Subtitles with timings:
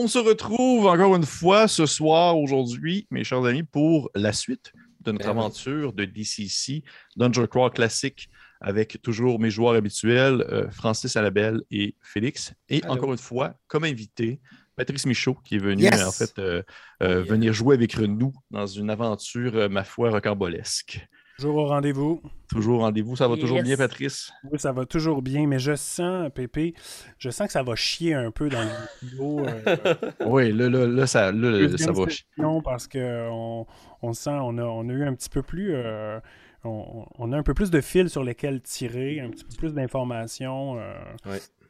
[0.00, 4.72] On se retrouve encore une fois ce soir, aujourd'hui, mes chers amis, pour la suite
[5.00, 6.84] de notre Ben aventure de DCC
[7.16, 8.28] Dungeon Crawl classique
[8.60, 12.52] avec toujours mes joueurs habituels, euh, Francis Alabelle et Félix.
[12.68, 14.38] Et encore une fois, comme invité,
[14.76, 16.04] Patrice Michaud qui est venu Yes.
[16.06, 16.62] en fait euh,
[17.02, 17.32] euh, Yeah.
[17.32, 21.08] venir jouer avec nous dans une aventure, ma foi, rocambolesque.
[21.38, 22.20] Toujours au rendez-vous.
[22.50, 24.32] Toujours rendez-vous, ça va toujours bien, Patrice?
[24.50, 26.74] Oui, ça va toujours bien, mais je sens, Pépé,
[27.18, 28.68] je sens que ça va chier un peu dans le
[29.02, 29.44] vidéo.
[29.46, 29.94] euh,
[30.26, 32.04] Oui, là, là, là, ça, là, ça va.
[32.06, 33.66] session, parce qu'on
[34.02, 35.74] on sent, on a, on a eu un petit peu plus.
[35.74, 36.18] euh,
[36.64, 39.74] on, on a un peu plus de fils sur lesquels tirer, un petit peu plus
[39.74, 40.76] d'informations.
[40.80, 40.92] euh,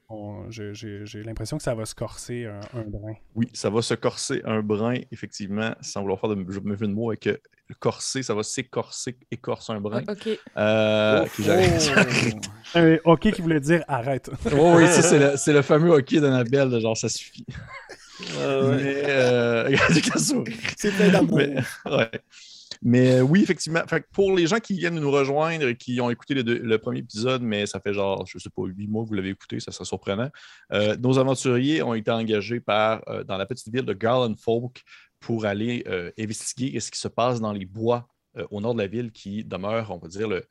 [0.08, 3.12] on- J'ai j'ai- j'ai l'impression que ça va se corser un, un brin.
[3.34, 7.10] Oui, ça va se corser un brin, effectivement, sans vouloir faire de mauvais de mots
[7.10, 7.38] avec euh, le
[7.74, 10.02] corser, ça va s'écorcer, écorce un brin.
[10.08, 10.28] Ok.
[10.56, 11.26] Euh,
[13.04, 14.30] ok, qui voulait dire arrête.
[14.52, 17.46] Oh oui, ça, c'est le, c'est le fameux hockey d'Annabelle, de genre ça suffit.
[18.20, 19.76] Mais, euh,
[20.16, 20.56] souri.
[20.76, 21.38] C'est plein d'amour.
[21.38, 21.54] Mais,
[21.90, 22.10] ouais.
[22.82, 23.80] Mais euh, oui, effectivement.
[23.88, 26.58] Fait pour les gens qui viennent de nous rejoindre et qui ont écouté le, deux-
[26.58, 29.30] le premier épisode, mais ça fait genre, je sais pas, huit mois que vous l'avez
[29.30, 30.30] écouté, ça serait surprenant.
[30.72, 34.82] euh, nos aventuriers ont été engagés par, euh, dans la petite ville de Garland Folk
[35.20, 38.80] pour aller euh, investiguer ce qui se passe dans les bois euh, au nord de
[38.80, 40.44] la ville qui demeure, on va dire, le,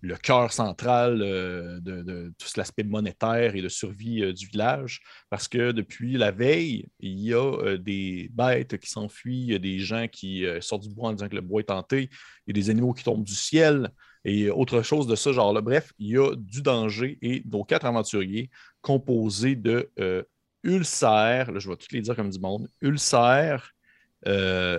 [0.00, 5.00] le cœur central euh, de, tout l'aspect monétaire et de survie du village.
[5.30, 9.58] Parce que depuis la veille, il y a des bêtes qui s'enfuient, il y a
[9.58, 12.10] des gens qui sortent du bois en disant que le bois est hanté,
[12.46, 13.90] il y a des animaux qui tombent du ciel
[14.24, 15.60] et autre chose de ce genre-là.
[15.60, 20.22] Bref, il y a du danger et nos quatre aventuriers composés de euh,
[20.64, 23.58] Ulcère, là, je vais tous les dire comme du monde, euh,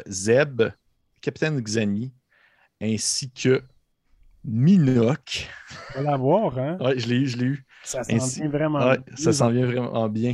[0.08, 0.64] Zeb,
[1.22, 2.12] Capitaine Xani,
[2.82, 3.62] ainsi que
[4.44, 5.48] Minoc.
[5.96, 6.78] On va la voir, hein?
[6.80, 7.66] Ouais, je l'ai eu, je l'ai eu.
[7.84, 9.16] Ça s'en Ainsi- vient vraiment Ouais, bien.
[9.18, 10.34] ça s'en vient vraiment bien.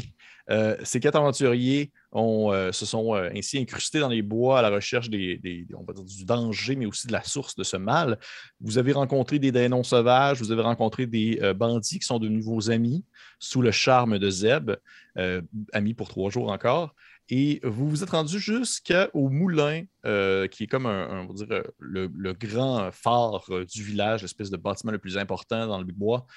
[0.52, 4.62] Euh, ces quatre aventuriers ont, euh, se sont euh, ainsi incrustés dans les bois à
[4.62, 7.64] la recherche des, des- on va dire, du danger, mais aussi de la source de
[7.64, 8.20] ce mal.
[8.62, 12.46] Vous avez rencontré des démons sauvages, vous avez rencontré des euh, bandits qui sont devenus
[12.46, 13.04] vos amis
[13.40, 14.72] sous le charme de Zeb,
[15.18, 15.42] euh,
[15.74, 16.94] amis pour trois jours encore.
[17.30, 21.48] Et vous vous êtes rendu jusqu'au moulin, euh, qui est comme un, on va dire,
[21.52, 25.92] euh, le, grand phare euh, du village, l'espèce de bâtiment le plus important dans le
[25.92, 26.28] bois,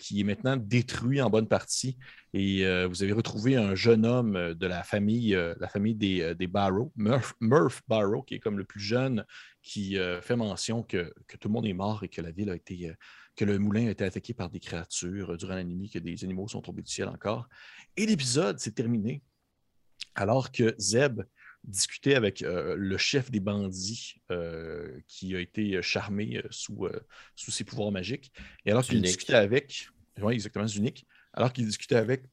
[0.00, 1.96] qui est maintenant détruit en bonne partie.
[2.34, 7.34] Et vous avez retrouvé un jeune homme de la famille, la famille des, Barrow, Murph,
[7.40, 9.24] Murph Barrow, qui est comme le plus jeune,
[9.62, 12.56] qui fait mention que, que tout le monde est mort et que la ville a
[12.56, 12.92] été,
[13.36, 16.48] que le moulin a été attaqué par des créatures durant la nuit, que des animaux
[16.48, 17.48] sont tombés du ciel encore.
[17.96, 19.22] Et l'épisode s'est terminé
[20.14, 21.22] alors que Zeb
[21.64, 27.00] discutait avec euh, le chef des bandits euh, qui a été charmé euh, sous, euh,
[27.36, 28.32] sous ses pouvoirs magiques.
[28.66, 29.88] Et alors qu'il discutait avec,
[30.20, 32.24] oui, exactement, Zunic, alors qu'il discutait avec,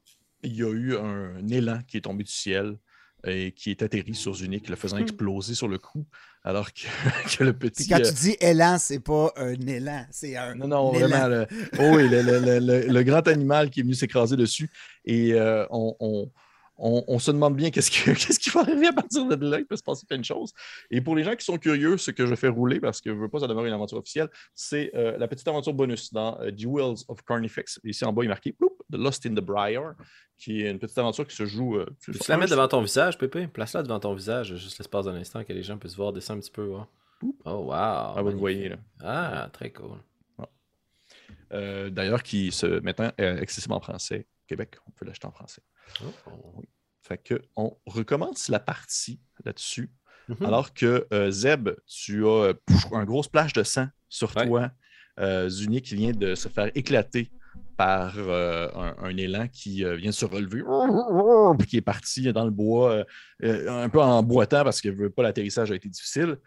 [0.44, 2.78] il y a eu un, élan qui est tombé du ciel
[3.26, 6.08] et qui est atterri sur Zunic, le faisant exploser sur le coup,
[6.44, 6.84] alors que,
[7.38, 7.88] que le Puis petit...
[7.88, 10.56] quand euh, tu dis élan, c'est pas un élan, c'est un.
[10.56, 11.08] non, non, élan.
[11.10, 11.28] vraiment.
[11.28, 11.48] Le,
[11.80, 14.72] oh oui, le, le- le- le- le grand animal qui est venu s'écraser dessus.
[15.06, 16.32] Et euh, on, on-
[16.82, 19.60] on- on se demande bien qu'est-ce, que- qu'est-ce qui va arriver à partir de là.
[19.60, 20.54] Il peut se passer plein de choses.
[20.92, 23.16] Et pour les gens qui sont curieux, ce que je fais rouler, parce que je
[23.16, 26.40] ne veux pas ça demeure une aventure officielle, c'est euh, la petite aventure bonus dans
[26.42, 27.80] euh, Jewels of Carnifex.
[27.84, 29.96] Ici en bas, il est marqué ploup, The Lost in the Briar,
[30.38, 31.76] qui est une petite aventure qui se joue.
[31.78, 33.48] euh, Peux-tu la mettre devant ton visage, Pépé?
[33.48, 36.42] Place-la devant ton visage, juste l'espace d'un instant que les gens puissent voir, descendre un
[36.42, 36.72] petit peu.
[37.44, 37.72] Oh, wow.
[37.74, 38.78] Ah, vous le voyez, là.
[39.02, 39.98] Ah, très cool.
[41.52, 44.28] Euh, D'ailleurs, qui se maintenant accessible en français.
[44.50, 45.62] Québec, on peut l'acheter en français.
[46.04, 46.62] Oh.
[47.02, 49.92] Fait que on recommence la partie là-dessus.
[50.28, 50.46] Mhm.
[50.46, 54.48] Alors que euh, Zeb, tu as euh, pouf, un gros splash de sang sur Ouais.
[54.48, 54.72] toi.
[55.20, 57.30] Euh, Zuni qui vient de se faire éclater
[57.78, 60.64] par euh, un, un élan qui euh, vient de se relever,
[61.58, 63.04] puis qui est parti dans le bois,
[63.44, 66.38] un peu en boitant parce que veut pas l'atterrissage a été difficile.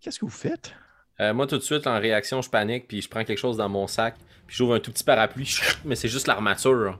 [0.00, 0.74] Qu'est-ce que vous faites?
[1.22, 3.68] Euh, moi, tout de suite, en réaction, je panique, puis je prends quelque chose dans
[3.68, 4.16] mon sac,
[4.46, 6.98] puis j'ouvre un tout petit parapluie, mais c'est juste l'armature.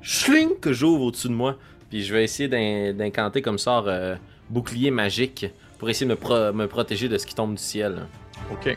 [0.00, 1.56] Schling que j'ouvre au-dessus de moi,
[1.90, 4.14] puis je vais essayer d'in- d'incanter comme sort euh,
[4.48, 5.46] bouclier magique
[5.78, 8.06] pour essayer de me, pro- me protéger de ce qui tombe du ciel.
[8.52, 8.76] OK.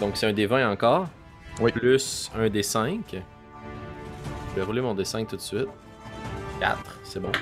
[0.00, 1.08] Donc, c'est un des 20 encore,
[1.60, 1.72] Oui.
[1.72, 3.00] plus un des 5.
[4.50, 5.68] Je vais rouler mon D5 tout de suite.
[6.60, 7.32] 4, c'est bon.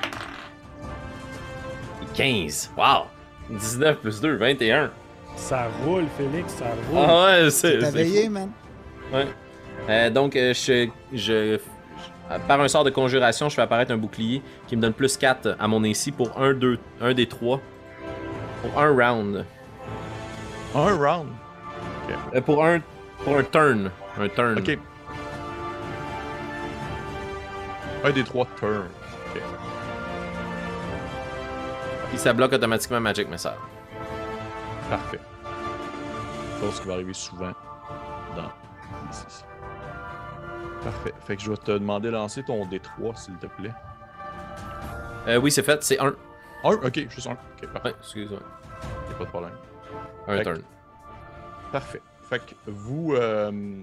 [2.03, 3.05] Et 15, wow!
[3.51, 4.91] 19 plus 2, 21.
[5.37, 7.05] Ça roule, Félix, ça roule.
[7.07, 7.79] Ah ouais, c'est.
[7.79, 8.51] T'as veillé, man?
[9.13, 9.27] Ouais.
[9.89, 11.59] Euh, donc, euh, je, je,
[12.49, 15.57] par un sort de conjuration, je fais apparaître un bouclier qui me donne plus 4
[15.59, 17.61] à mon AC pour un, deux, un des 3.
[18.63, 19.45] Pour un round.
[20.75, 21.29] Un round?
[22.35, 22.81] Euh, pour un
[23.25, 23.91] pour un turn.
[24.19, 24.59] Un turn.
[24.59, 24.79] OK.
[28.05, 28.85] Un des trois turns.
[29.35, 29.41] OK.
[32.11, 33.53] Puis ça bloque automatiquement Magic Missile.
[34.91, 35.21] Parfait.
[36.61, 37.53] Chose qui va arriver souvent
[38.37, 38.51] dans
[39.11, 39.45] ici.
[40.83, 41.15] Parfait.
[41.27, 43.73] Fait que je vais te demander de lancer ton D3, s'il te plaît.
[45.27, 46.15] Euh, oui, c'est fait, c'est un.
[46.65, 47.33] Un, ok, juste un.
[47.33, 47.89] Ok, parfait.
[47.89, 48.41] Ouais, excuse-moi.
[49.09, 49.53] Y a pas de problème.
[50.29, 50.63] Un Fait que-.
[51.73, 52.03] Parfait.
[52.29, 53.15] Fait que vous.
[53.15, 53.83] euh,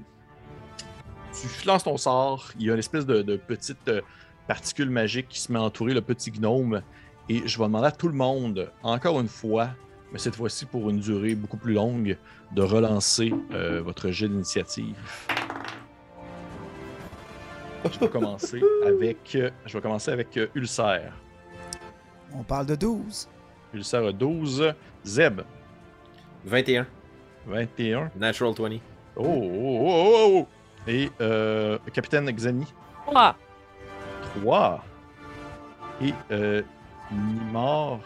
[1.33, 4.01] tu lances ton sort, il y a une espèce de, de petite euh,
[4.47, 6.81] particule magique qui se met à entourer le petit gnome.
[7.29, 9.69] Et je vais demander à tout le monde, encore une fois,
[10.11, 12.17] mais cette fois-ci pour une durée beaucoup plus longue,
[12.53, 14.95] de relancer euh, votre jet d'initiative.
[17.91, 21.13] Je vais commencer avec, euh, je vais commencer avec euh, Ulcère.
[22.33, 23.27] On parle de 12.
[23.73, 24.73] Ulcère a 12.
[25.03, 25.41] Zeb,
[26.45, 26.85] 21.
[27.47, 28.11] 21.
[28.15, 28.75] Natural 20.
[29.15, 30.47] Oh, oh, oh, oh, oh.
[30.87, 32.65] Et euh, Capitaine Xani,
[33.13, 33.35] Ah,
[34.41, 34.83] 3.
[36.01, 36.61] Et euh,
[37.11, 37.99] Nimor.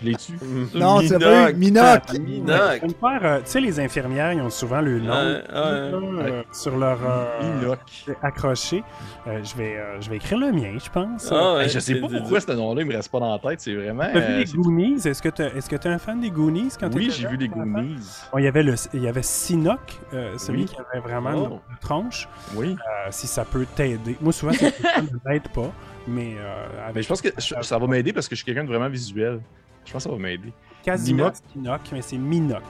[0.00, 0.32] Je l'ai tu
[0.74, 1.54] Non, c'est pas eu.
[1.54, 2.02] Minoc.
[2.08, 7.60] Faire, euh, tu sais, les infirmières, ils ont souvent le nom euh, sur leur euh,
[7.60, 7.78] Minoc.
[8.22, 8.82] accroché.
[9.26, 11.30] Euh, je, vais, euh, je vais écrire le mien, je pense.
[11.32, 13.60] Ah, ouais, je sais pas pourquoi ce nom-là il me reste pas dans la tête,
[13.60, 14.04] c'est vraiment.
[14.12, 15.06] T'as vu euh, les Goonies?
[15.08, 17.48] Est-ce que tu es, un fan des Goonies quand oui, j'ai vu les?
[17.48, 17.96] Goonies.
[18.32, 19.80] Bon, il y avait le, il y avait Sinoc,
[20.12, 20.66] euh, celui Oui.
[20.66, 21.46] qui avait vraiment Oh.
[21.46, 22.28] une une tronche.
[22.54, 22.76] Oui.
[22.78, 24.16] Euh, si ça peut t'aider.
[24.20, 25.70] Moi, souvent, ça ne m'aide pas,
[26.06, 28.64] mais euh, Mais je pense que je- ça va m'aider parce que je suis quelqu'un
[28.64, 29.40] de vraiment visuel.
[29.84, 30.52] Je pense que ça va m'aider.
[30.82, 31.80] quasiment Minoc?
[31.92, 32.62] Mais c'est Minoc.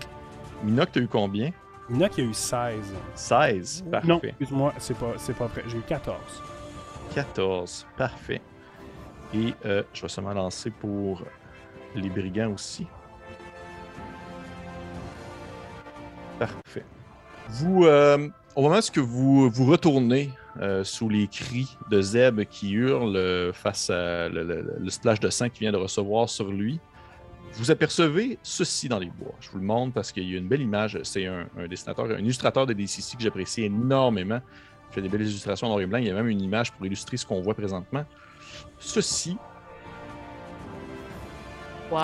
[0.62, 1.50] Minoc, t'as eu combien?
[1.88, 2.94] Minoc, il y a eu 16.
[3.14, 3.84] 16.
[3.90, 4.08] Parfait.
[4.08, 5.64] Non, excuse-moi, c'est pas, c'est pas vrai.
[5.68, 6.16] J'ai eu 14.
[7.14, 7.86] 14.
[7.96, 8.40] Parfait.
[9.34, 11.22] Et euh, je vais seulement lancer pour
[11.94, 12.86] les brigands aussi.
[16.38, 16.84] Parfait.
[17.48, 22.72] Vous, euh, au moment où vous vous retournez euh, sous les cris de Zeb qui
[22.72, 26.50] hurle euh, face à le, le- le splash de sang qu'il vient de recevoir sur
[26.50, 26.78] lui,
[27.54, 29.34] vous apercevez ceci dans les bois.
[29.40, 30.98] Je vous le montre parce qu'il y a une belle image.
[31.04, 34.40] C'est un, un dessinateur, un illustrateur de DCC que j'apprécie énormément.
[34.90, 35.98] Il fait des belles illustrations en noir et blanc.
[35.98, 38.04] Il y a même une image pour illustrer ce qu'on voit présentement.
[38.78, 39.36] Ceci,
[41.90, 41.98] wow.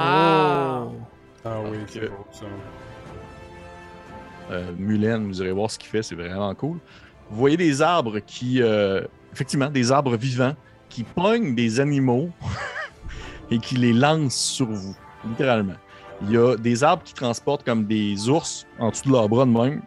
[1.45, 2.45] Ah oui, c'est beau ça.
[4.51, 6.79] euh, Mulen, vous irez voir ce qu'il fait, c'est vraiment cool.
[7.31, 10.55] Vous voyez des arbres qui, euh, effectivement, des arbres vivants
[10.89, 12.31] qui pognent des animaux
[13.51, 15.77] et qui les lancent sur vous, littéralement.
[16.23, 19.47] Il y a des arbres qui transportent comme des ours en dessous de leurs bras
[19.47, 19.83] de même,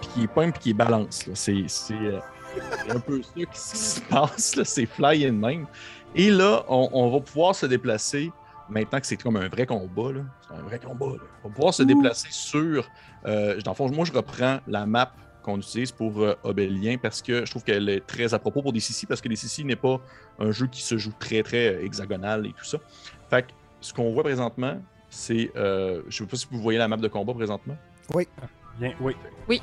[0.00, 1.28] puis qui les pognent puis qui les balancent.
[1.34, 2.18] C'est euh,
[2.84, 5.66] c'est un peu ça qui se passe, c'est fly in même.
[6.14, 8.30] Et là, on, on va pouvoir se déplacer
[8.68, 11.22] maintenant que c'est comme un vrai combat, là, c'est un vrai combat, là.
[11.44, 12.86] on va pouvoir se déplacer sur.
[13.26, 15.12] Euh, dans le fond, moi, je reprends la map
[15.48, 18.72] qu'on utilise pour euh, Obélien parce que je trouve qu'elle est très à propos pour
[18.72, 19.98] DCC parce que DCC n'est pas
[20.38, 22.78] un jeu qui se joue très, très euh, hexagonal et tout ça.
[23.30, 24.78] Fait que ce qu'on voit présentement,
[25.08, 25.50] c'est.
[25.56, 27.76] euh, je ne sais pas si vous voyez la map de combat présentement.
[28.78, 29.16] Bien, oui.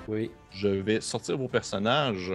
[0.08, 0.32] Oui.
[0.50, 2.34] Je vais sortir vos personnages.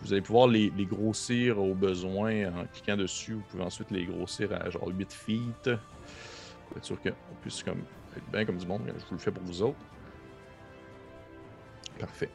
[0.00, 3.34] Vous allez pouvoir les, les grossir au besoin en cliquant dessus.
[3.34, 5.70] Vous pouvez ensuite les grossir à genre 8 feet.
[6.68, 7.82] Pour être sûr qu'on puisse comme,
[8.16, 8.82] être bien comme du monde.
[8.86, 9.78] Je vous le fais pour vous autres.
[11.98, 12.30] Parfait.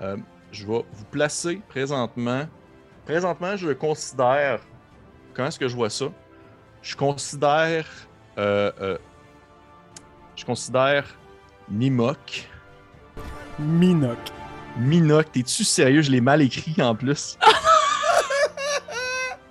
[0.00, 0.16] Euh,
[0.52, 2.46] je vais vous placer présentement.
[3.04, 4.60] Présentement, je considère.
[5.34, 6.06] Comment est-ce que je vois ça?
[6.82, 7.86] Je considère.
[8.38, 8.98] euh, euh,
[10.36, 11.04] je considère
[11.70, 12.48] Nimok.
[13.58, 14.18] Minoc.
[14.76, 16.02] Minoc, t'es-tu sérieux?
[16.02, 17.36] Je l'ai mal écrit en plus.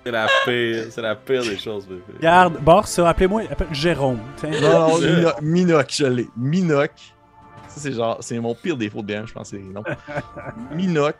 [0.04, 2.02] C'est la pire, c'est la pire des choses, bébé.
[2.22, 4.18] Garde, barre ça, appelez-moi appelle Jérôme.
[4.36, 4.48] tiens.
[4.62, 6.28] Non, non, Minoc, je l'ai.
[6.34, 6.92] Minoc.
[7.78, 9.48] C'est genre, c'est mon pire défaut de DM, je pense.
[9.50, 9.62] c'est.
[10.74, 11.16] Minoc.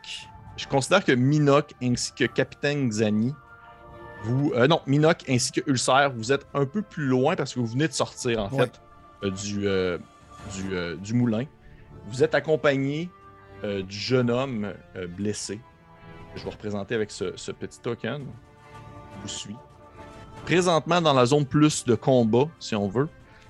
[0.57, 3.33] Je considère que Minoc ainsi que Capitaine Xani,
[4.23, 4.51] vous.
[4.55, 7.67] euh, non, Minoc ainsi que Ulcer, vous êtes un peu plus loin parce que vous
[7.67, 8.63] venez de sortir, en Ouais.
[8.65, 8.81] fait,
[9.23, 9.97] euh, du, euh,
[10.53, 11.45] du, du moulin.
[12.07, 13.09] Vous êtes accompagné
[13.63, 14.73] du jeune homme
[15.17, 15.59] blessé.
[16.35, 18.23] Je vais représenter avec ce, ce petit token.
[19.17, 19.55] Je vous suis.
[20.45, 23.09] Présentement, dans la zone plus de combat, si on veut,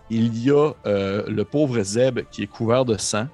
[0.09, 3.27] il y a euh, le pauvre Zeb qui est couvert de sang,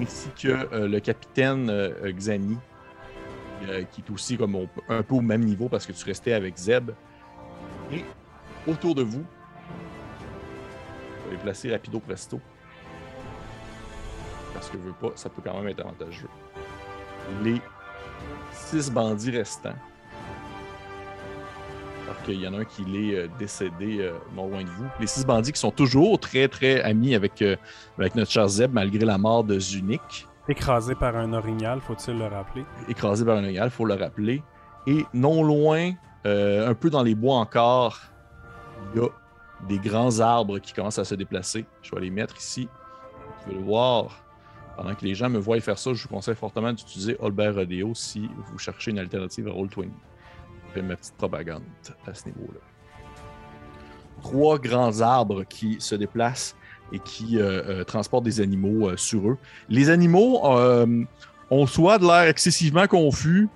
[0.00, 2.56] ainsi que euh, le capitaine euh, Xani,
[3.92, 6.90] qui est aussi comme un peu au même niveau parce que tu restais avec Zeb.
[7.92, 8.04] Et
[8.66, 9.24] autour de vous,
[11.24, 12.40] je vais les placer rapido presto.
[14.52, 16.28] Parce que pas, ça peut quand même être avantageux.
[17.44, 17.60] Les
[18.52, 19.76] six bandits restants.
[22.12, 24.84] Alors qu'il y en a un qui l'est euh, décédé euh, non loin de vous.
[25.00, 27.56] Les six bandits qui sont toujours très très amis avec, euh,
[27.98, 32.26] avec notre cher Zeb malgré la mort de Zunik, Écrasé par un orignal, faut-il le
[32.26, 32.66] rappeler?
[32.86, 34.42] écrasé par un il faut le rappeler.
[34.86, 35.92] Et non loin
[36.26, 37.98] euh, un peu dans les bois encore,
[38.94, 39.08] il y a
[39.66, 41.64] des grands arbres qui commencent à se déplacer.
[41.80, 42.68] Je vais les mettre ici.
[42.68, 44.22] Vous pouvez le voir?
[44.76, 47.94] Pendant que les gens me voient faire ça, je vous conseille fortement d'utiliser Albert Rodeo
[47.94, 49.88] si vous cherchez une alternative à Roll20.
[50.74, 51.62] Je fais ma petite propagande
[52.06, 52.60] à ce niveau-là.
[54.22, 56.54] Trois grands arbres qui se déplacent
[56.92, 59.38] et qui euh, euh, transportent des animaux euh, sur eux.
[59.68, 60.40] Les animaux
[61.50, 63.48] ont soit de l'air excessivement confus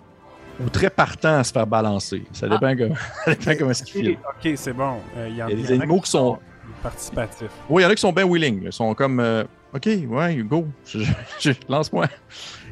[0.60, 2.24] ou très partants à se faire balancer.
[2.32, 2.94] Ça dépend, comment,
[3.24, 4.18] ça dépend comment est-ce qu'ils filent.
[4.28, 4.96] Ok, c'est bon.
[5.16, 6.38] Euh, Il y, en- Il y a des animaux qui sont-
[6.82, 7.48] participatifs.
[7.70, 8.62] Oui, il y en a qui sont bien willing.
[8.64, 9.44] Ils sont comme euh,
[9.74, 10.98] OK, ouais, go, je-
[11.40, 12.06] je- lance-moi.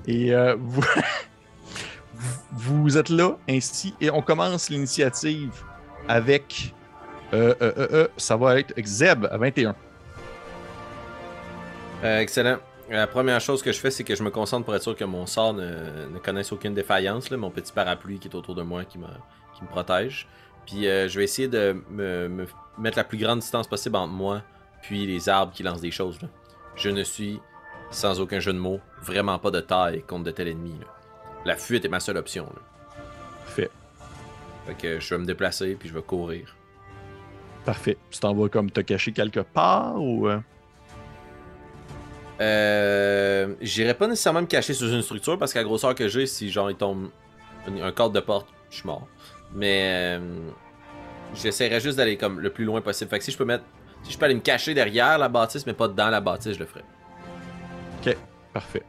[0.07, 0.83] Et euh, vous,
[2.55, 5.53] vous êtes là ainsi et on commence l'initiative
[6.09, 6.75] avec.
[7.33, 9.75] euh, euh, euh, euh, ça va être Zeb à 21.
[12.05, 12.59] Euh, excellent.
[12.91, 15.05] La première chose que je fais, c'est que je me concentre pour être sûr que
[15.05, 17.31] mon sort ne, connaisse aucune défaillance.
[17.31, 19.07] mon petit parapluie qui est autour de moi qui me,
[19.71, 20.29] protège.
[20.67, 22.47] Puis je vais essayer de me, me
[22.79, 24.43] mettre la plus grande distance possible entre moi
[24.83, 26.19] puis les arbres qui lancent des choses.
[26.77, 27.41] Je ne suis,
[27.91, 30.79] sans aucun jeu de mots, vraiment pas de taille contre de tel ennemi.
[30.79, 30.94] là.
[31.45, 32.45] La fuite est ma seule option.
[32.45, 32.63] là.
[33.47, 33.71] Fait.
[34.67, 36.57] Fait que je vais me déplacer puis je vais courir.
[37.65, 37.97] Parfait.
[38.11, 40.29] Tu t'en vas comme te cacher quelque part ou.
[40.29, 40.41] euh?
[42.41, 46.27] Euh, J'irai pas nécessairement me cacher sous une structure parce qu'à la grosseur que j'ai,
[46.27, 47.11] si genre il tombe
[47.67, 49.07] un, cadre de porte, je suis mort.
[49.55, 50.51] Mais euh,
[51.35, 53.11] j'essaierai juste d'aller comme le plus loin possible.
[53.11, 53.65] Fait que si je peux mettre.
[54.03, 56.59] Si je peux aller me cacher derrière la bâtisse, mais pas dans la bâtisse, je
[56.59, 56.85] le ferai.
[58.53, 58.83] Parfait.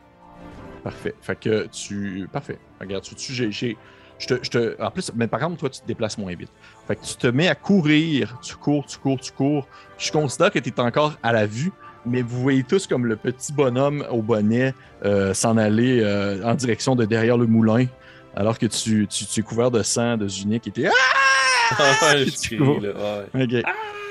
[0.86, 1.16] Parfait.
[1.20, 2.30] Fait que tu.
[2.32, 2.60] Parfait.
[2.80, 3.76] Regarde, tu, tu j'ai,
[4.20, 6.52] je te, je te- En plus, mais par contre, toi, tu te déplaces moins vite.
[6.88, 8.38] Fait que tu te mets à courir.
[8.44, 9.68] Tu cours, tu cours, tu cours.
[9.98, 11.72] Je considère que tu es encore à la vue,
[12.06, 16.54] mais vous voyez tous comme le petit bonhomme au bonnet euh, s'en aller euh, en
[16.54, 17.88] direction de derrière le moulin,
[18.36, 20.88] alors que tu, tu, tu es couvert de sang de Zunik qui était.
[20.88, 22.14] Ah!
[22.40, 22.80] Tu cours.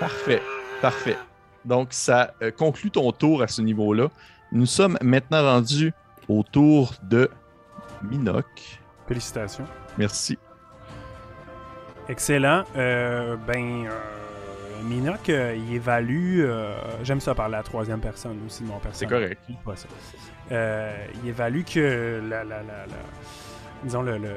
[0.01, 0.43] Parfait.
[0.83, 1.17] Parfait.
[1.65, 4.09] Donc, ça euh, conclut ton tour à ce niveau-là.
[4.51, 5.93] Nous sommes maintenant rendus
[6.29, 7.31] au tour de
[8.03, 8.47] Minoc.
[9.07, 9.67] Félicitations.
[9.99, 10.39] Merci.
[12.09, 12.65] Excellent.
[12.77, 13.91] Euh, ben, euh,
[14.85, 16.45] Minoc, euh, il évalue.
[17.03, 18.97] J'aime ça parler à la troisième personne aussi de mon personnage.
[18.97, 19.41] C'est correct.
[21.23, 22.85] Il évalue que la, la, la,
[23.83, 24.35] disons le, le, le-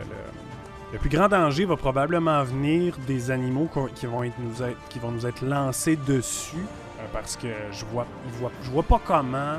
[0.94, 5.00] le plus grand danger va probablement venir des animaux qui vont, être nous être, qui
[5.00, 6.66] vont nous être lancés dessus
[7.12, 9.58] parce que je vois, je vois, je vois pas comment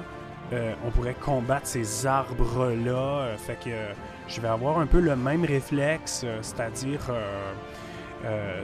[0.52, 2.90] euh, on pourrait combattre ces arbres-là.
[2.93, 3.93] euh, fait que euh,
[4.28, 7.00] je vais avoir un peu le même réflexe, c'est-à-dire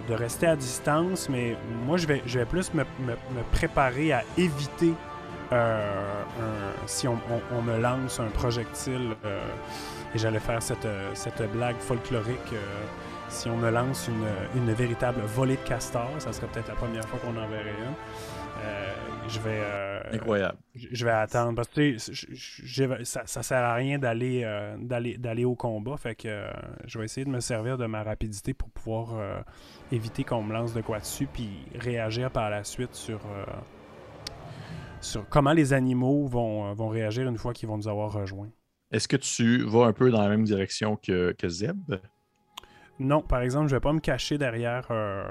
[0.09, 2.85] de rester à distance, mais moi je vais, plus me,
[3.53, 4.93] préparer à éviter
[6.87, 7.19] si on,
[7.57, 9.15] on- me lance un projectile,
[10.15, 10.87] et j'allais faire cette,
[11.53, 12.53] blague folklorique,
[13.35, 17.07] si on me lance une, une véritable volée de castor, ça serait peut-être la première
[17.09, 17.95] fois qu'on en verrait une.
[18.65, 18.95] Euh,
[19.29, 20.57] je vais, euh, Incroyable.
[20.75, 23.99] je vais attendre parce que tu sais, je- je- j'ai- ça, ça sert à rien
[23.99, 25.97] d'aller euh, d'aller au combat.
[25.97, 26.47] Fait que
[26.87, 29.45] je vais essayer de me servir de ma rapidité pour pouvoir
[29.91, 31.49] éviter qu'on me lance de quoi dessus puis
[31.79, 33.21] réagir par la suite sur
[35.01, 38.51] sur comment les animaux vont, vont réagir une fois qu'ils vont nous avoir rejoints.
[38.91, 41.97] Est-ce que tu vas un peu dans la même direction que, que Zeb?
[42.99, 45.25] Non, par exemple, je vais pas me cacher derrière euh,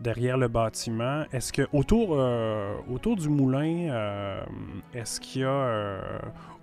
[0.00, 1.24] derrière le bâtiment.
[1.32, 4.40] Est-ce que autour euh, autour du moulin, euh,
[4.92, 6.18] est-ce qu'il y a euh,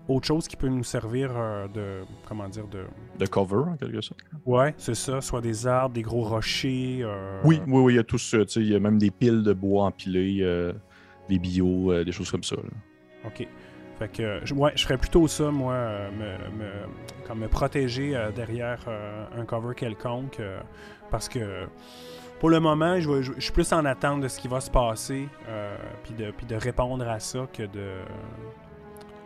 [0.07, 2.83] autre chose qui peut nous servir euh, de comment dire de
[3.17, 4.19] De cover, en quelque sorte.
[4.45, 6.99] ouais, c'est ça, soit des arbres, des gros rochers.
[7.03, 8.39] euh, Oui, oui, oui, il y a tout ça.
[8.45, 10.73] tu sais, Il y a même des piles de bois empilées,
[11.29, 12.55] des bio, des choses comme ça.
[12.57, 12.63] là.
[13.25, 13.47] Ok.
[14.01, 18.15] Fait que, je- ouais, je ferais plutôt ça, moi, euh, me, me- comme me protéger
[18.15, 20.41] euh, derrière euh, un cover quelconque,
[21.11, 21.67] parce que
[22.39, 25.29] pour le moment, je, je- suis plus en attente de ce qui va se passer,
[25.47, 27.99] euh, puis de, de répondre à ça que de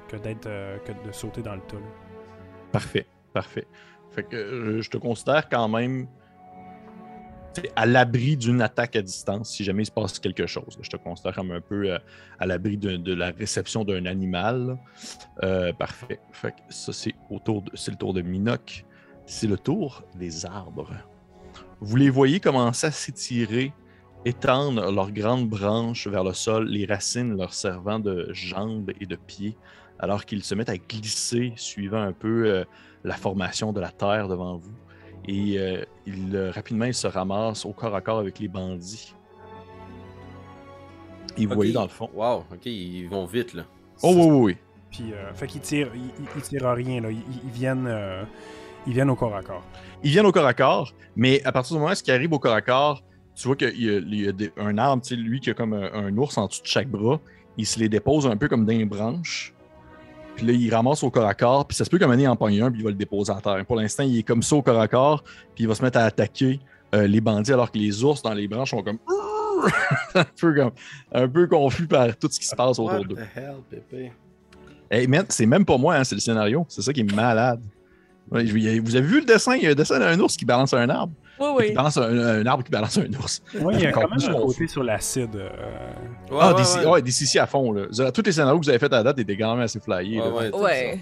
[0.10, 1.78] que que de sauter dans le tas.
[2.74, 3.68] Parfait, parfait.
[4.12, 6.08] Fait que je te considère quand même
[7.76, 10.78] à l'abri d'une attaque à distance si jamais il se passe quelque chose.
[10.82, 12.00] Je te considère comme un peu euh,
[12.40, 14.78] à l'abri de, la réception d'un animal.
[15.44, 16.20] Euh, parfait.
[16.32, 18.86] Fait ça, c'est le tour de Minoc.
[19.26, 20.92] C'est le tour des arbres.
[21.82, 23.74] Vous les voyez commencer à s'étirer,
[24.24, 29.16] étendre leurs grandes branches vers le sol, les racines leur servant de jambes et de
[29.16, 29.58] pieds,
[30.00, 32.66] alors qu'ils se mettent à glisser, suivant un peu euh,
[33.04, 34.74] la formation de la terre devant vous.
[35.28, 39.14] Et euh, ils, euh, rapidement, ils se ramassent au corps à corps avec les bandits.
[41.38, 41.56] Et vous Ok.
[41.56, 42.10] voyez dans le fond.
[42.14, 43.64] Wow, ok, ils vont vite là.
[44.04, 44.58] Oh oui, oui, oui.
[44.92, 45.92] Puis, euh, fait qu'ils tirent,
[46.36, 47.12] ils, tirent à rien là.
[47.12, 48.24] Ils, ils viennent, euh,
[48.88, 49.64] Ils viennent au corps à corps.
[50.04, 52.40] Ils viennent au corps à corps, mais à partir du moment où ils arrivent au
[52.40, 53.02] corps à corps,
[53.36, 55.50] tu vois qu'il y a, il y a des- un arbre, tu sais, lui qui
[55.50, 57.20] a comme un, un ours en dessous de chaque bras,
[57.58, 59.55] il se les dépose un peu comme dans les branches.
[60.36, 62.36] Puis là, il ramasse au corps à corps, puis ça se peut donné, il en
[62.36, 63.66] pogne un, puis il va le déposer à terre.
[63.66, 65.24] Pour l'instant, il est comme ça au corps à corps,
[65.54, 66.60] puis il va se mettre à attaquer
[66.94, 69.00] euh, les bandits, alors que les ours dans les branches sont comme.
[70.16, 70.72] un, peu comme
[71.14, 73.16] un peu confus par tout ce qui se passe autour What d'eux.
[73.16, 74.12] the hell, Pépé?
[74.92, 76.66] Hey, c'est même pas moi, hein, c'est le scénario.
[76.70, 77.62] C'est ça qui est malade.
[78.30, 79.56] Vous avez vu le dessin?
[79.56, 81.14] Il y a un dessin d'un ours qui balance un arbre.
[81.40, 81.74] Oui, Qui oui.
[81.74, 83.42] balance un, un arbre qui balance un ours.
[83.60, 85.36] Oui, il y a quand même un côté sur l'acide.
[85.36, 85.50] euh,
[86.32, 86.86] Ouais, ah, ouais, des, ouais.
[86.92, 87.72] ouais, des CC à fond.
[87.74, 87.88] Là.
[88.12, 90.22] Tous les scénarios que vous avez fait à la date étaient quand même assez flyés.
[90.22, 90.58] Ouais, là.
[90.58, 91.00] ouais.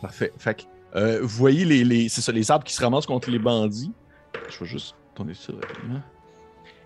[0.00, 0.32] Parfait.
[0.38, 0.62] Fait que,
[0.96, 3.92] euh, vous voyez les, les, c'est ça, les arbres qui se ramassent contre les bandits.
[4.48, 6.00] Je vais juste tourner ça rapidement.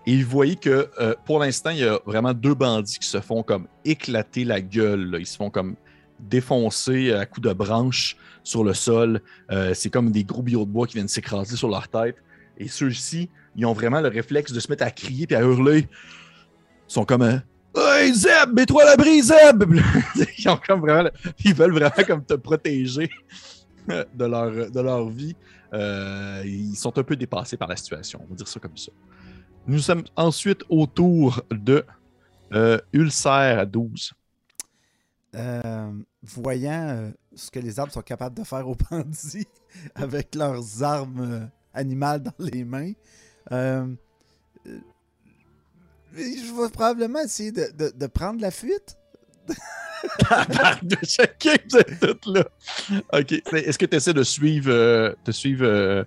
[0.07, 3.19] Et vous voyez que euh, pour l'instant, il y a vraiment deux bandits qui se
[3.21, 5.09] font comme éclater la gueule.
[5.11, 5.17] là.
[5.19, 5.75] Ils se font comme
[6.19, 9.21] défoncer à coups de branches sur le sol.
[9.51, 12.17] Euh, c'est comme des gros billots de bois qui viennent s'écraser sur leur tête.
[12.57, 15.87] Et ceux-ci, ils ont vraiment le réflexe de se mettre à crier et à hurler.
[16.87, 17.39] Ils sont comme euh,
[17.75, 19.63] Hey Zeb, mets-toi à l'abri, Zeb!
[20.37, 21.09] ils, ont comme vraiment,
[21.43, 23.09] ils veulent vraiment comme te protéger
[23.87, 25.35] de leur, de leur vie.
[25.73, 28.91] Euh, ils sont un peu dépassés par la situation, on va dire ça comme ça.
[29.67, 31.83] Nous sommes ensuite au tour de
[32.53, 34.13] euh, Ulcère à 12.
[35.35, 35.91] Euh,
[36.23, 39.47] voyant euh, ce que les arbres sont capables de faire aux bandits
[39.95, 42.93] avec leurs armes euh, animales dans les mains,
[43.51, 43.85] euh,
[44.67, 44.79] euh,
[46.15, 48.97] je vais probablement essayer de, de- de prendre la fuite.
[50.83, 52.45] de chacun, vous êtes tous là.
[53.13, 53.31] Ok.
[53.53, 56.05] Est-ce que tu essaies de suivre, euh, de suivre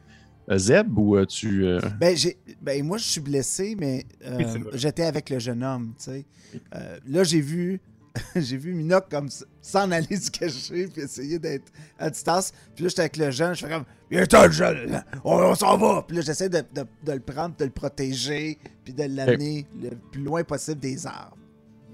[0.56, 1.66] Zeb ou euh, tu.
[1.66, 5.62] euh, Ben, j'ai, ben moi, je suis blessé, mais euh, Oui, j'étais avec le jeune
[5.62, 6.25] homme, tu sais.
[6.75, 7.80] Euh, là, j'ai vu,
[8.37, 9.29] j'ai vu Minoc comme
[9.61, 12.53] s'en aller se cacher puis essayer d'être à distance.
[12.75, 15.77] Puis là, j'étais avec le jeune, je fais comme, viens le jeune, on, on s'en
[15.77, 16.03] va.
[16.07, 19.91] Puis là, j'essaie de, de- de le prendre, de le protéger, puis de l'amener le
[20.11, 21.37] plus loin possible des arbres.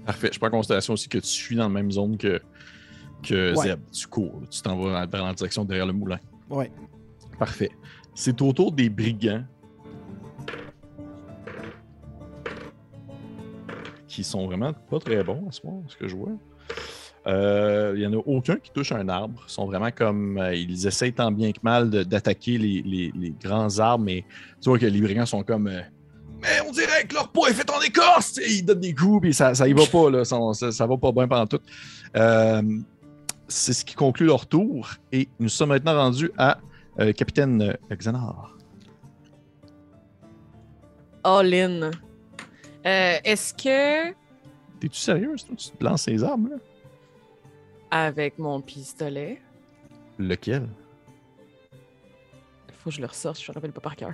[0.05, 0.29] Parfait.
[0.31, 2.39] Je prends en considération aussi que tu suis dans la même zone que,
[3.23, 3.67] que Ouais.
[3.69, 3.79] Zeb.
[3.91, 4.41] Tu cours.
[4.51, 6.19] Tu t'en vas dans la direction derrière le moulin.
[6.49, 6.71] Ouais.
[7.39, 7.71] Parfait.
[8.13, 9.43] C'est au tour des brigands.
[14.15, 16.31] Qui sont vraiment pas très bons à ce moment, ce que je vois.
[17.27, 19.43] Euh, Il y en a aucun qui touche un arbre.
[19.45, 20.37] Ils sont vraiment comme.
[20.37, 24.23] euh, ils essayent tant bien que mal d'attaquer les, les- grands arbres, mais
[24.61, 25.67] tu vois que les brigands sont comme.
[25.67, 25.81] euh,
[26.41, 28.33] mais on dirait que leur poids est fait en écorce!
[28.33, 30.23] Sais, Ils donnent des coups, puis ça, ça y va pas, là.
[30.23, 30.37] Ça,
[30.71, 31.59] ça, va pas bien pendant tout.
[32.15, 32.61] Euh,
[33.49, 34.91] c'est ce qui conclut leur tour.
[35.11, 36.57] Et nous sommes maintenant rendus à
[37.01, 38.55] euh, Capitaine euh, Xanar.
[41.23, 41.91] All in.
[42.85, 44.11] Euh, Est-ce que,
[44.79, 45.33] T'es-tu sérieux?
[45.57, 46.55] Tu te lances ces armes, là?
[47.91, 49.41] avec mon pistolet,
[50.19, 50.67] Lequel?
[52.73, 54.13] faut que je le ressorte, je me rappelle pas par cœur.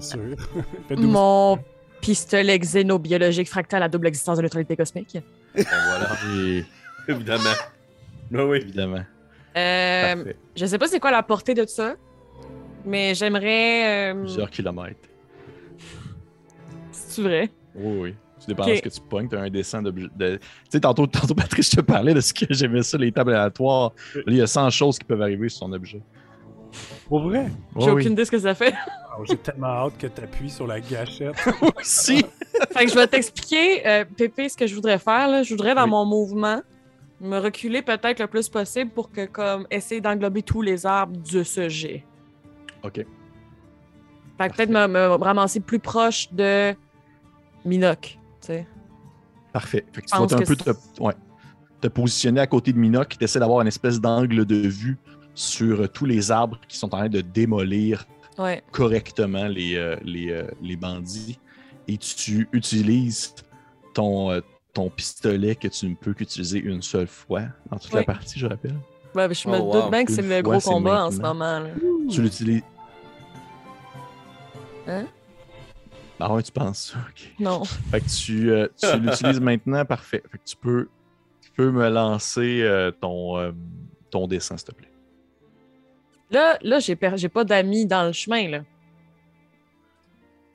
[0.00, 0.20] C'est sûr.
[0.90, 0.98] 12.
[1.06, 1.58] Mon
[2.00, 5.18] pistolet xénobiologique fractal à double existence de neutralité cosmique.
[5.54, 6.64] Ben voilà, Et,
[7.08, 7.44] évidemment.
[8.32, 8.58] Oui, oui.
[8.62, 9.04] évidemment.
[9.56, 10.36] Euh, Parfait.
[10.56, 11.94] je sais pas c'est quoi la portée de ça,
[12.84, 14.12] mais j'aimerais.
[14.12, 15.08] euh, Plusieurs kilomètres.
[16.90, 17.50] C'est vrai?
[17.74, 18.14] Oui, oui.
[18.40, 19.28] Tu dépends de ce que tu pognes.
[19.28, 20.08] Tu as un dessin d'objet.
[20.16, 20.36] De...
[20.36, 23.32] Tu sais, tantôt, tantôt, Patrice, je te parlais de ce que j'aimais ça, les tables
[23.32, 23.92] aléatoires.
[24.14, 26.02] Là, il y a 100 choses qui peuvent arriver sur son objet.
[27.08, 27.46] Pour vrai?
[27.78, 28.74] J'ai Oui, aucune idée de ce que ça fait.
[29.28, 31.36] J'ai tellement hâte que tu appuies sur la gâchette.
[31.80, 32.24] Aussi.
[32.72, 35.28] fait que je vais t'expliquer, euh, Pépé, ce que je voudrais faire.
[35.28, 35.44] Là.
[35.44, 35.90] Je voudrais, dans Oui.
[35.90, 36.60] mon mouvement,
[37.20, 41.44] me reculer peut-être le plus possible pour que, comme, essayer d'englober tous les arbres de
[41.44, 42.04] ce jet.
[42.82, 42.96] OK.
[44.36, 46.74] Fait que peut-être me, me ramasser plus proche de
[47.64, 48.00] Minoc,
[48.40, 48.66] tu sais.
[49.52, 49.84] Parfait.
[49.92, 51.14] Fait que tu vas un peu te, c'est- ouais,
[51.80, 54.98] te positionner à côté de Minoc, qui essaie d'avoir une espèce d'angle de vue
[55.34, 58.04] sur euh, tous les arbres qui sont en train de démolir
[58.38, 58.62] Ouais.
[58.72, 61.38] correctement les, euh, les, euh, les bandits.
[61.86, 63.34] Et tu utilises
[63.92, 64.40] ton, euh,
[64.72, 68.46] ton pistolet que tu ne peux qu'utiliser une seule fois dans toute la partie, je
[68.46, 68.74] rappelle.
[69.14, 69.90] Ouais, je me Oh, doute wow.
[69.90, 71.60] bien que c'est le gros combat en ce moment.
[71.60, 71.68] Là.
[72.10, 72.62] Tu l'utilises.
[74.88, 75.04] Hein?
[76.20, 77.34] Ah ouais, tu penses ça, ok.
[77.40, 77.64] Non.
[77.64, 80.22] Fait que tu, euh, tu l'utilises maintenant, parfait.
[80.30, 80.88] Fait que tu peux,
[81.42, 83.52] tu peux me lancer euh, ton, euh,
[84.10, 84.90] ton dessin, s'il te plaît.
[86.30, 88.64] Là, là j'ai per- pas d'amis dans le chemin, là.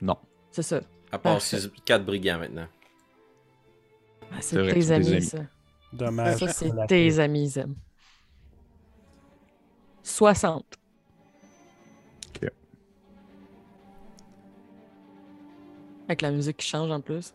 [0.00, 0.16] Non.
[0.50, 0.80] C'est ça.
[1.12, 1.58] À part Parfait.
[1.84, 2.66] 4 brigands maintenant.
[4.32, 5.22] Ah, C'est tes amis, amis.
[5.22, 5.38] ça.
[5.92, 6.38] Dommage.
[6.38, 7.74] Ça, c'est tes amis, Zem.
[10.02, 10.64] 60.
[16.10, 17.32] Avec la musique qui change en plus.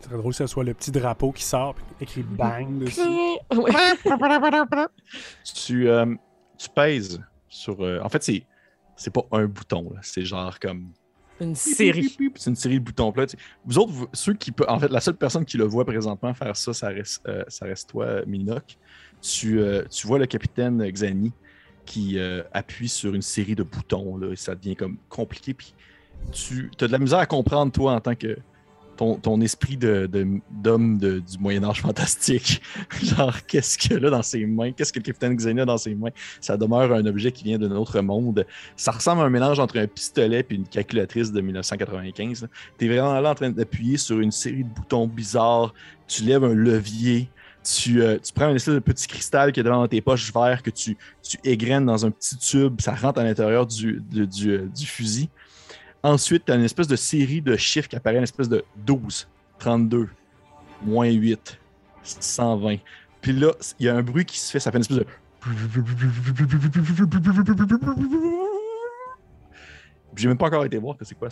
[0.00, 3.00] serait drôle que ce soit le petit drapeau qui sort, puis écrit bang dessus.
[5.56, 6.14] Tu, euh,
[6.56, 7.82] tu pèses sur.
[7.82, 8.46] euh, en fait, c'est,
[8.94, 9.98] c'est pas un bouton, là.
[10.04, 10.92] c'est genre comme.
[11.40, 12.16] Une série.
[12.36, 13.12] C'est une série de boutons.
[13.16, 13.26] Là,
[13.64, 14.68] vous autres, vous- ceux qui peuvent.
[14.70, 17.66] En fait, la seule personne qui le voit présentement faire ça, ça reste, euh, ça
[17.66, 18.78] reste toi, Minoc.
[19.20, 21.32] Tu, euh, tu vois le capitaine Xani
[21.88, 24.18] qui euh, appuie sur une série de boutons.
[24.18, 25.54] Là, et ça devient comme compliqué.
[25.54, 25.74] Puis
[26.32, 28.36] tu as de la misère à comprendre, toi, en tant que.
[28.98, 32.60] Ton, ton esprit d'homme de, du Moyen-Âge fantastique.
[33.00, 34.72] Genre, qu'est-ce qu'il a dans ses mains?
[34.72, 36.10] Qu'est-ce que le capitaine Xani a dans ses mains?
[36.40, 38.44] Ça demeure un objet qui vient d'un autre monde.
[38.74, 42.42] Ça ressemble à un mélange entre un pistolet et une calculatrice de 1995.
[42.42, 42.48] là.
[42.76, 45.74] T'es vraiment là en train d'appuyer sur une série de boutons bizarres.
[46.08, 47.30] Tu lèves un levier.
[47.64, 50.62] Tu, euh, tu prends un espèce de petit cristal qui est devant tes poches verts
[50.62, 52.80] que tu, tu égrènes dans un petit tube.
[52.80, 55.28] Ça rentre à l'intérieur du, de- du, euh, du fusil.
[56.02, 59.28] Ensuite, tu as une espèce de série de chiffres qui apparaît, une espèce de 12,
[59.58, 60.08] 32,
[60.82, 61.58] moins 8,
[62.02, 62.76] 120.
[63.20, 65.06] Puis là, il y a un bruit qui se fait, ça fait une espèce de.
[70.16, 71.28] J'ai même pas encore été voir que c'est quoi,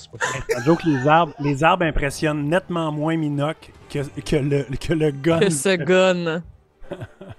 [0.64, 5.10] joue que les arbres, les arbres impressionnent nettement moins Minoc que, que, le, que le
[5.10, 5.40] gun.
[5.40, 6.42] Que ce gun.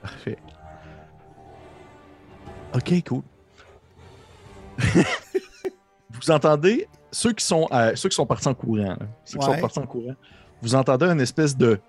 [0.01, 0.37] Parfait.
[2.75, 3.23] Ok, cool.
[6.11, 9.45] vous entendez, ceux qui sont, euh, ceux qui sont partis en courant, là, ceux qui
[9.45, 10.15] sont partis en courant,
[10.61, 11.79] vous entendez une espèce de.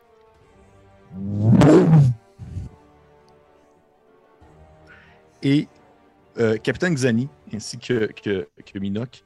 [5.43, 5.69] Et
[6.39, 9.25] euh, Capitaine Xani, ainsi que, que, que Minoc,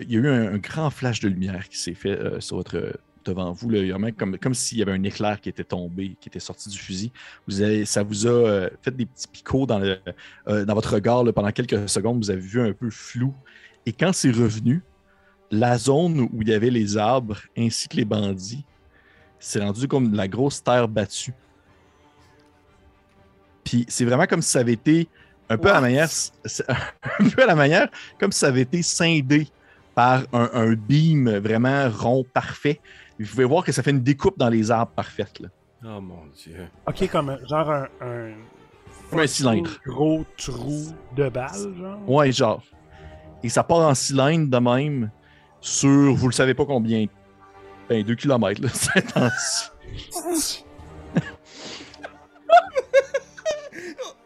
[0.00, 2.56] il y a eu un, un grand flash de lumière qui s'est fait euh, sur
[2.56, 2.92] votre,
[3.24, 3.70] devant vous.
[3.70, 3.78] Là.
[3.78, 6.28] Il y a même comme, comme s'il y avait un éclair qui était tombé, qui
[6.28, 7.12] était sorti du fusil.
[7.46, 9.98] Vous avez, ça vous a euh, fait des petits picots dans, le,
[10.48, 12.18] euh, dans votre regard là, pendant quelques secondes.
[12.18, 13.34] Vous avez vu un peu flou.
[13.86, 14.82] Et quand c'est revenu,
[15.50, 18.64] la zone où il y avait les arbres ainsi que les bandits,
[19.38, 21.32] c'est rendu comme de la grosse terre battue.
[23.64, 25.08] Puis c'est vraiment comme si ça avait été
[25.48, 26.08] un peu à la manière,
[27.18, 29.48] un peu à la manière comme si ça avait été scindé
[30.00, 32.80] par un, un beam vraiment rond parfait.
[33.18, 35.40] Vous pouvez voir que ça fait une découpe dans les arbres parfaite.
[35.40, 35.48] Là.
[35.84, 36.56] Oh mon dieu.
[36.86, 37.86] Ok, comme un- genre un.
[38.00, 38.32] un
[39.10, 39.70] Comme un cylindre.
[39.84, 42.08] gros trou de balle, genre?
[42.08, 42.62] Ouais, genre.
[43.42, 45.10] Et ça part en cylindre de même
[45.60, 47.04] sur, vous le savez pas combien,
[47.90, 48.62] ben 2 km.
[48.62, 49.28] Là, c'est en-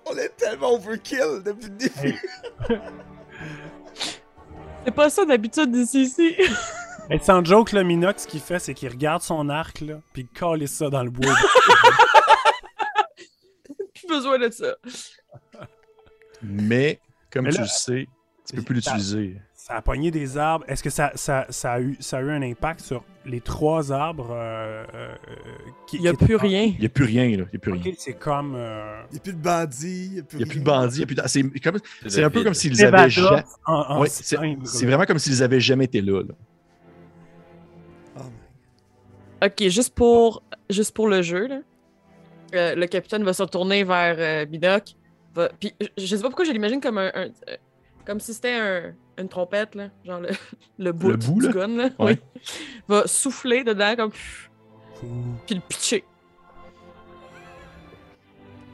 [0.06, 1.92] On est tellement overkill depuis le début.
[2.00, 2.14] Hey.
[4.84, 6.34] C'est pas ça d'habitude ici, ici.
[7.10, 10.22] Et sans joke, le Minox, ce qu'il fait, c'est qu'il regarde son arc, là, puis
[10.22, 11.34] il colle ça dans le bois.
[13.94, 14.76] Plus besoin de ça.
[16.42, 18.08] Mais, comme Mais tu le sais,
[18.46, 19.36] tu peux plus l'utiliser.
[19.66, 20.62] Ça a pogné des arbres.
[20.68, 23.90] Est-ce que ça, ça, ça, a eu, ça a eu un impact sur les trois
[23.92, 25.14] arbres euh, euh,
[25.86, 26.64] qui Il y a plus rien.
[26.64, 27.30] Il n'y a plus rien, là.
[27.30, 27.92] Il n'y a plus rien.
[27.96, 28.54] C'est comme.
[28.56, 30.04] euh, Il n'y a plus de bandits.
[30.04, 30.96] Il n'y a plus, Il n'y a plus de bandits.
[30.96, 31.76] il y a plus de- C'est comme-
[32.24, 33.42] un peu comme s'ils avaient jamais.
[33.96, 36.20] Ouais, c'est vraiment comme s'ils avaient jamais été là.
[36.20, 36.34] là.
[38.18, 38.20] Oh
[39.40, 41.60] my Ok, juste pour, juste pour le jeu, là.
[42.54, 44.94] Euh, le capitaine va se retourner vers euh, Bidoc.
[45.34, 45.48] Va...
[45.58, 47.28] Puis, je- je sais pas pourquoi je l'imagine comme un, un-
[48.06, 49.88] comme si c'était un, une trompette, là.
[50.04, 50.30] Genre le,
[50.78, 51.52] le bout, Le bout, du là?
[51.52, 51.90] gun, là.
[51.98, 52.18] Ouais.
[52.18, 52.18] Oui.
[52.88, 54.10] Va souffler dedans, comme.
[55.46, 56.04] Puis le pitcher.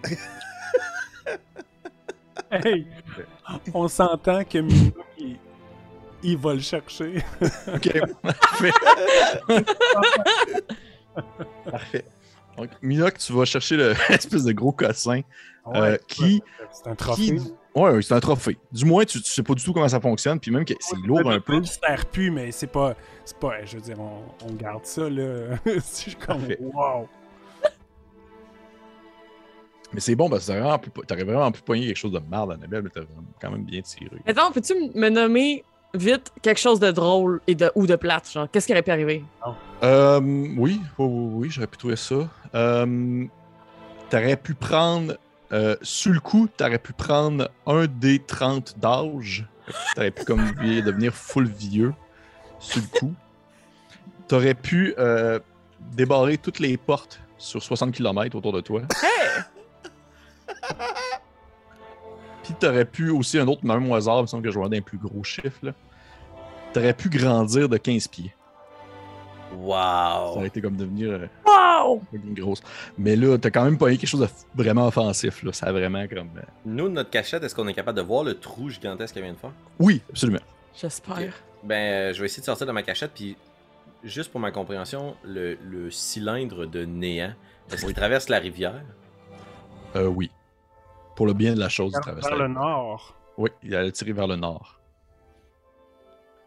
[2.53, 2.85] Hey!
[3.75, 5.37] On s'entend que Minox, il,
[6.25, 7.23] il va le chercher.
[7.73, 8.73] Ok, parfait.
[11.71, 12.05] parfait.
[12.57, 15.21] Donc, Minoc, tu vas chercher l'espèce de gros cossin
[15.75, 16.43] euh, qui.
[16.73, 17.37] C'est un trophée.
[17.37, 17.53] qui...
[17.75, 18.59] Ouais, ouais, c'est un trophée.
[18.73, 20.97] Du moins, tu, tu sais pas du tout comment ça fonctionne, puis même que c'est
[21.07, 21.57] lourd un peu.
[21.59, 22.95] Il sert plus, mais c'est pas.
[23.25, 23.65] C'est pas.
[23.65, 25.57] Je veux dire, on, on garde ça, là.
[25.83, 26.43] c'est comme.
[26.61, 27.09] Wow!
[29.93, 32.21] Mais c'est bon parce que t'aurais vraiment pu, t'aurais vraiment pu pogner quelque chose de
[32.21, 33.01] marde, Annabelle, mais t'as
[33.41, 34.11] quand même bien tiré.
[34.27, 38.31] Attends, peux-tu me nommer vite quelque chose de drôle et de, ou de plate?
[38.31, 39.25] Genre, qu'est-ce qui aurait pu arriver?
[39.83, 42.29] Euh, oui, oui, oui, oui, j'aurais pu trouver ça.
[42.55, 43.25] Euh,
[44.11, 45.17] t'aurais pu prendre,
[45.53, 49.47] euh, sur le coup, t'aurais pu prendre un des 30 d'âge.
[49.95, 51.93] T'aurais pu comme devenir full vieux,
[52.59, 53.15] sur le coup.
[54.29, 55.39] T'aurais pu euh,
[55.93, 58.83] débarrer toutes les portes sur 60 km autour de toi.
[62.45, 64.69] Puis t'aurais pu aussi, un autre même au hasard, il me semble que je vois
[64.69, 65.73] d'un plus gros chiffre, là.
[66.73, 68.33] T'aurais pu grandir de 15 pieds.
[69.51, 70.37] Ça Wow.
[70.37, 71.11] aurait été comme devenir...
[71.11, 72.03] euh, Wow!
[72.13, 72.63] une grosse.
[72.99, 75.43] Mais là, t'as quand même pas eu quelque chose de vraiment offensif.
[75.43, 75.53] Là.
[75.53, 76.31] Ça a vraiment comme.
[76.37, 79.25] euh, Nous, de notre cachette, est-ce qu'on est capable de voir le trou gigantesque qu'elle
[79.25, 79.53] vient de faire?
[79.79, 80.41] Oui, absolument.
[80.81, 81.35] J'espère.
[81.65, 83.37] Ben, euh, je vais essayer de sortir de ma cachette, puis
[84.05, 87.33] juste pour ma compréhension, le, le cylindre de néant,
[87.73, 88.83] est-ce qu'il traverse la rivière?
[89.97, 90.31] Euh, oui.
[91.17, 93.17] Pour le bien de la chose, il traverse Vers la- le nord.
[93.37, 94.81] Oui, il allait tirer vers le nord.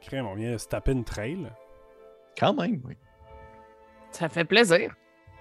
[0.02, 1.48] Crème, on vient de se taper une trail.
[2.38, 2.96] Quand même, oui.
[4.12, 4.94] Ça fait plaisir.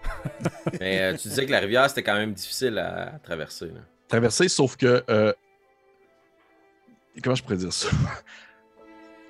[0.81, 3.67] Mais euh, tu disais que la rivière, c'était quand même difficile à, traverser.
[3.67, 3.81] là.
[4.09, 5.03] Traverser, sauf que.
[5.09, 5.33] euh,
[7.23, 7.89] Comment je pourrais dire ça?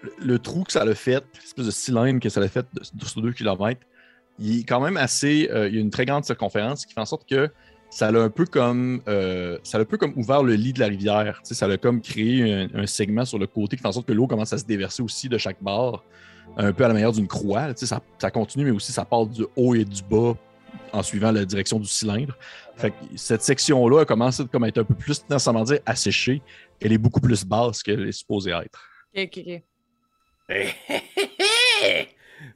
[0.03, 2.81] Le, le trou que ça l'a fait, l'espèce de cylindre que ça l'a fait de,
[2.95, 3.81] de- sur 2 km,
[4.39, 5.49] il est quand même assez.
[5.53, 7.51] euh, il y a une très grande circonférence qui fait en sorte que
[7.91, 9.03] ça l'a un peu comme.
[9.09, 11.39] euh, ça l'a un peu comme ouvert le lit de la rivière.
[11.43, 13.93] Tu sais, ça l'a comme créé un, un segment sur le côté qui fait en
[13.93, 16.05] sorte que l'eau commence à se déverser aussi de chaque bord,
[16.57, 17.69] un peu à la manière d'une croix.
[17.75, 20.35] Tu sais, ça, ça continue, mais aussi ça part du haut et du bas
[20.93, 22.37] en suivant la direction du cylindre.
[22.77, 26.43] Fait que cette section-là a commencé comme à être un peu plus, nécessairement dire, asséchée.
[26.81, 28.81] Elle est beaucoup plus basse qu'elle est supposée être.
[29.17, 29.63] Ok, ok,
[30.51, 30.77] ok.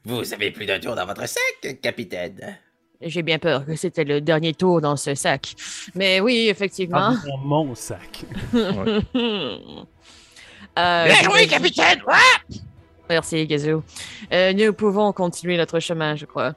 [0.03, 2.57] Vous avez plus d'un tour dans votre sac, capitaine.
[2.99, 5.53] J'ai bien peur que c'était le dernier tour dans ce sac.
[5.95, 7.11] Mais oui, effectivement.
[7.13, 8.25] Ah, dans mon sac.
[10.79, 12.03] Euh, Bien joué, vais- capitaine!
[12.07, 12.57] Ouais!
[13.09, 13.83] Merci, Gazoo.
[14.33, 16.53] Euh, nous pouvons continuer notre chemin, je crois.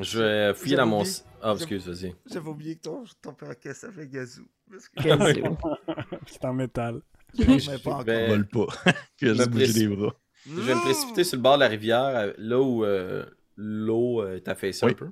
[0.00, 1.04] Je vais fouiller J'avais dans mon.
[1.42, 2.14] Ah, excuse, vas-y.
[2.30, 4.46] J'avais oublié que ton, ton perroquet s'appelait Gazou.
[4.96, 5.56] Que Gazoo.
[6.26, 7.00] C'est en métal.
[7.38, 8.04] je ne pas encore.
[8.04, 8.66] Ben, Vole pas.
[9.16, 9.88] Puis elle a me juste bougé précipite.
[9.90, 10.14] les bras.
[10.46, 13.24] Je vais me précipiter sur le bord de la rivière, euh, là où euh,
[13.56, 14.92] l'eau euh, est affaissée Oui.
[14.92, 15.08] un peu.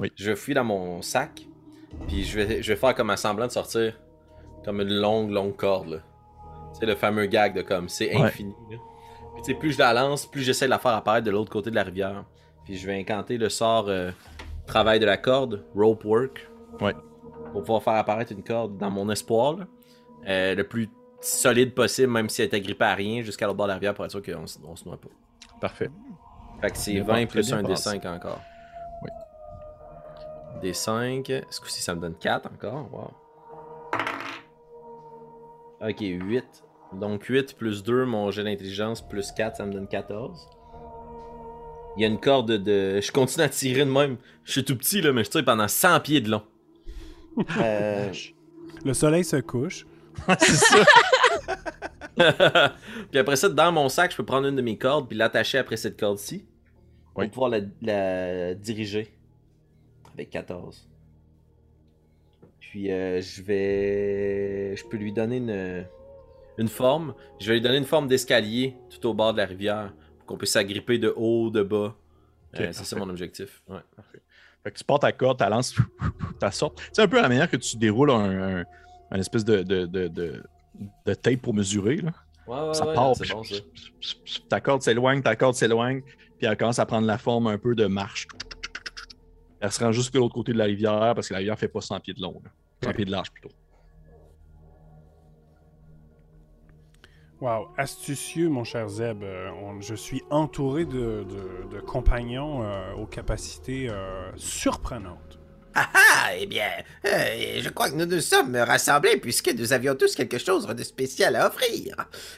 [0.00, 0.12] Oui.
[0.16, 1.46] Je vais fouiller dans mon sac,
[2.08, 3.98] puis je vais, je vais faire comme un semblant de sortir
[4.64, 5.88] comme une longue, longue corde.
[5.88, 5.98] là.
[6.72, 8.22] Sais, le fameux gag de comme c'est Ouais.
[8.22, 8.54] infini.
[8.70, 8.76] là.
[9.34, 11.50] Puis tu sais, plus je la lance, plus j'essaie de la faire apparaître de l'autre
[11.50, 12.24] côté de la rivière.
[12.64, 14.10] Puis je vais incanter le sort euh,
[14.66, 16.48] travail de la corde, rope work.
[16.80, 16.94] Ouais.
[17.52, 19.56] Pour pouvoir faire apparaître une corde dans mon espoir.
[19.56, 19.66] là.
[20.28, 23.66] Euh, le plus solide possible, même si elle est agrippée à rien, jusqu'à l'autre bord
[23.66, 25.08] de la rivière pour être sûr qu'on on se noie pas.
[25.60, 25.90] Parfait.
[26.60, 27.90] Fait que c'est Bien 20 pensé, plus un pensé.
[27.98, 28.40] D5 encore.
[29.02, 29.10] Oui.
[30.62, 31.44] D5.
[31.50, 32.88] Ce coup-ci, ça me donne 4 encore.
[32.92, 33.10] Wow.
[35.80, 36.44] Ok, 8.
[36.94, 40.48] Donc 8 plus 2, mon jet d'intelligence, plus 4, ça me donne 14.
[41.96, 43.00] Il y a une corde de.
[43.00, 44.16] Je continue à tirer de même.
[44.44, 46.42] Je suis tout petit, là, mais je tire pendant 100 pieds de long.
[47.60, 48.12] Euh,
[48.84, 49.86] Le soleil se couche.
[50.40, 50.84] c'est ça.
[53.10, 55.58] puis après ça, dans mon sac, je peux prendre une de mes cordes puis l'attacher
[55.58, 56.44] après cette corde-ci.
[57.14, 57.28] Pour Oui.
[57.28, 59.14] pouvoir la, la diriger.
[60.14, 60.88] Avec 14.
[62.70, 64.76] Puis euh, je vais.
[64.76, 65.84] Je peux lui donner une.
[66.58, 67.14] Une forme.
[67.40, 69.92] Je vais lui donner une forme d'escalier tout au bord de la rivière.
[70.18, 71.94] Pour qu'on puisse s'agripper de haut, de bas.
[72.54, 73.62] Ok, Euh, c'est ça mon objectif.
[73.68, 73.78] Ouais.
[74.64, 75.76] Fait que tu portes ta corde, tu lances,
[76.40, 76.80] ta sorte.
[76.92, 78.64] C'est un peu la manière que tu déroules un, un-
[79.12, 80.42] un espèce de, de, de, de-
[81.06, 81.96] de tape pour mesurer.
[81.98, 82.10] Là.
[82.48, 83.54] Ouais, ouais, ça part, c'est bon ça.
[84.48, 86.02] ta corde s'éloigne, ta corde s'éloigne,
[86.38, 88.26] puis elle commence à prendre la forme un peu de marche.
[89.60, 91.80] Elle se rend jusqu'à l'autre côté de la rivière parce que la rivière fait pas
[91.80, 92.40] 100 pieds de long.
[92.44, 92.50] là.
[92.84, 93.50] 100 pieds de large plutôt.
[97.40, 99.22] Wow, astucieux, mon cher Zeb.
[99.22, 105.38] Euh, on- je suis entouré de, de- de compagnons euh, aux capacités euh, surprenantes.
[105.74, 106.68] Ah, eh bien,
[107.04, 110.82] euh, je crois que nous nous sommes rassemblés puisque nous avions tous quelque chose de
[110.82, 111.94] spécial à offrir.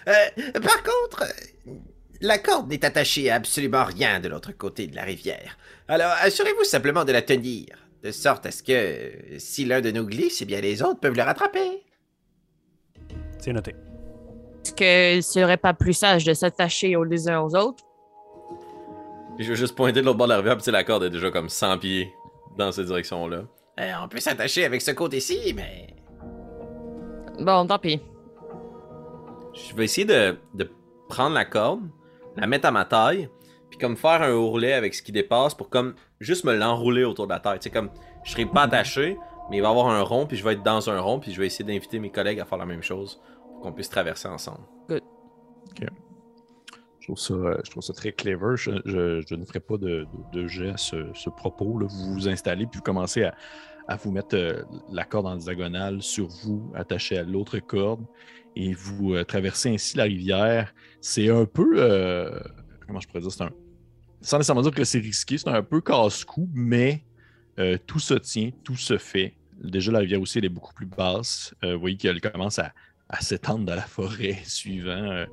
[0.07, 0.13] Euh,
[0.61, 1.23] par contre,
[1.67, 1.73] euh,
[2.21, 5.57] la corde n'est attachée à absolument rien de l'autre côté de la rivière.
[5.89, 7.67] Alors, assurez-vous simplement de la tenir,
[8.03, 11.17] de sorte à ce que si l'un de nous glisse, eh bien les autres peuvent
[11.17, 11.85] le rattraper.
[13.39, 13.75] C'est noté.
[14.65, 17.83] Est-ce que ce serait pas plus sage de s'attacher aux les uns aux autres?
[19.37, 21.11] Puis je vais juste pointer de l'autre bord de la rivière, puis la corde est
[21.11, 22.13] déjà comme 100 pieds
[22.59, 23.45] dans cette direction-là.
[23.81, 25.95] Euh, on peut s'attacher avec ce côté-ci, mais...
[27.39, 28.01] Bon, tant pis.
[29.55, 30.71] Je vais essayer de, de
[31.09, 31.81] prendre la corde,
[32.37, 33.29] la mettre à ma taille,
[33.69, 37.27] puis comme faire un ourlet avec ce qui dépasse pour comme juste me l'enrouler autour
[37.27, 37.59] de la taille.
[37.59, 37.91] Tu sais, comme
[38.25, 39.17] je serai pas attaché,
[39.51, 41.33] mais il va y avoir un rond, puis je vais être dans un rond, puis
[41.33, 43.21] je vais essayer d'inviter mes collègues à faire la même chose
[43.53, 44.65] pour qu'on puisse traverser ensemble.
[47.01, 48.57] Je trouve ça, euh, je trouve ça très clever.
[48.57, 51.79] Je, je- je ne ferai pas de, de, de jet à ce, ce propos.
[51.79, 51.87] Là.
[51.89, 53.35] Vous vous installez puis vous commencez à,
[53.89, 54.63] à vous mettre euh,
[54.93, 58.05] la corde en diagonale sur vous, attachée à l'autre corde,
[58.57, 60.75] et vous euh, traversez ainsi la rivière.
[61.01, 61.75] C'est un peu.
[61.77, 62.39] euh,
[62.87, 63.51] comment je pourrais dire C'est un.
[64.23, 67.05] Sans nécessairement dire que c'est risqué, c'est un peu casse-cou, mais
[67.59, 69.35] euh, tout se tient, tout se fait.
[69.63, 71.55] Déjà, la rivière aussi, elle est beaucoup plus basse.
[71.63, 72.73] Vous voyez qu'elle commence à,
[73.21, 75.27] s'étendre dans la forêt suivant.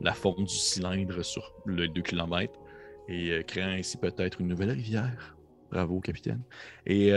[0.00, 2.52] la forme du cylindre sur le 2 km
[3.08, 5.36] et créant ainsi peut-être une nouvelle rivière.
[5.70, 6.42] Bravo, capitaine.
[6.86, 7.12] Et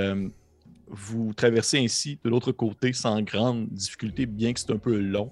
[0.89, 5.31] vous traversez ainsi de l'autre côté sans grande difficulté, bien que c'est un peu long,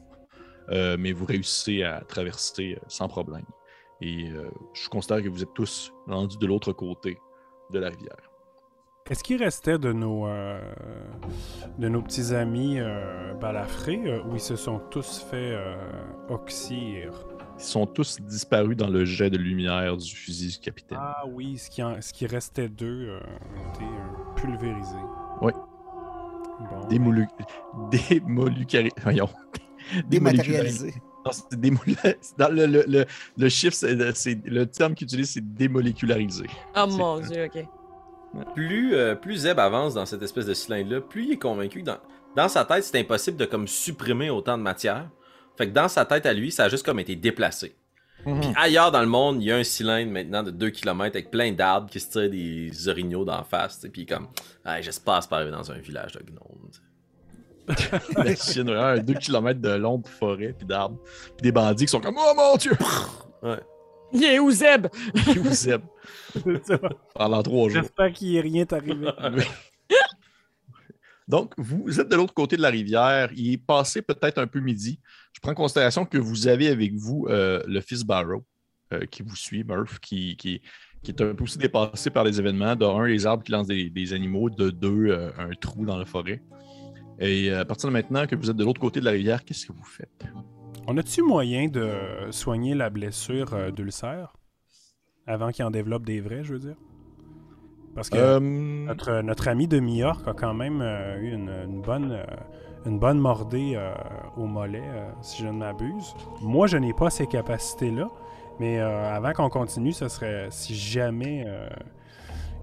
[0.69, 3.45] euh, mais vous réussissez à traverser euh, sans problème.
[4.01, 7.17] Et euh, je considère que vous êtes tous rendus de l'autre côté
[7.71, 8.17] de la rivière.
[9.09, 10.59] Est-ce qu'il restait de nos, euh,
[11.77, 12.79] de nos petits amis
[13.39, 15.55] balafrés ou ils se sont tous fait
[16.29, 17.13] oxyre?
[17.57, 20.97] Ils sont tous disparus dans le jet de lumière du fusil du capitaine.
[20.99, 23.85] Ah oui, ce qui, en- ce qui restait d'eux ont été
[24.41, 24.95] pulvérisés.
[25.41, 25.53] Oui.
[26.71, 26.87] Bon.
[26.87, 27.27] Démolu...
[28.09, 28.89] Démolucari...
[29.03, 29.29] Voyons.
[30.07, 30.93] Dématérialisé.
[31.25, 31.95] Non, c'est démolu...
[32.37, 33.05] Dans le, le, le,
[33.37, 36.45] le chiffre, c'est, c'est- le terme qu'ils utilisent, c'est démolécularisé.
[36.75, 37.65] Oh mon dieu, ok.
[38.53, 41.85] Plus, euh, plus Zeb avance dans cette espèce de cylindre-là, plus il est convaincu que
[41.85, 41.97] dans,
[42.35, 45.09] dans sa tête, c'est impossible de comme supprimer autant de matière.
[45.57, 47.75] Fait que dans sa tête à lui, ça a juste comme été déplacé.
[48.25, 51.29] Puis ailleurs dans le monde, il y a un cylindre maintenant de 2 km avec
[51.31, 53.85] plein d'arbres qui se tirent des orignaux d'en face.
[53.93, 54.27] Puis comme,
[54.65, 56.71] ah, j'espère c'est pas arrivé dans un village de gnomes.
[58.17, 60.99] La Chine, vraiment, 2 km de long de forêt puis d'arbres.
[61.37, 62.73] Puis des bandits qui sont comme Oh mon dieu!
[63.41, 63.59] Ouais.
[64.13, 64.87] Il est où Zeb?
[65.25, 65.87] Qui vous aiment
[67.13, 67.81] pendant trois jours.
[67.81, 69.43] J'espère qu'il n'y ait rien arrivé.
[71.27, 73.31] Donc, vous êtes de l'autre côté de la rivière.
[73.35, 74.99] Il est passé peut-être un peu midi.
[75.33, 78.45] Je prends en considération que vous avez avec vous euh, le fils Barrow
[78.93, 80.61] euh, qui vous suit, Murph, qui, qui,
[81.03, 82.75] qui est un peu aussi dépassé par les événements.
[82.75, 84.51] De un, les arbres qui lancent des, des animaux.
[84.51, 86.43] De deux, euh, un trou dans la forêt.
[87.19, 89.43] Et euh, à partir de maintenant que vous êtes de l'autre côté de la rivière,
[89.45, 90.25] qu'est-ce que vous faites?
[90.87, 91.89] On a-tu moyen de
[92.31, 94.35] soigner la blessure euh, d'ulcère
[95.25, 96.75] avant qu'il en développe des vrais, je veux dire?
[97.95, 100.81] Parce que Euh, notre, notre ami de New-York a quand même
[101.21, 102.19] eu une, une bonne,
[102.85, 103.93] une bonne mordée euh,
[104.35, 106.13] au mollet, euh, si je ne m'abuse.
[106.41, 108.09] Moi, je n'ai pas ces capacités-là,
[108.59, 111.47] mais euh, avant qu'on continue, ce serait, si jamais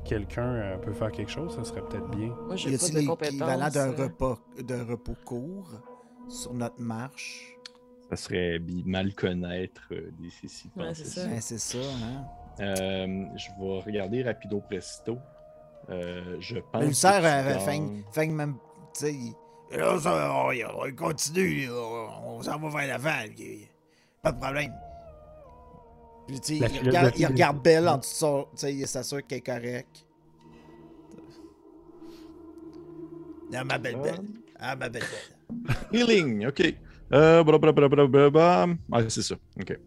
[0.05, 2.29] quelqu'un euh, peut faire quelque chose, ce serait peut-être bien.
[2.47, 3.73] Moi, Y j'ai pas a-t-il de l'équivalent compétences.
[3.75, 4.03] d'un euh.
[4.05, 5.71] repas, d'un repos court
[6.29, 7.49] sur notre marche?
[8.11, 10.29] ça serait mal connaître euh, des.
[10.77, 11.27] Ouais, c'est ça.
[11.27, 12.25] Ben, c'est ça, hein?
[12.61, 15.17] Euh, je vais regarder rapido presto.
[15.89, 16.83] Euh, je pense.
[16.83, 16.93] Euh,
[17.65, 18.55] gagnes- fait, fait même,
[18.95, 19.35] tu sais, il-
[19.71, 23.67] et là, ça, on, on continue, on, on s'en va vers l'avant, puis
[24.21, 24.75] pas de problème.
[26.27, 28.87] Puis, tu sais, La il regarde, il des- regarde Belle en dessous tu sais, il
[28.87, 30.07] s'assure qu'elle est correcte.
[33.55, 34.21] Ah, ma belle belle.
[34.59, 35.77] Ah, ma belle belle.
[35.93, 36.75] Healing, ok.
[37.13, 38.67] Euh, blablabla.
[38.91, 39.79] Ah, c'est ça, ok.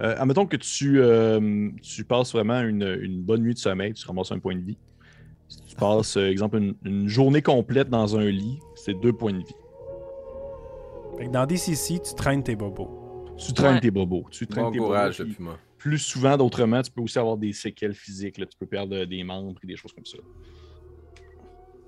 [0.00, 4.04] Euh, admettons que tu, euh, tu passes vraiment une, une bonne nuit de sommeil, tu
[4.06, 4.78] ramasses un point de vie.
[5.48, 9.34] Si tu passes, euh, exemple, une, une journée complète dans un lit, c'est deux points
[9.34, 9.54] de vie.
[11.18, 13.01] Fait que dans DCC, tu traînes tes bobos.
[13.36, 13.80] Tu traînes Ouais.
[13.80, 14.26] tes bobos.
[14.30, 15.32] Tu traînes Bon tes courage, bobos.
[15.34, 15.44] puis.
[15.78, 18.38] Plus souvent d'autrement, tu peux aussi avoir des séquelles physiques.
[18.38, 18.46] là.
[18.46, 20.18] Tu peux perdre des membres et des choses comme ça.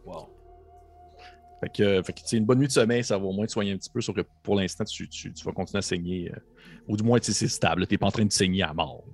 [0.05, 0.29] Wow.
[1.61, 3.33] Fait que, euh, fait que tu sais, une bonne nuit de sommeil, ça va au
[3.33, 5.79] moins te soigner un petit peu, sauf que pour l'instant, tu, tu- tu vas continuer
[5.79, 6.31] à saigner.
[6.33, 6.39] euh,
[6.89, 7.87] ou du moins, tu sais, c'est stable.
[7.87, 9.05] Tu n'es pas en train de saigner à mort.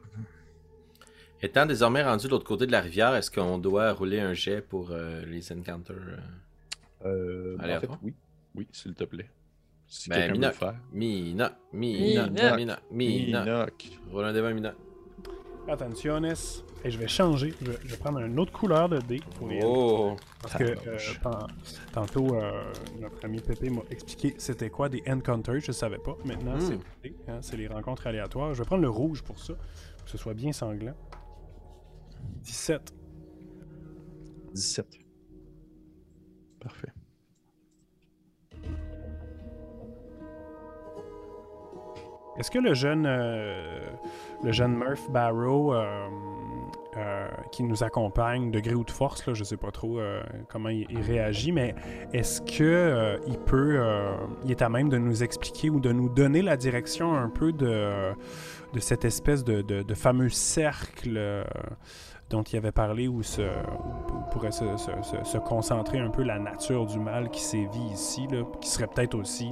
[1.42, 4.60] Étant désormais rendu de l'autre côté de la rivière, est-ce qu'on doit rouler un jet
[4.60, 6.16] pour euh, les encounters euh?
[7.06, 7.98] Euh, Allez, en à fait, toi.
[8.02, 8.14] oui.
[8.54, 9.30] Oui, s'il te plaît.
[9.92, 10.54] Si Ben, Minoc.
[10.54, 10.74] faire.
[10.92, 12.56] Mina, Mina, Minoc.
[12.56, 13.44] Mina, Mina.
[13.44, 13.88] Minoc.
[14.12, 14.72] Roule un débat, Mina.
[15.68, 16.32] Attentionnes.
[16.84, 17.52] Et je vais changer.
[17.60, 20.14] Je vais, je vais prendre une autre couleur de dé pour les Oh!
[20.40, 21.20] Parce que euh, Tabarnouche.
[21.20, 21.46] tan-
[21.92, 26.16] tantôt, euh, notre ami Pépé m'a expliqué c'était quoi des encounters, je savais pas.
[26.24, 26.78] Maintenant, Hmm.
[27.02, 28.54] c'est hein, c'est les rencontres aléatoires.
[28.54, 30.94] Je vais prendre le rouge pour ça, pour que ce soit bien sanglant.
[32.42, 32.94] 17.
[34.54, 34.86] 17.
[36.60, 36.92] Parfait.
[42.40, 43.90] Est-ce que le jeune, euh,
[44.42, 46.08] le jeune Murph Barrow euh,
[46.96, 49.98] euh, qui nous accompagne de gré ou de force, là, je sais pas trop
[50.48, 51.74] comment il, réagit, mais
[52.14, 53.78] est-ce que il peut,
[54.46, 57.52] il est à même de nous expliquer ou de nous donner la direction un peu
[57.52, 58.12] de,
[58.72, 61.44] de cette espèce de, de- fameux cercle
[62.30, 63.42] dont il avait parlé où, se,
[64.32, 68.26] pourrait se, se- se- se concentrer un peu la nature du mal qui sévit ici,
[68.32, 69.50] là, qui serait peut-être aussi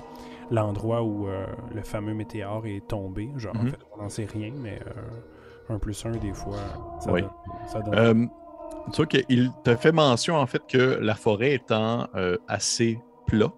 [0.51, 3.29] l'endroit où euh, le fameux météore est tombé.
[3.37, 3.71] Genre, en Mhm.
[3.71, 6.57] fait, on n'en sait rien, mais euh, un plus un, des fois,
[7.01, 7.23] ça Oui.
[7.23, 7.31] donne.
[7.67, 8.27] Ça donne- Euh,
[8.93, 13.53] tu vois qu'il te fait mention en fait que la forêt étant euh, assez plat,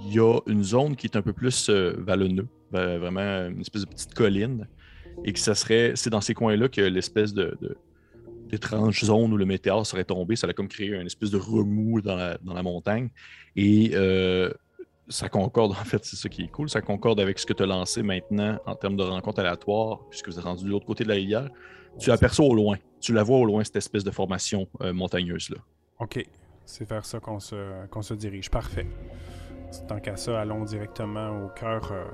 [0.00, 3.82] il y a une zone qui est un peu plus vallonneux, ben, vraiment une espèce
[3.82, 4.66] de petite colline,
[5.24, 7.76] et que ça serait, c'est dans ces coins-là que l'espèce de, de-
[8.48, 12.00] d'étrange zone où le météore serait tombé, ça a comme créé une espèce de remous
[12.00, 13.10] dans la, dans la montagne,
[13.56, 14.50] et euh,
[15.10, 17.62] ça concorde, en fait, c'est ça qui est cool, ça concorde avec ce que tu
[17.62, 21.04] as lancé maintenant en termes de rencontres aléatoires, puisque vous êtes rendu de l'autre côté
[21.04, 21.48] de la rivière.
[21.98, 22.76] Tu l'aperçois au loin.
[23.00, 25.56] Tu la vois au loin, cette espèce de formation euh, montagneuse-là.
[25.98, 26.24] OK.
[26.64, 28.48] C'est vers ça qu'on se, qu'on se dirige.
[28.50, 28.86] Parfait.
[29.88, 32.04] Tant qu'à ça, allons directement au cœur, euh,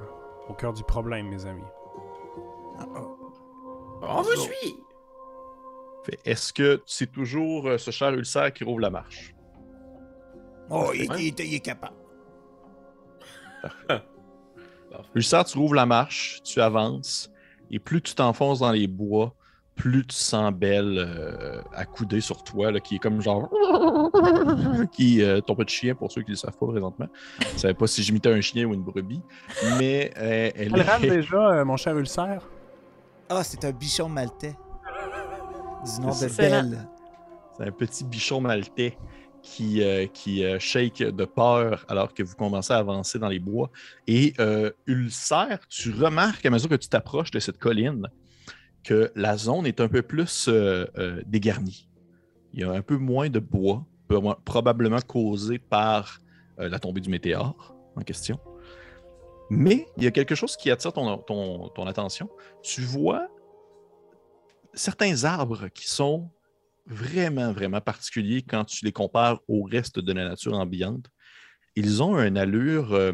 [0.48, 1.62] au cœur du problème, mes amis.
[4.02, 4.76] On vous suit.
[6.04, 9.34] Fait, Est-ce que c'est toujours euh, ce cher ulcère qui rouvre la marche?
[10.70, 11.16] Oh, il, Ouais.
[11.24, 11.96] il- il est capable.
[15.14, 17.30] Ulcère, tu rouvres la marche, tu avances,
[17.70, 19.34] et plus tu t'enfonces dans les bois,
[19.74, 23.50] plus tu sens Belle euh, accoudée sur toi, là, qui est comme genre.
[24.92, 27.08] qui euh, ton petit chien, pour ceux qui ne le savent pas présentement.
[27.40, 29.22] Je ne savais pas si j'imitais un chien ou une brebis,
[29.78, 31.10] mais euh, elle rame est.
[31.16, 32.42] déjà, euh, mon cher Ulcère?
[33.28, 34.56] Ah, c'est un bichon maltais.
[35.84, 36.88] Du nom de Belle.
[37.56, 38.96] C'est un petit bichon maltais
[39.46, 43.70] qui, euh, euh, shake de peur alors que vous commencez à avancer dans les bois.
[44.08, 48.08] Et euh, Ulcère, tu remarques à mesure que tu t'approches de cette colline
[48.82, 50.86] que la zone est un peu plus euh,
[51.26, 51.88] dégarnie.
[52.52, 56.20] Il y a un peu moins de bois, proba- probablement causé par
[56.58, 58.38] la tombée du météore en question.
[59.50, 62.28] Mais il y a quelque chose qui attire ton- ton attention.
[62.62, 63.28] Tu vois
[64.74, 66.30] certains arbres qui sont
[66.86, 71.06] vraiment, vraiment particuliers quand tu les compares au reste de la nature ambiante.
[71.74, 73.12] Ils ont une allure, euh,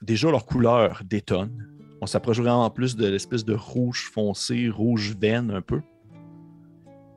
[0.00, 1.68] déjà leur couleur détonne.
[2.00, 5.80] On s'approche vraiment plus de l'espèce de rouge foncé, rouge veine un peu.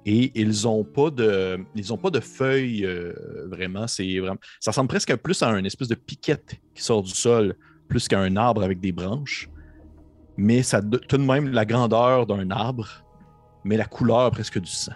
[0.06, 3.14] Et ils n'ont pas de, ils pas de feuilles euh,
[3.48, 3.88] vraiment.
[3.88, 4.40] C'est vraiment.
[4.60, 7.56] Ça ressemble presque plus à une espèce de piquette qui sort du sol,
[7.88, 9.50] plus qu'à un arbre avec des branches.
[10.38, 12.88] Mais ça tout de même la grandeur d'un arbre,
[13.64, 14.94] mais la couleur presque du sang.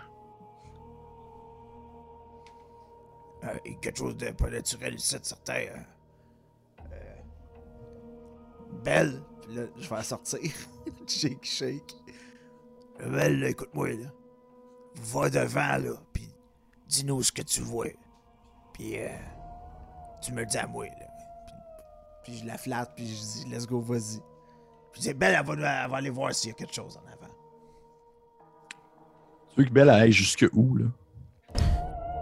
[3.44, 5.54] Euh, il y a quelque chose de pas naturel ici, certain.
[5.54, 5.84] hein.
[6.92, 7.16] Euh,
[8.84, 10.40] Belle, puis là, je vais la sortir.
[11.08, 11.96] shake, shake.
[13.00, 14.08] Belle, écoute-moi, là.
[14.96, 16.28] Va devant, là, puis
[16.88, 17.88] dis-nous ce que tu vois.
[18.74, 19.08] Puis, euh,
[20.22, 21.08] tu me le dis à moi, là.
[22.24, 24.20] Puis, je la flatte, puis je dis, let's go, vas-y.
[24.92, 27.34] Puis c'est Belle, elle va, elle aller voir s'il y a quelque chose en avant.
[29.52, 30.86] Tu veux que Belle elle aille jusque où, là?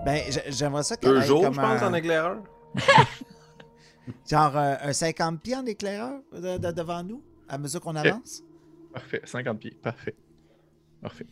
[0.08, 2.42] Ben, j'ai- j'aimerais ça qu'elle Deux jours, comme je pense, un- en éclaireur.
[4.30, 8.42] Genre euh, un 50 pieds en éclaireur de- de- devant nous, à mesure qu'on avance?
[8.94, 9.78] Parfait, 50 pieds.
[9.84, 10.16] Parfait.
[11.02, 11.26] Parfait.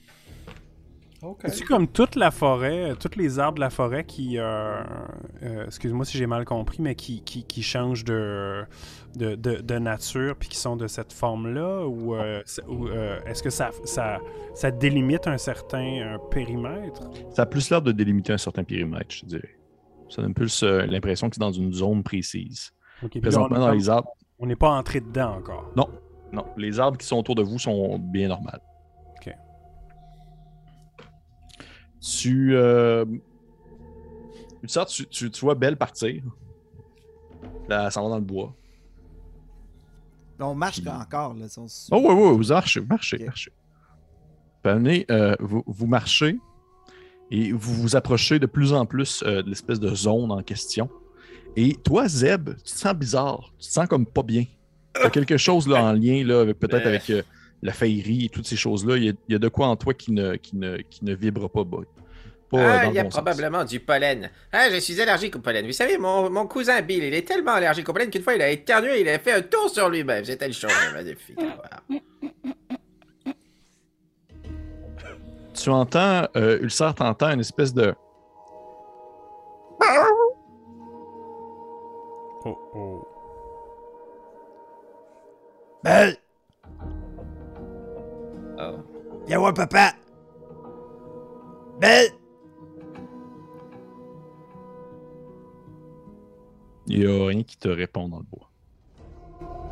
[1.26, 1.41] Ok.
[1.47, 4.84] C'est comme toute la forêt, euh, tous les arbres de la forêt qui, euh,
[5.43, 8.63] euh, excuse-moi si j'ai mal compris, mais qui, qui, qui changent de,
[9.15, 13.49] de, de, de nature puis qui sont de cette forme-là, ou, euh, euh, est-ce que
[13.49, 14.19] ça, ça,
[14.53, 17.09] ça délimite un certain périmètre?
[17.32, 19.57] Ça a plus l'air de délimiter un certain périmètre, je te dirais.
[20.09, 22.71] Ça donne plus euh, l'impression que c'est dans une zone précise.
[23.21, 25.71] Présentement, on est dans les arbres, On n'est pas entré dedans encore.
[25.76, 25.88] non.
[26.34, 28.59] Non, les arbres qui sont autour de vous sont bien normales.
[32.06, 33.03] Tu, euh...
[34.62, 36.22] tu, sors, tu, tu, tu vois Belle partir.
[37.68, 38.53] Là, elle s'en va dans le bois.
[40.39, 41.47] On marche encore, là.
[41.47, 43.51] si on se- Oh, oui, oui, vous marchez, vous marchez, marchez.
[44.62, 46.38] Puis, euh, vous, vous marchez
[47.32, 50.89] et vous vous approchez de plus en plus euh, de l'espèce de zone en question.
[51.56, 53.51] Et toi, Zeb, tu te sens bizarre.
[53.58, 54.43] Tu te sens comme pas bien.
[54.97, 56.89] Il y a quelque chose là, en lien, là, avec- peut-être Euh.
[56.89, 57.22] avec euh,
[57.66, 58.97] la et toutes ces choses-là.
[58.97, 61.03] Il y, a, il y a de quoi en toi qui ne, qui ne, qui
[61.03, 61.63] ne vibre pas.
[61.66, 63.13] Pas, euh, Ah, il y a sens.
[63.13, 64.30] probablement du pollen.
[64.51, 65.66] Ah, je suis allergique au pollen.
[65.66, 68.41] Vous savez, mon, mon cousin Bill, il est tellement allergique au pollen qu'une fois, il
[68.43, 70.24] a éternué et il a fait un tour sur lui-même.
[70.24, 71.39] C'était le show, magnifique.
[71.39, 71.82] voir.
[75.55, 77.95] Tu entends, euh, Ulcer, t'entends une espèce de.
[82.45, 83.07] Oh, oh.
[85.84, 86.18] Belle!
[89.28, 89.91] Viens voir papa!
[91.80, 92.09] Belle!
[96.88, 98.49] Il n'y a rien qui te répond dans le bois.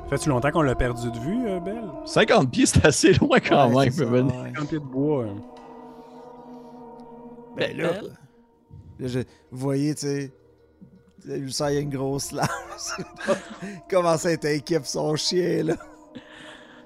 [0.10, 1.84] Fait-tu longtemps qu'on l'a perdu de vue, euh, Belle?
[2.06, 3.93] 50 pieds, c'est assez loin quand Ouais, même.
[3.93, 4.51] c'est ça, Ben, ouais.
[4.56, 5.24] 50 pieds de bois.
[5.24, 5.34] euh.
[7.56, 8.18] Ben là, Belle?
[8.99, 10.32] là, je- vous voyez, tu sais,
[11.26, 12.93] lui ça, il y a une grosse lance.
[13.89, 15.76] Comment ça être inquiet son chien, là?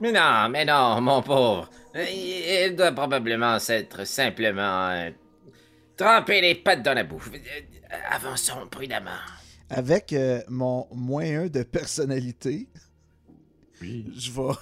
[0.01, 1.70] Mais non, mais non, mon pauvre.
[1.98, 5.12] Euh, Il il doit probablement s'être simplement euh,
[5.95, 7.32] trempé les pattes dans la bouffe.
[7.34, 9.12] Euh, Avançons prudemment.
[9.70, 12.70] Avec euh, mon moins 1 de personnalité,
[13.82, 14.06] Oui.
[14.16, 14.54] je vais.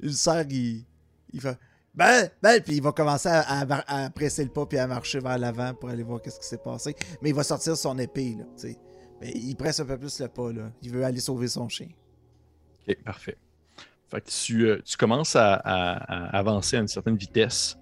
[0.02, 0.84] Ulcer, il,
[1.32, 1.58] il fait.
[1.94, 5.18] Ben, ben, puis il va commencer à, à- à presser le pas puis à marcher
[5.18, 6.94] vers l'avant pour aller voir qu'est-ce qui s'est passé.
[7.20, 8.76] Mais il va sortir son épée, là, tu sais.
[9.20, 10.70] Mais il presse un peu plus le pas, là.
[10.82, 11.88] Il veut aller sauver son chien.
[12.88, 13.36] Ok, parfait.
[14.10, 15.94] Fait que tu, euh, tu commences à, à-
[16.34, 17.76] à avancer à une certaine vitesse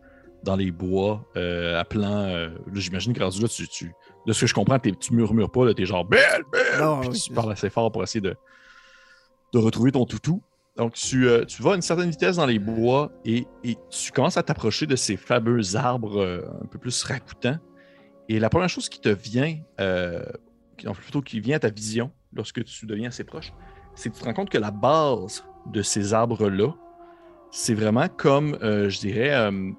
[0.45, 2.24] dans les bois, euh, appelant.
[2.24, 3.93] euh, J'imagine que rendu là, tu, tu-
[4.26, 6.81] de ce que je comprends, tu murmures pas, là, t'es genre belle, belle.
[6.81, 7.20] Non, puis oui.
[7.20, 8.37] tu parles assez fort pour essayer de,
[9.53, 10.43] de retrouver ton toutou.
[10.76, 14.12] donc, tu, euh, tu vas à une certaine vitesse dans les bois et, et tu
[14.12, 17.57] commences à t'approcher de ces fameux arbres un peu plus racoutants.
[18.29, 19.59] Et la première chose qui te vient,
[20.76, 23.53] plutôt qui vient à ta vision lorsque tu deviens assez proche,
[23.95, 26.72] c'est que tu te rends compte que la base de ces arbres-là,
[27.50, 29.70] c'est vraiment comme, euh, je dirais, euh,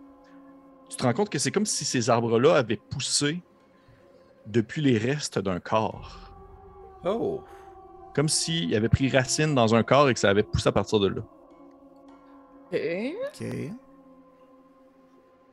[0.90, 3.42] tu te rends compte que c'est comme si ces arbres-là avaient poussé
[4.48, 6.34] depuis les restes d'un corps.
[7.06, 7.44] Oh!
[8.16, 11.00] Comme s'il avait pris racine dans un corps et que ça avait poussé à partir
[11.00, 11.22] de là.
[12.72, 12.80] Ok.
[13.42, 13.48] Ok.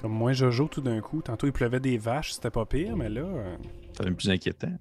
[0.00, 1.22] Comme moi, Jojo, tout d'un coup.
[1.22, 3.20] Tantôt, il pleuvait des vaches, c'était pas pire, mais là.
[3.22, 3.56] euh,
[3.96, 4.72] C'est même plus inquiétant.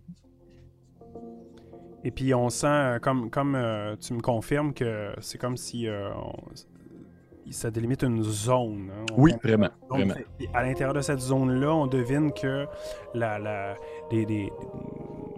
[2.05, 5.87] Et puis, on sent, euh, comme, comme euh, tu me confirmes, que c'est comme si
[5.87, 8.91] euh, on- ça délimite une zone.
[8.93, 9.05] hein.
[9.13, 9.69] On- Oui, on- vraiment.
[9.89, 10.13] Donc, vraiment.
[10.53, 12.67] à l'intérieur de cette zone-là, on devine que
[13.15, 13.75] la, la,
[14.11, 14.51] les, les-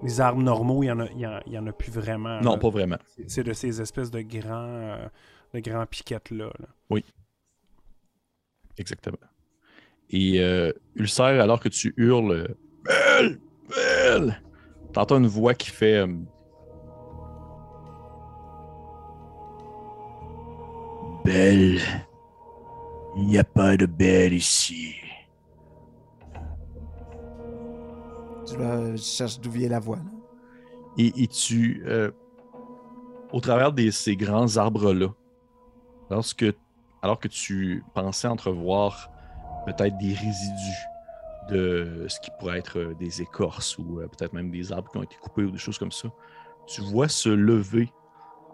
[0.04, 2.40] les arbres normaux, il n'y en, a- y en- y en a plus vraiment.
[2.42, 2.58] Non, là.
[2.58, 2.98] pas vraiment.
[3.28, 5.08] C'est- de ces espèces de grands, euh,
[5.54, 6.52] de grands piquettes-là.
[6.60, 6.98] là.
[8.78, 9.18] Exactement.
[10.10, 10.40] Et
[10.96, 12.56] Ulcère, alors que tu hurles
[12.86, 13.40] Belle!
[13.70, 14.42] Belle!
[14.94, 16.06] T'entends une voix qui fait
[21.28, 21.82] Belle!
[23.18, 24.96] Il n'y a pas de belle ici.
[28.50, 29.98] Je, vais- je cherche d'où vient la voix.
[29.98, 30.04] là.
[30.98, 32.12] Et, et tu, euh,
[33.34, 35.10] au travers de ces grands arbres-là,
[36.10, 36.46] lorsque,
[37.02, 39.12] alors que tu pensais entrevoir
[39.66, 40.86] peut-être des résidus
[41.50, 45.04] de ce qui pourrait être des écorces ou euh, peut-être même des arbres qui ont
[45.04, 46.08] été coupés ou des choses comme ça,
[46.68, 47.92] tu vois se lever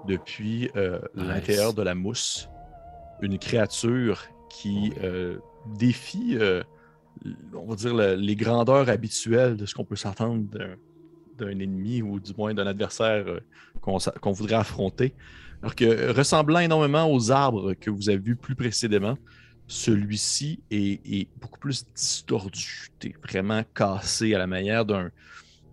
[0.08, 1.28] depuis euh, Nice.
[1.28, 2.50] l'intérieur de la mousse
[3.22, 5.38] une créature qui euh,
[5.78, 6.64] défie, euh,
[7.53, 10.43] on va dire, le- les grandeurs habituelles de ce qu'on peut s'attendre
[11.38, 13.39] d'un ennemi ou du moins d'un adversaire euh,
[13.82, 15.16] qu'on voudrait affronter.
[15.61, 19.18] Alors que ressemblant énormément aux arbres que vous avez vus plus précédemment,
[19.68, 22.89] celui-ci est, est beaucoup plus distordu,
[23.24, 25.09] vraiment cassé à la manière d'un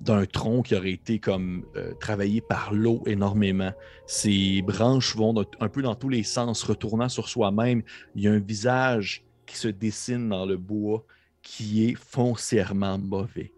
[0.00, 3.72] d'un tronc qui aurait été comme euh, travaillé par l'eau énormément.
[4.06, 7.82] Ses branches vont un peu dans tous les sens, retournant sur soi-même.
[8.14, 11.04] Il y a un visage qui se dessine dans le bois
[11.42, 13.52] qui est foncièrement mauvais.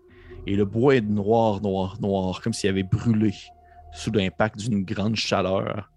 [0.47, 3.33] Et le bois est noir, noir, noir, comme s'il avait brûlé
[3.93, 5.92] sous l'impact d'une grande chaleur.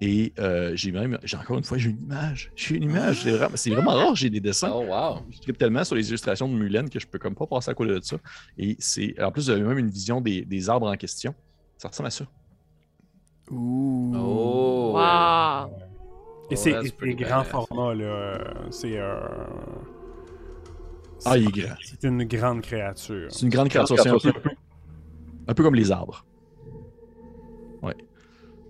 [0.00, 2.50] Et euh, j'ai même, j'ai encore une fois, j'ai une image.
[2.56, 3.22] J'ai une image.
[3.22, 4.70] C'est vraiment, c'est vraiment rare, j'ai des dessins.
[4.74, 5.20] Oh, wow!
[5.30, 7.74] Je tripe tellement sur les illustrations de Mulen que je peux comme pas passer à
[7.74, 8.16] côté de ça.
[8.58, 11.34] Et c'est, en plus, avez même une vision des, des arbres en question.
[11.78, 12.24] Ça ressemble à ça.
[13.50, 14.12] Ouh.
[14.16, 14.92] Oh!
[14.94, 15.70] Wow!
[16.50, 18.38] Et Oh, c'est grand format, là.
[18.70, 18.98] C'est.
[18.98, 19.18] euh,
[21.24, 21.74] Ah, il est grand.
[21.82, 23.28] C'est une grande créature.
[23.30, 23.98] C'est une grande créature.
[23.98, 24.32] C'est un peu,
[25.48, 26.24] un peu comme les arbres.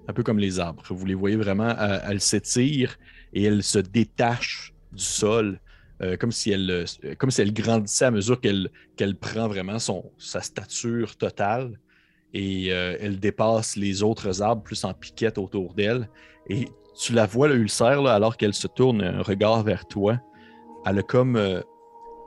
[0.06, 0.82] Un peu comme les arbres.
[0.88, 2.96] Vous les voyez vraiment, euh, elle s'étire
[3.32, 5.60] et elle se détache du sol.
[6.02, 11.16] euh, comme, si elle, euh, comme grandissait à mesure qu'elle prend vraiment son, sa stature
[11.16, 11.78] totale.
[12.36, 16.08] Et elle dépasse les autres arbres plus en piquette autour d'elle.
[16.50, 16.66] Et
[17.00, 20.20] tu la vois, le ulcère, là, alors qu'elle se tourne un regard vers toi.
[20.84, 21.40] Elle a comme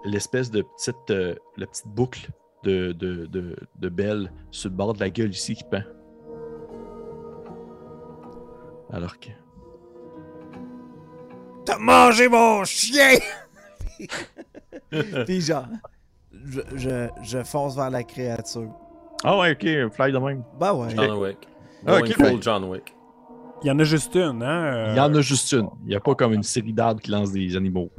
[0.05, 1.13] l'espèce de petite,
[1.88, 2.30] boucle
[2.63, 5.84] de, de Belle sur le bord de la gueule ici qui pend.
[8.92, 9.30] Alors que.
[11.66, 13.18] T'as mangé mon chien!
[15.26, 15.66] Puis genre,
[16.32, 18.70] je, je, je fonce vers la créature.
[19.24, 20.44] Ah ouais, ok, fly de même.
[20.60, 20.90] Bah ouais.
[20.96, 21.48] John Wick.
[21.86, 22.94] Ah, Going ok, full ben- John Wick.
[23.64, 24.64] Il y en a juste une, hein?
[24.74, 25.68] euh, Il y en a juste une.
[25.84, 27.90] Il n'y a pas comme une série d'arbres qui lancent des animaux.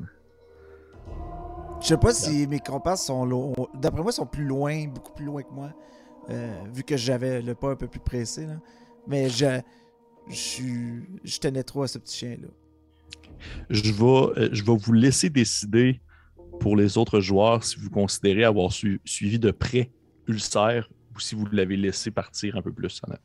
[1.80, 3.53] Je sais pas si mes comparses sont loin.
[3.74, 5.70] D'après moi, ils sont plus loin, beaucoup plus loin que moi.
[6.30, 8.47] euh, vu que j'avais le pas un peu plus pressé.
[8.47, 8.55] Là.
[9.07, 9.61] Mais je,
[10.30, 12.48] je, tenais trop à ce petit chien-là.
[13.70, 16.00] Je vais, euh, je vais vous laisser décider
[16.60, 19.90] pour les autres joueurs si vous considérez avoir su- suivi de près
[20.26, 23.22] Ulcère ou si vous l'avez laissé partir un peu plus en avant.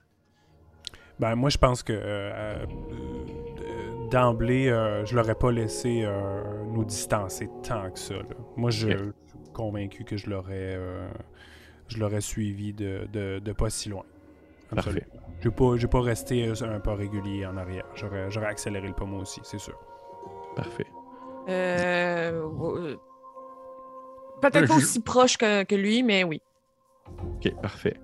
[1.20, 6.86] Ben, moi, je pense que euh, euh, d'emblée, euh, je l'aurais pas laissé euh, nous
[6.86, 8.16] distancer tant que ça.
[8.16, 8.24] là.
[8.58, 8.98] Moi, je suis
[9.54, 11.08] convaincu que je l'aurais euh,
[11.88, 14.06] je l'aurais suivi de, de, de pas si loin.
[14.76, 15.08] Parfait.
[15.40, 17.86] Je vais pas, je vais pas rester euh, un pas régulier en arrière.
[17.96, 19.78] J'aurais j'aurais accéléré le pas moi aussi, c'est sûr.
[20.56, 20.88] Parfait.
[21.50, 22.96] Euh, euh,
[24.42, 26.42] Peut-être Ouais, pas aussi proche que, que lui, mais oui.
[27.36, 28.00] Ok, parfait.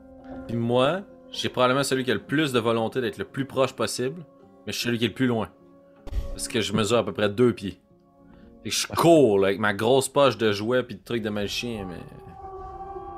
[0.47, 1.01] Puis moi,
[1.32, 4.26] j'ai probablement celui qui a le plus de volonté d'être le plus proche possible,
[4.65, 5.49] mais je suis celui qui est le plus loin.
[6.32, 7.80] Parce que je mesure à peu près deux pieds.
[8.63, 11.86] Que je cours là, avec ma grosse poche de jouets puis de trucs de magicien,
[11.86, 11.99] mais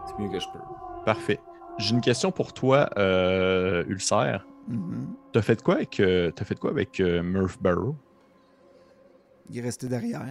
[0.08, 0.60] c'est mieux que je peux.
[1.06, 1.39] Parfait.
[1.82, 4.45] J'ai une question pour toi, euh, Ulcère.
[4.67, 5.15] Mhm.
[5.34, 7.95] T'as fait quoi avec, euh, t'as fait quoi avec euh, Murph Barrow?
[9.49, 10.23] Il est resté derrière.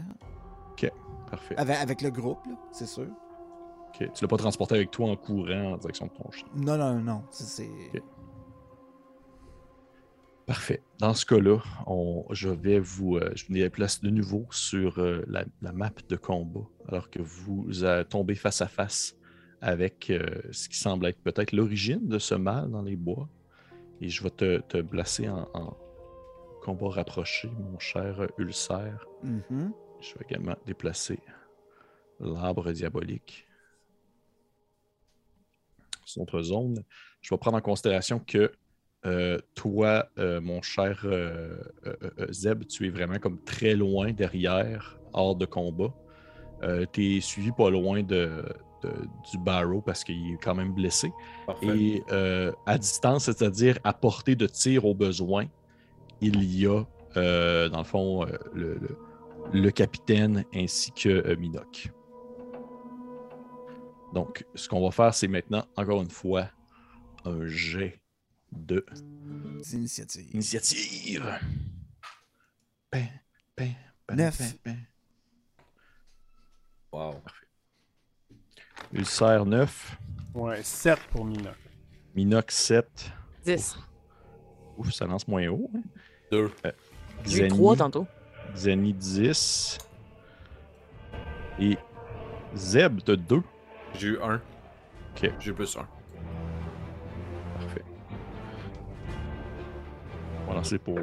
[1.31, 1.55] Parfait.
[1.59, 2.41] Avec, avec le groupe,
[2.73, 3.07] c'est sûr.
[3.89, 4.11] Ok.
[4.15, 6.49] Tu l'as pas transporté avec toi en courant en direction de ton chien?
[6.57, 7.23] Non, non, non.
[7.31, 7.71] c'est- C'est.
[7.95, 8.03] Ok.
[10.45, 10.83] Parfait.
[10.99, 15.25] Dans ce cas-là, on- je vais vous euh, je vous déplace de nouveau sur euh,
[15.29, 17.69] la, la map de combat, alors que vous
[18.09, 19.15] tombez face à face
[19.61, 23.29] avec euh, ce qui semble être peut-être l'origine de ce mal dans les bois.
[24.01, 25.77] Et je vais te, te placer en, en
[26.63, 29.07] combat rapproché, mon cher Ulcère.
[29.23, 29.73] Mhm.
[30.01, 31.19] Je vais également déplacer
[32.19, 33.47] l'arbre diabolique
[36.07, 36.83] sur notre zone.
[37.21, 38.51] Je vais prendre en considération que
[39.05, 41.07] euh, toi, euh, mon cher
[42.31, 45.95] Zeb, tu es vraiment comme très loin derrière, hors de combat.
[46.93, 48.43] tu es suivi pas loin de,
[48.83, 51.13] de- du Barrow parce qu'il est quand même blessé.
[51.47, 51.67] Parfait.
[51.79, 55.47] Et euh, à distance, c'est-à-dire à portée de tir au besoin,
[56.21, 56.83] il y a,
[57.17, 58.99] euh, dans le fond, euh, le, le-
[59.53, 61.91] le capitaine ainsi que euh, Minoc.
[64.13, 66.49] Donc, ce qu'on va faire, c'est maintenant, encore une fois,
[67.25, 68.01] un jet
[68.53, 68.85] de
[69.73, 70.29] initiative.
[70.35, 71.39] initiative.
[72.91, 73.07] Pin,
[73.57, 73.69] pin,
[74.07, 74.57] pin, Neuf.
[76.93, 77.23] Wow.
[78.93, 79.97] Ulcère 9,
[80.35, 81.51] Ouais, 7 pour Mina.
[82.15, 83.11] Minoc 7.
[83.45, 83.79] 10.
[84.77, 85.71] Ouf, ça lance moins haut.
[85.75, 85.81] hein.
[86.31, 86.51] Deux.
[87.25, 88.07] J'ai eu Xani- 3 tantôt.
[88.55, 89.79] Xani 10.
[91.59, 91.77] Et
[92.55, 93.43] Zeb, t'as 2.
[93.99, 94.41] J'ai eu un.
[95.17, 95.33] Ok.
[95.41, 95.87] J'ai eu plus un.
[97.59, 97.85] Parfait.
[100.45, 100.99] On va lancer pour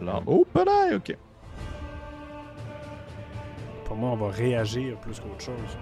[0.00, 0.24] l'arbre.
[0.32, 0.46] Oh,
[0.94, 1.16] ok.
[3.84, 5.78] Pour moi, on va réagir plus qu'autre chose.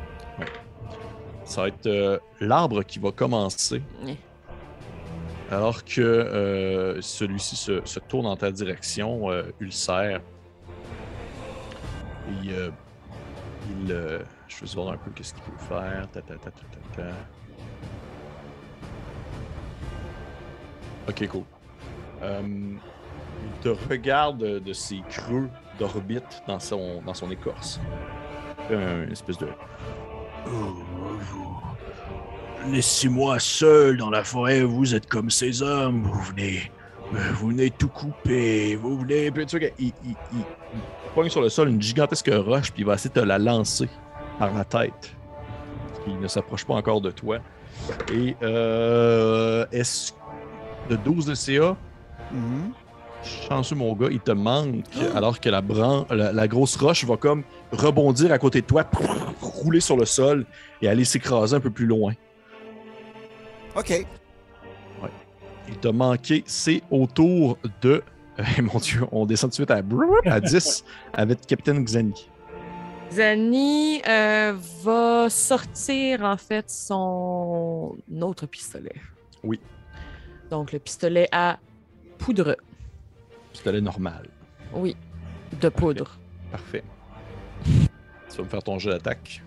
[1.50, 3.82] Ça va être euh, l'arbre qui va commencer.
[5.50, 10.20] Alors que euh, celui-ci se, se tourne dans ta direction, euh, Ulcère.
[12.28, 12.46] Et,
[13.68, 13.88] il.
[14.46, 16.08] je vais voir un peu qu'est-ce qu'il peut faire.
[16.12, 16.50] Ta, ta, ta.
[21.08, 21.42] Ok, cool.
[22.22, 22.78] Il
[23.60, 27.80] te regarde de ses creux d'orbite dans son, dans son écorce.
[28.70, 29.48] Une espèce de.
[32.70, 36.70] Laissez-moi seul dans la forêt, vous êtes comme ces hommes, vous venez.
[37.34, 39.30] Vous venez tout couper, vous venez.
[39.30, 43.12] Puis tu vois il, il, sur le sol une gigantesque roche, puis il va essayer
[43.12, 43.88] de la lancer
[44.38, 45.16] par la tête.
[46.06, 47.38] Il ne s'approche pas encore de toi.
[48.12, 50.12] Et euh, est-ce
[50.90, 51.76] de 12 de CA.
[53.22, 57.16] chanceux mon gars, il te manque alors que la, bran- la, la grosse roche va
[57.16, 57.42] comme
[57.72, 58.84] rebondir à côté de toi,
[59.40, 60.46] rouler sur le sol
[60.82, 62.12] et aller s'écraser un peu plus loin.
[63.76, 64.06] Ok.
[65.68, 68.02] Il t'a manqué, c'est autour de.
[68.58, 69.82] Eh, mon Dieu, on descend tout de suite à,
[70.32, 72.26] à 10 avec Capitaine Xani.
[73.12, 78.94] Zani euh, va sortir en fait son autre pistolet.
[79.44, 79.60] Oui.
[80.50, 81.58] Donc le pistolet à
[82.16, 82.56] poudre.
[83.52, 84.28] Pistolet normal.
[84.72, 84.96] Oui,
[85.60, 86.18] de poudre.
[86.50, 86.84] Parfait.
[87.64, 89.42] Tu vas me faire ton jeu d'attaque.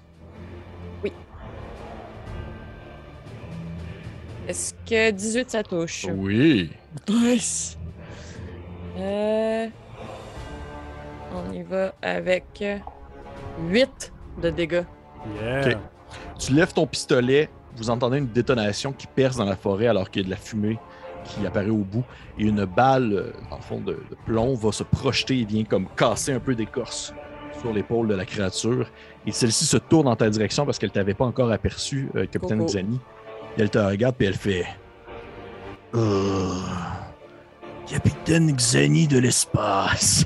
[4.48, 6.06] Est-ce que 18 ça touche?
[6.14, 6.70] Oui.
[7.08, 7.78] Nice.
[8.98, 9.68] Euh,
[11.34, 12.64] on y va avec
[13.70, 14.84] 8 de dégâts.
[15.42, 15.68] Yeah.
[15.70, 15.78] Ok.
[16.38, 20.24] Tu lèves ton pistolet, vous entendez une détonation qui perce dans la forêt alors qu'il
[20.24, 20.78] y a de la fumée
[21.24, 22.04] qui apparaît au bout.
[22.38, 25.88] Et une balle, dans le fond, de, de plomb va se projeter et vient comme
[25.96, 27.14] casser un peu d'écorce
[27.62, 28.88] sur l'épaule de la créature.
[29.26, 32.60] Et celle-ci se tourne dans ta direction parce qu'elle t'avait pas encore aperçu, euh, Capitaine
[32.60, 32.72] Coco.
[32.74, 33.00] Xani.
[33.58, 34.66] Et elle te regarde puis elle fait
[35.96, 36.56] Oh,
[37.88, 40.26] Capitaine Xani de l'espace.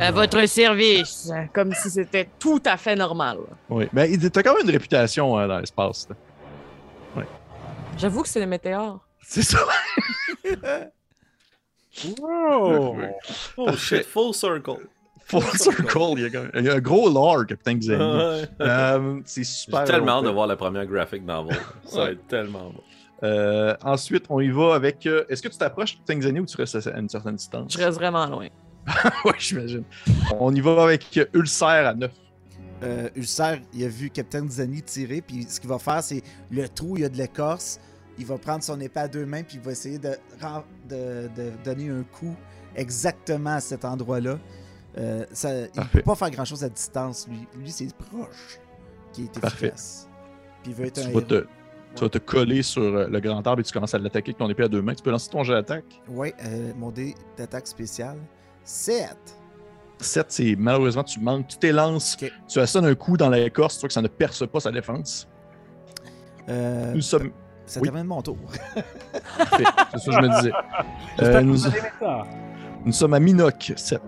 [0.00, 1.30] À votre service.
[1.52, 3.38] Comme si c'était tout à fait normal.
[3.68, 6.08] Oui, mais il- t'as quand même une réputation hein, dans l'espace.
[7.98, 9.00] J'avoue que c'est le météore.
[9.20, 9.58] C'est ça.
[12.20, 12.96] Wow!
[13.56, 14.88] Oh shit, full circle.
[15.26, 17.98] Full circle, il y a, quand même- il y a un gros lore, Capitaine Xani.
[18.02, 18.48] Ouais.
[18.60, 19.86] Euh, c'est super.
[19.86, 21.56] J'ai tellement hâte de voir la première graphic novel.
[21.84, 22.12] Ça va Ouais.
[22.12, 22.80] être tellement bon.
[23.22, 25.06] Euh, ensuite, on y va avec.
[25.06, 27.72] euh, Est-ce que tu t'approches, Capitaine Xani, ou tu restes à une certaine distance?
[27.72, 28.48] Je reste vraiment loin.
[29.24, 29.84] Oui, j'imagine.
[30.40, 32.10] On y va avec euh, Ulcère à 9.
[32.82, 36.68] Euh, Ulcer, il a vu Captain Zani tirer, puis ce qu'il va faire, c'est le
[36.68, 37.78] trou, il y a de l'écorce.
[38.18, 40.10] Il va prendre son épée à deux mains, puis il va essayer de,
[40.40, 42.34] ren- de, de donner un coup
[42.76, 44.38] exactement à cet endroit-là.
[44.98, 45.98] Euh, ça, il Parfait.
[45.98, 47.46] peut pas faire grand-chose à distance, lui.
[47.58, 48.58] Lui, c'est proche
[49.12, 49.66] qui est Parfait.
[49.68, 50.08] efficace.
[50.62, 51.46] Puis il veut être Tu un vas te,
[51.94, 54.38] Tu vas te coller sur euh, le grand arbre et tu commences à l'attaquer avec
[54.38, 54.94] ton épée à deux mains.
[54.94, 56.02] Tu peux lancer ton jet d'attaque.
[56.08, 58.18] Ouais, euh, mon dé d'attaque spéciale.
[58.64, 59.16] 7.
[60.02, 62.32] 7, c'est malheureusement, tu manques, tu t'élances, Ok.
[62.48, 65.28] tu assonnes un coup dans l'écorce, tu vois que ça ne perce pas sa défense.
[66.48, 67.30] Euh, Nous sommes.
[67.66, 67.88] ça oui.
[67.88, 68.36] termine mon tour.
[68.74, 70.52] C'est ça que je me disais.
[71.18, 71.58] J'espère Euh, que nous,
[72.86, 74.00] nous sommes à Minoc 7.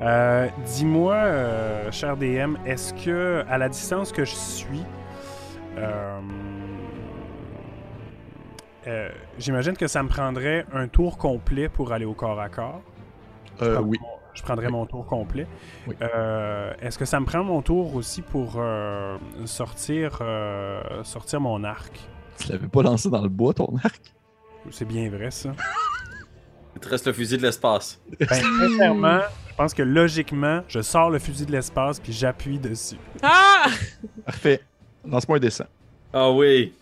[0.00, 4.84] Euh, Dis-moi, euh, cher DM, est-ce que, à la distance que je suis,
[5.76, 6.20] euh,
[8.86, 12.80] euh, j'imagine que ça me prendrait un tour complet pour aller au corps à corps?
[13.62, 13.98] Euh, oui.
[14.38, 15.48] Je prendrais mon tour complet.
[15.88, 15.96] Oui.
[16.00, 21.64] Euh, est-ce que ça me prend mon tour aussi pour euh, sortir, euh, sortir mon
[21.64, 21.98] arc?
[22.38, 24.14] Tu l'avais pas lancé dans le bois, ton arc?
[24.70, 25.50] C'est bien vrai, ça.
[26.76, 28.00] Il te reste le fusil de l'espace.
[28.20, 32.98] Ben, sincèrement, je pense que logiquement, je sors le fusil de l'espace puis j'appuie dessus.
[33.20, 33.66] Ah!
[34.24, 34.60] Parfait.
[35.04, 35.66] Lance-moi un dessin.
[36.12, 36.72] Ah oui.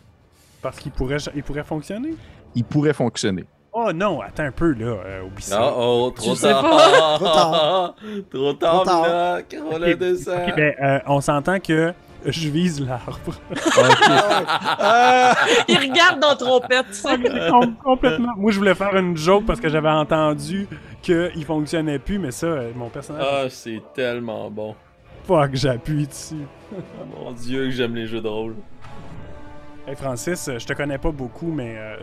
[0.60, 2.14] Parce qu'il pourrait, il pourrait fonctionner?
[2.54, 3.46] Il pourrait fonctionner.
[3.78, 5.58] Oh non, attends un peu là, euh, oublie ça.
[5.60, 6.62] Ah oh, trop Je sais tard.
[7.18, 7.94] Trop tard.
[8.30, 8.82] Trop tard,
[9.48, 9.96] Trop tard.
[9.98, 10.46] Dessin.
[10.48, 11.92] ok, ben, euh, on s'entend que
[12.24, 13.34] je vise l'arbre.
[15.68, 17.18] Il regarde dans trompette, tu sais.
[17.50, 18.32] Com- complètement.
[18.38, 20.66] Moi, je voulais faire une joke parce que j'avais entendu
[21.02, 24.74] qu'il fonctionnait plus, mais ça, euh, mon personnage, Ah, c'est tellement bon.
[25.24, 26.46] fuck, j'appuie dessus.
[27.14, 28.54] Mon dieu, que j'aime les jeux de rôle.
[29.86, 31.96] Hey Francis, euh, je te connais pas beaucoup, mais euh,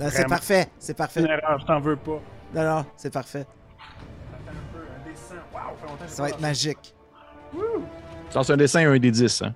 [0.00, 0.68] Non, c'est parfait.
[0.78, 1.20] C'est c'est parfait.
[1.20, 2.20] une erreur, je t'en veux pas.
[2.54, 3.44] Non, non, c'est parfait.
[4.32, 5.34] Attends un peu, un dessin.
[5.52, 6.94] Wow, fait longtemps que j'ai Ça va être magique.
[8.34, 9.42] Lances un dessin et un des 10.
[9.42, 9.54] Hein?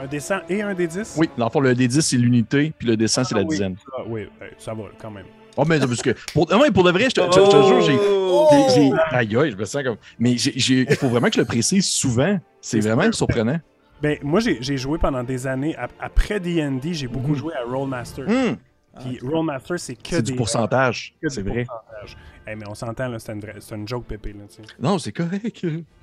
[0.00, 2.86] Un dessin et un des 10 Oui, dans le fond, le D10, c'est l'unité, puis
[2.86, 3.50] le dessin, c'est la Ah oui.
[3.50, 3.76] dizaine.
[3.96, 5.26] Ah, oui, ça va quand même.
[5.56, 6.10] Oh, mais parce que.
[6.32, 7.98] Pour, ah ouais, pour de vrai, je te, je- je te jure, j'ai.
[8.00, 8.48] Oh!
[8.72, 9.96] j'ai- Aïe, aïe, je me sens comme.
[10.20, 12.38] Mais il faut vraiment que je le précise souvent.
[12.60, 13.58] C'est C'est vraiment surprenant.
[14.02, 15.74] Ben, moi, j'ai joué pendant des années.
[15.76, 17.34] ap- Après D&D, j'ai beaucoup Mhm.
[17.36, 18.26] joué à Rollmaster.
[18.28, 18.56] Hum,
[19.00, 20.32] Puis Rollmaster, c'est que c'est des...
[20.32, 21.14] du pourcentage.
[21.28, 21.64] C'est vrai.
[21.64, 22.16] pourcentage.
[22.46, 24.62] Hey, mais on s'entend, là, c'est une, vraie- c'est une joke, Pépé, là, tu sais.
[24.80, 25.66] Non, c'est correct.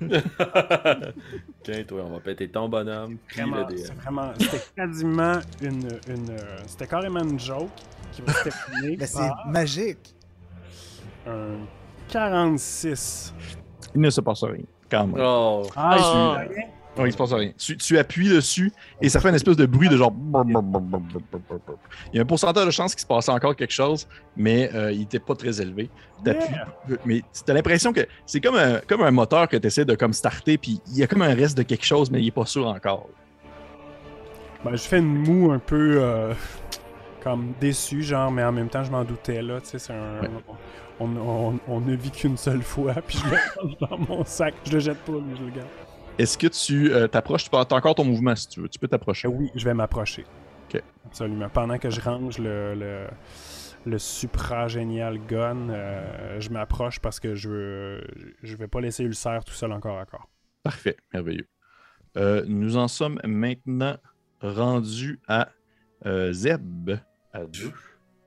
[1.62, 3.16] Tiens, toi, on va péter ton bonhomme.
[3.28, 5.88] C'était quasiment une...
[6.08, 7.68] une euh, c'était carrément une joke
[8.12, 10.14] qui va se terminer Mais c'est magique.
[11.26, 11.56] un
[12.08, 13.34] 46.
[13.94, 14.62] Il ne se passe rien.
[14.90, 15.16] Quand même.
[15.18, 15.66] Oh.
[15.74, 16.44] Ah, Ah.
[16.96, 17.52] Non, il se passe rien.
[17.58, 18.72] Tu, tu appuies dessus
[19.02, 20.12] et ça fait une espèce de bruit de genre.
[22.12, 24.92] Il y a un pourcentage de chance qu'il se passait encore quelque chose, mais euh,
[24.92, 25.90] il n'était pas très élevé.
[26.24, 26.46] T'appuies,
[26.88, 26.98] Yeah.
[27.04, 29.94] mais tu as l'impression que c'est comme un, comme un moteur que tu essaies de
[29.94, 32.30] comme starter, puis il y a comme un reste de quelque chose, mais il n'est
[32.30, 33.08] pas sûr encore.
[34.64, 35.98] Ben, je fais une moue un peu...
[36.02, 36.32] euh,
[37.22, 40.20] comme déçu, genre, mais en même temps, je m'en doutais, là, tu sais, c'est un...
[40.22, 40.30] Ouais.
[40.98, 44.54] On, on, on ne vit qu'une seule fois, puis je le dans mon sac.
[44.64, 45.68] Je le jette pas, mais je le garde.
[46.18, 48.68] Est-ce que tu euh, t'approches Tu peux as encore ton mouvement si tu veux.
[48.68, 49.28] Tu peux t'approcher.
[49.28, 50.24] Oui, je vais m'approcher.
[50.68, 50.82] Ok.
[51.06, 51.48] Absolument.
[51.50, 53.06] Pendant que je range le, le,
[53.84, 58.06] le supra génial gun, euh, je m'approche parce que je veux,
[58.42, 60.28] je vais pas laisser Ulcère tout seul encore à corps.
[60.62, 61.48] Parfait, merveilleux.
[62.16, 63.98] Euh, nous en sommes maintenant
[64.40, 65.50] rendus à
[66.06, 66.92] euh, Zeb.
[67.32, 67.70] À deux.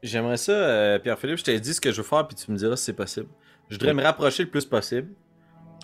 [0.03, 2.55] J'aimerais ça, euh, Pierre-Philippe, je t'ai dit ce que je veux faire, puis tu me
[2.57, 3.27] diras si c'est possible.
[3.67, 3.97] Je voudrais Oui.
[3.97, 5.09] me rapprocher le plus possible,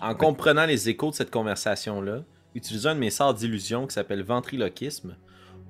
[0.02, 2.22] en comprenant les échos de cette conversation-là,
[2.54, 5.16] utiliser un de mes sorts d'illusion qui s'appelle ventriloquisme,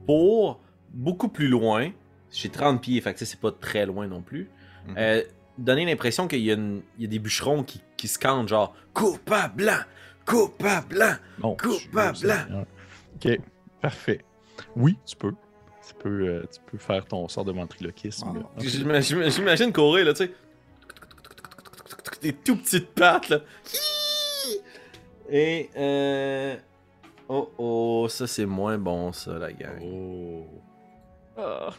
[0.06, 0.60] pour
[0.90, 1.90] beaucoup plus loin,
[2.32, 4.48] j'ai 30 pieds, fait que c'est pas très loin non plus,
[4.96, 5.22] euh,
[5.58, 6.56] donner l'impression qu'il y, a
[6.98, 9.78] y des bûcherons qui, qui scandent genre «Coupable blanc!
[10.24, 11.14] Coupable blanc!
[11.38, 12.16] Bon, Coupable.
[12.18, 13.40] tu- Ok,
[13.80, 14.24] parfait.
[14.76, 15.32] Oui, tu peux.
[15.88, 18.28] Tu peux, euh, tu peux faire ton sort de ventriloquisme.
[18.28, 18.34] Wow.
[18.34, 20.32] là.» J'ima- j'ima- J'imagine courir, là, tu sais.
[22.22, 23.40] Des tout petites pattes, là.
[25.30, 26.56] Et, euh...
[27.28, 29.80] Oh, oh, ça, c'est moins bon, ça, la gang.
[29.82, 30.46] Oh.
[31.36, 31.70] Ah.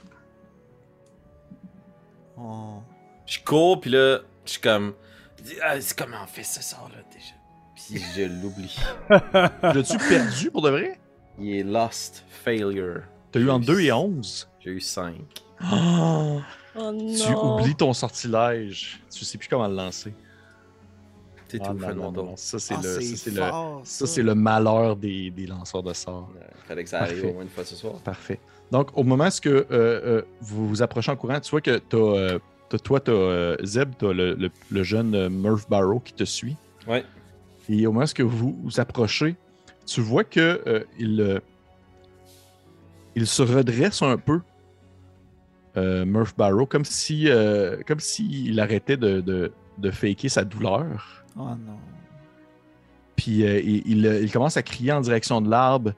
[2.38, 2.82] Oh.
[3.26, 4.94] Je cours, puis là, je suis comme...
[5.64, 7.34] Ah, c'est comment on fait ce sort-là, déjà?
[7.76, 8.78] Puis je l'oublie.
[9.10, 11.00] L'as-tu perdu pour de vrai?
[11.40, 13.04] Il est lost, failure.
[13.32, 14.50] T'as eu en 2 et 11.
[14.60, 15.16] J'ai eu 5.
[15.74, 16.42] Oh,
[16.80, 17.16] Oh non.
[17.16, 19.02] tu oublies ton sortilège.
[19.12, 20.14] Tu sais plus comment le lancer.
[22.36, 25.94] Ça, c'est Ah, le, ça, le, fort, ça, c'est le malheur des, des lanceurs de
[25.94, 26.30] sorts.
[26.68, 27.30] Fallait que ça arrive Parfait.
[27.30, 27.94] au moins une fois ce soir.
[28.04, 28.40] Parfait.
[28.72, 31.98] Donc, au moment où euh, euh, vous vous approchez en courant, tu vois que t'as,
[31.98, 32.40] euh,
[32.70, 36.14] t'as- toi, tu as Zeb, tu as le, le- le jeune euh, Murph Barrow qui
[36.14, 36.56] te suit.
[36.88, 37.06] Ouais.
[37.70, 39.36] Et au moment où vous vous approchez,
[39.86, 41.40] tu vois que euh, il, euh,
[43.16, 44.42] il se redresse un peu,
[45.78, 51.24] euh, Murph Barrow, comme si euh, comme s'il arrêtait de, de, de faker sa douleur.
[51.40, 51.78] Oh non.
[53.16, 55.94] Puis euh, il, il- il commence à crier en direction de l'arbre.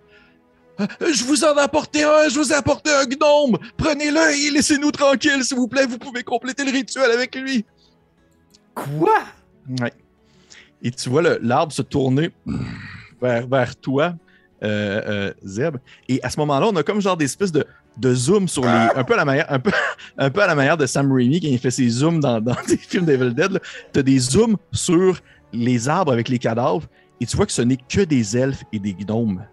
[0.77, 3.57] Ah, Je vous en ai apporté un, je vous ai apporté un gnome.
[3.77, 5.85] Prenez-le et laissez-nous tranquilles, s'il vous plaît.
[5.85, 7.65] Vous pouvez compléter le rituel avec lui.
[8.73, 9.19] Quoi?
[9.81, 9.93] Ouais.
[10.81, 12.31] Et tu vois l'arbre se tourner
[13.21, 14.15] vers, vers toi,
[14.63, 15.77] euh, euh, Zeb.
[16.07, 17.65] Et à ce moment-là, on a comme genre des espèces de,
[17.99, 18.69] de zoom sur les.
[18.69, 19.71] Un peu, à la manière, un, peu,
[20.17, 22.55] un peu à la manière de Sam Raimi quand il fait ses zooms dans, dans
[22.67, 23.59] des films d'Evil Dead.
[23.93, 25.19] Tu as des zooms sur
[25.53, 26.87] les arbres avec les cadavres.
[27.21, 29.43] Et tu vois que ce n'est que des elfes et des gnomes.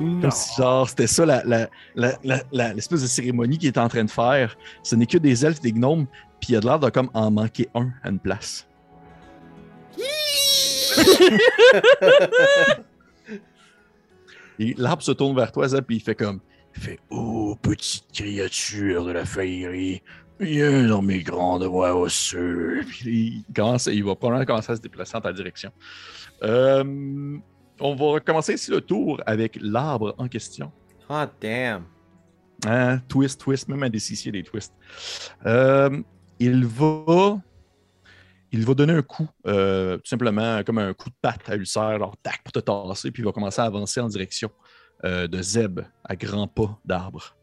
[0.00, 0.20] Non.
[0.22, 3.78] Comme si, genre, c'était ça la- la- la- la- la- l'espèce de cérémonie qu'il était
[3.80, 4.56] en train de faire.
[4.82, 6.06] Ce n'est que des elfes et des gnomes.
[6.40, 8.66] Puis il y a de l'air de comme en manquer un à une place.
[14.58, 16.40] Et l'arbre se tourne vers toi, Zeb, puis il fait comme.
[16.80, 20.02] Il fait Oh, petite créature de la faillerie,
[20.38, 22.86] viens dans mes grandes voies osseuses.
[22.86, 25.70] Puis il, commence, il va probablement commencer à se déplacer en ta direction.
[26.42, 27.38] Euh,
[27.80, 30.72] on va recommencer ici le tour avec l'arbre en question.
[31.06, 31.84] Ah, damn.
[32.64, 34.74] Hein, twist, twist, même un des il y a des twists.
[35.44, 36.00] Euh,
[36.38, 37.38] il va.
[38.52, 41.78] Il va donner un coup, euh, tout simplement comme un coup de patte à Ulcer,
[41.78, 44.50] alors tac, pour te tasser, puis il va commencer à avancer en direction
[45.04, 47.36] euh, de Zeb à grands pas d'arbre.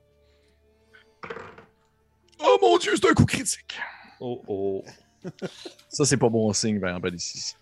[2.39, 3.77] Oh mon dieu, c'est un coup critique!
[4.19, 4.83] Oh, oh.
[5.89, 7.55] Ça, c'est pas bon signe un pas d'ici.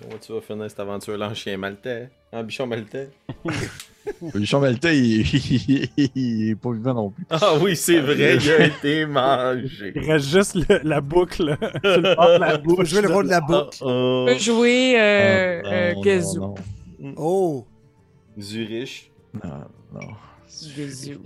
[0.00, 2.10] Comment tu vas finir cette aventure-là en chien maltais?
[2.32, 3.10] En bichon maltais?
[4.34, 5.20] Le champ maltais, il,
[5.96, 7.26] il- il est pas vivant non plus.
[7.28, 9.92] Ah oui, c'est vrai, il a été mangé.
[9.94, 12.88] Il reste juste le- la boucle sur le bord de la Faut bouche.
[12.88, 13.78] jouer le rôle de la boucle.
[13.82, 16.54] Oh, peut jouer euh, Ah, euh, non,
[17.00, 17.66] non, Oh!
[18.40, 19.12] Zurich.
[19.34, 19.50] Non,
[19.92, 20.14] non, non.
[20.76, 21.20] Gazoo.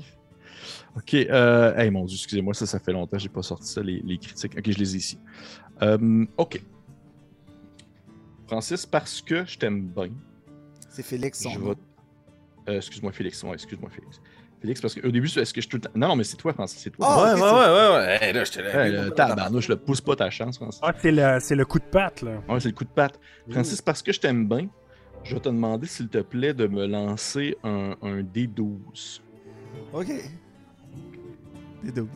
[0.96, 3.82] Ok, euh, hey, mon dieu, excusez-moi, ça, ça fait longtemps que j'ai pas sorti ça,
[3.82, 4.56] les, les critiques.
[4.56, 5.18] Ok, je les ai ici.
[5.80, 6.62] Euh, ok.
[8.46, 10.10] Francis, parce que je t'aime bien,
[10.90, 11.74] C'est Félix, son vais.
[12.68, 13.42] Euh, excuse-moi, Félix.
[13.42, 14.20] Ouais, excuse-moi, Félix.
[14.60, 15.76] Félix, parce qu'au début, est-ce que je te.
[15.98, 17.06] Non, non, mais c'est toi, Francis, c'est toi.
[17.08, 18.18] Ah, ouais, ouais, c'est- ouais, ouais, ouais.
[18.20, 20.80] Hey, là, je te l'ai tabarnouche, le pousse pas ta chance, Francis.
[20.84, 22.40] Ah, c'est le, c'est le coup de patte, là.
[22.48, 23.18] Ouais, c'est le coup de patte.
[23.50, 24.68] Francis, parce que je t'aime bien,
[25.24, 29.20] je vais te demander, s'il te plaît, de me lancer un, un D12.
[29.92, 30.12] Ok.
[31.82, 32.08] Des 12.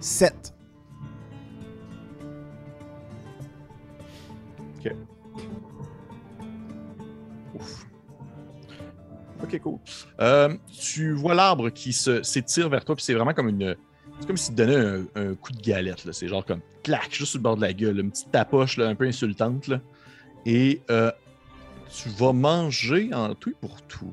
[0.00, 0.54] Sept.
[7.54, 7.86] Ouf.
[9.42, 9.78] Ok, cool.
[10.20, 13.76] Euh, tu vois l'arbre qui s'étire vers toi, puis c'est vraiment comme une.
[14.20, 16.04] C'est comme s'il te donnait un, un coup de galette.
[16.04, 16.12] là.
[16.12, 17.98] C'est genre comme clac, juste sur le bord de la gueule.
[18.00, 19.68] Une petite tapoche là, un peu insultante.
[19.68, 19.80] Là.
[20.46, 21.10] Et euh,
[21.90, 24.12] tu vas manger en tout et pour tout.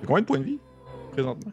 [0.00, 0.58] T'as combien de points de vie
[1.12, 1.52] présentement?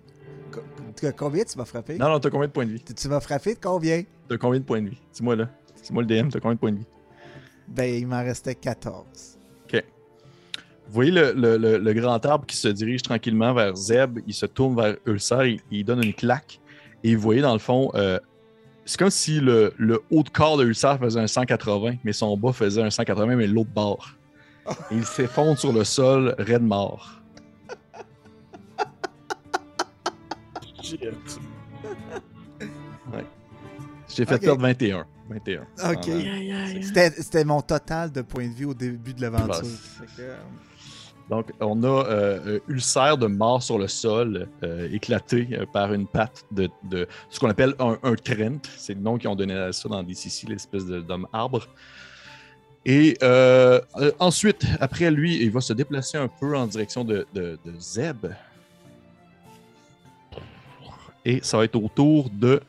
[0.51, 1.97] Que- Combien tu m'as frappé?
[1.97, 2.79] Non, non, t'as combien de points de vie?
[2.81, 4.03] Tu- Tu m'as frappé de combien?
[4.27, 5.01] T'as combien de points de vie?
[5.13, 5.49] Dis-moi là.
[5.83, 6.85] Dis-moi le DM, t'as combien de points de vie?
[7.68, 9.34] Ben, il m'en restait 14.
[10.89, 14.34] Vous voyez le, le- le- le grand arbre qui se dirige tranquillement vers Zeb, il
[14.34, 16.61] se tourne vers Ulcer, il, il donne une claque.
[17.03, 18.18] Et vous voyez dans le fond, euh,
[18.86, 22.38] c'est comme si le, le haut de corps de Ulcer faisait un 180, mais son
[22.38, 24.11] bas faisait un 180, mais l'autre bord.
[24.89, 27.22] Et il s'effondre sur le sol, raide mort.
[34.09, 34.41] J'ai fait Ok.
[34.41, 35.05] perdre 21.
[35.30, 35.61] 21.
[35.91, 36.09] Ok.
[37.17, 39.61] C'était mon total de points de vue au début de l'aventure.
[39.61, 40.38] Bah, euh,
[41.30, 45.93] Donc, on a euh, euh, ulcère de mort sur le sol, euh, éclaté euh, par
[45.93, 48.59] une patte de, de ce qu'on appelle un, un trent.
[48.78, 51.67] C'est le nom qu'ils ont donné à ça dans DCC, l'espèce d'homme arbre.
[52.86, 53.17] Et
[54.19, 58.28] ensuite, après lui, il va se déplacer un peu en direction de, de- de Zeb.
[61.25, 62.61] Et ça va être au tour de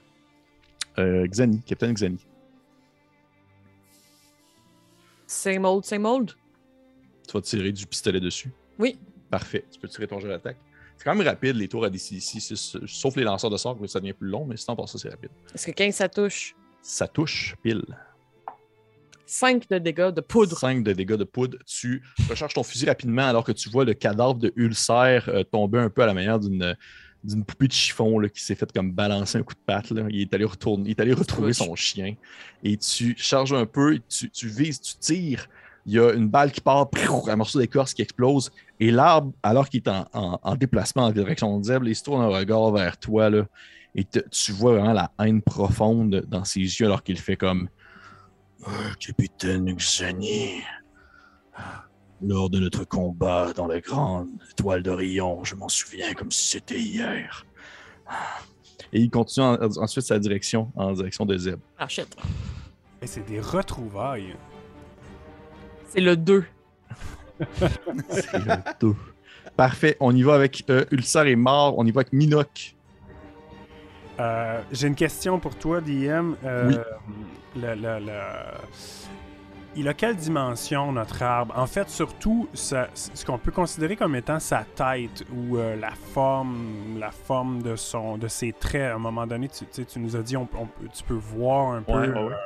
[0.98, 2.18] euh, Xani, Captain Xani.
[5.28, 6.32] Same old, same old.
[7.28, 8.50] Tu vas tirer du pistolet dessus.
[8.78, 8.98] Oui.
[9.30, 9.64] Parfait.
[9.70, 10.56] Tu peux tirer ton jeu d'attaque.
[10.96, 12.56] C'est quand même rapide, les tours à DCC, c'est-
[12.86, 15.30] sauf les lanceurs de sorts, ça devient plus long, mais sinon, pour ça, c'est rapide.
[15.54, 16.56] Est-ce que 15 ça touche?
[16.82, 17.84] Ça touche, pile.
[19.26, 20.56] 5 de dégâts de poudre.
[20.58, 21.58] 5 de dégâts de poudre.
[21.66, 25.78] Tu recharges ton fusil rapidement alors que tu vois le cadavre de Ulcer euh, tomber
[25.78, 26.74] un peu à la manière d'une
[27.28, 29.90] d'une poupée de chiffon là, qui s'est fait comme balancer un coup de patte.
[29.90, 30.02] là.
[30.10, 32.14] Il est allé retourner, il est allé retrouver son chien.
[32.64, 35.48] Et tu charges un peu, tu, tu vises, tu tires.
[35.86, 36.86] Il y a une balle qui part,
[37.28, 38.50] un morceau d'écorce qui explose.
[38.80, 42.02] Et l'arbre, alors qu'il est en, en- en déplacement en direction de Zeb, il se
[42.04, 43.30] tourne un regard vers toi.
[43.30, 43.44] Là,
[43.94, 47.68] et te- tu vois vraiment la haine profonde dans ses yeux alors qu'il fait comme
[48.66, 48.70] Ah,
[49.00, 50.62] Capitaine Xani,
[52.22, 55.44] lors de notre combat dans la grande toile d'Orion.
[55.44, 57.46] Je m'en souviens comme si c'était hier.
[58.92, 61.60] Et il continue en- ensuite sa direction, en direction de Zeb.
[61.78, 62.08] Ah shit.
[63.02, 64.34] Et c'est des retrouvailles.
[65.88, 66.44] C'est le 2.
[68.10, 68.96] C'est le deux.
[69.56, 69.96] Parfait.
[70.00, 71.78] On y va avec euh, Ulcer et Mort.
[71.78, 72.74] On y va avec Minoc.
[74.18, 76.34] Euh, J'ai une question pour toi, DM.
[76.44, 76.76] Euh, Oui.
[77.62, 78.58] le- le- le-
[79.80, 81.54] Il a quelle dimension, notre arbre?
[81.56, 85.92] En fait, surtout, ça- ce qu'on peut considérer comme étant sa tête ou euh, la
[85.92, 88.90] forme la forme de, son, de ses traits.
[88.90, 89.64] À un moment donné, tu,
[90.00, 91.92] nous as dit, on, on peut- tu peux voir un peu...
[91.92, 92.32] Ouais, ouais, ouais.
[92.32, 92.36] euh,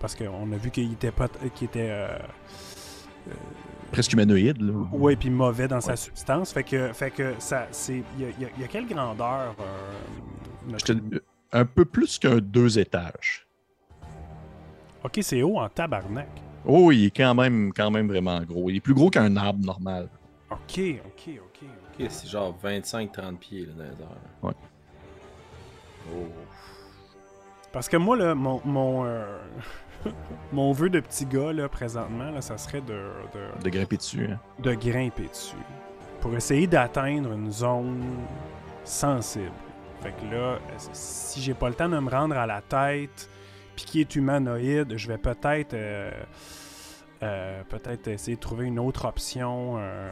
[0.00, 1.28] parce qu'on a vu qu'il était pas...
[1.54, 1.88] qu'il était...
[1.90, 2.18] euh,
[3.92, 4.62] Presque humanoïde.
[4.62, 4.72] Là.
[4.92, 5.96] oui, puis mauvais dans sa Ouais.
[5.96, 6.50] substance.
[6.52, 9.64] Fait que, fait que ça, c'est, il y a, y y quelle grandeur euh,
[10.70, 11.22] notre- Je te-
[11.52, 13.46] Un peu plus qu'un deux étages.
[15.04, 16.28] Ok, c'est haut en tabarnak.
[16.64, 18.68] Oh, il est quand même, quand même vraiment gros.
[18.70, 20.08] Il est plus gros qu'un arbre normal.
[20.50, 21.30] Ok, ok, ok.
[21.62, 21.68] ok.
[22.00, 24.08] Ok, c'est genre 25-30 pieds là, dans
[24.44, 24.48] les.
[24.48, 24.54] Ouais.
[26.12, 26.26] Oh.
[27.72, 29.38] Parce que moi, là, mon, mon, euh,
[30.52, 32.92] mon vœu de petit gars, là, présentement, là, ça serait de,
[33.34, 34.28] de, De grimper dessus.
[34.32, 34.38] hein.
[34.58, 35.56] de grimper dessus.
[36.20, 38.02] Pour essayer d'atteindre une zone
[38.84, 39.52] sensible.
[40.02, 40.58] Fait que là,
[40.92, 43.28] si j'ai pas le temps de me rendre à la tête,
[43.80, 46.10] puis qui est humanoïde, je vais peut-être euh,
[47.22, 49.76] euh, peut-être essayer de trouver une autre option.
[49.78, 50.10] euh,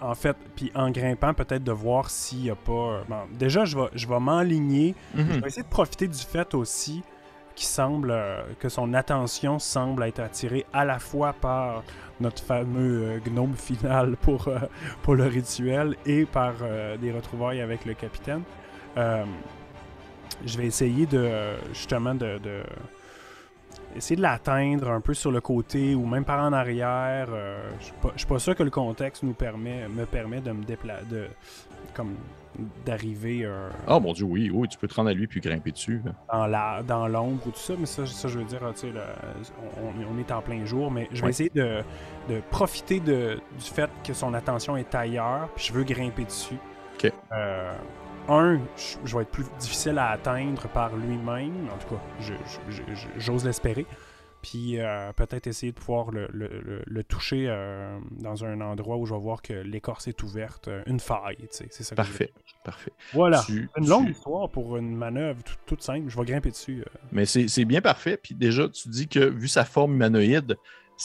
[0.00, 3.02] en fait, puis en grimpant, peut-être de voir s'il y a pas.
[3.08, 4.94] bon, déjà, je vais, je vais m'enligner.
[5.14, 7.02] Je vais essayer de profiter du fait aussi
[7.54, 8.14] qu'il semble
[8.60, 11.82] que son attention semble être attirée à la fois par
[12.18, 14.48] notre fameux gnome final pour,
[15.02, 16.54] pour le rituel et par
[16.98, 18.42] des retrouvailles avec le capitaine.
[20.46, 21.30] Je vais essayer de
[21.72, 22.62] justement de, de-
[23.96, 27.28] essayer de l'atteindre un peu sur le côté ou même par en arrière.
[27.30, 31.04] Euh, je suis pas- sûr que le contexte nous permet me permet de me déplacer
[31.10, 31.26] de
[31.94, 32.14] comme
[32.84, 35.70] d'arriver euh, Oh mon dieu, oui, oui, tu peux te rendre à lui puis grimper
[35.72, 36.02] dessus.
[36.32, 38.92] dans la dans l'ombre ou tout ça, mais ça, ça je veux dire, tu sais,
[38.92, 39.02] là,
[39.82, 41.80] on, on est en plein jour, mais je vais essayer de,
[42.28, 46.56] de profiter de, du fait que son attention est ailleurs, puis je veux grimper dessus.
[46.96, 47.12] Ok.
[47.32, 47.72] Euh,
[48.30, 48.60] un,
[49.04, 52.00] je, vais être plus difficile à atteindre par lui-même, en tout cas,
[53.18, 53.86] j'ose l'espérer.
[54.42, 58.96] Puis euh, peut-être essayer de pouvoir le, le- le- le toucher euh, dans un endroit
[58.96, 61.90] où je vais voir que l'écorce est ouverte, euh, une faille, tu sais, c'est ça.
[61.90, 62.32] que Parfait,
[62.64, 62.92] parfait.
[63.12, 63.42] Voilà.
[63.44, 66.08] Tu- Une tu- longue histoire pour une manœuvre tout- toute simple.
[66.08, 66.80] Je vais grimper dessus.
[66.80, 66.98] euh.
[67.12, 68.16] Mais c'est c'est bien parfait.
[68.16, 70.56] Puis déjà, tu dis que vu sa forme humanoïde,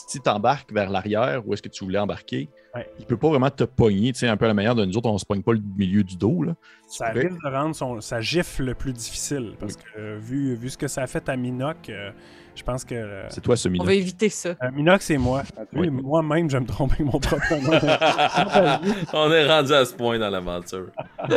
[0.08, 2.90] si tu embarques vers l'arrière, où est-ce que tu voulais embarquer, Ouais.
[3.00, 4.12] il peut pas vraiment te pogner.
[4.12, 5.62] Tu sais, un peu à la manière de nous autres, on se pogne pas le
[5.78, 6.44] milieu du dos.
[6.44, 6.56] Là.
[6.90, 9.54] Ça pourrais- risque de rendre son, sa gifle le plus difficile.
[9.60, 9.82] Parce Oui.
[9.96, 12.12] que euh, vu, vu ce que ça a fait à Minoc, euh,
[12.54, 12.94] je pense que.
[12.96, 13.88] euh, C'est toi, ce On Minoc.
[13.88, 14.50] va éviter ça.
[14.50, 15.44] euh, Minoc, c'est moi.
[15.74, 15.88] Oui.
[15.88, 19.00] Oui, Moi-même, je vais me tromper avec mon propre nom.
[19.14, 20.88] On est rendu à ce point dans l'aventure.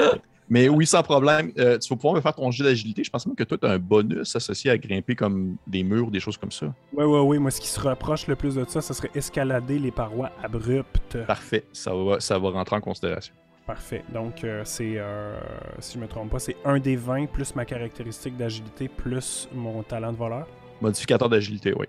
[0.50, 1.52] Mais oui, sans problème.
[1.58, 3.04] Euh, tu vas pouvoir me faire ton jet d'agilité.
[3.04, 6.10] Je pense même que toi, tu as un bonus associé à grimper comme des murs,
[6.10, 6.66] des choses comme ça.
[6.92, 7.38] oui, oui, oui.
[7.38, 11.18] Moi, ce qui se rapproche le plus de ça, ce serait escalader les parois abruptes.
[11.26, 11.64] Parfait.
[11.72, 13.34] Ça va, ça va rentrer en considération.
[13.66, 14.02] Parfait.
[14.14, 15.38] Donc, euh, c'est, euh,
[15.78, 19.82] si je me trompe pas, c'est un des 20 plus ma caractéristique d'agilité plus mon
[19.82, 20.46] talent de voleur.
[20.80, 21.86] Modificateur d'agilité, oui.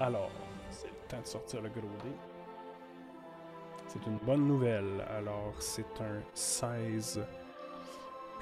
[0.00, 0.30] Alors,
[0.70, 2.31] c'est le temps de sortir le gros dé.
[3.92, 5.04] C'est une bonne nouvelle.
[5.18, 7.20] Alors, c'est un 16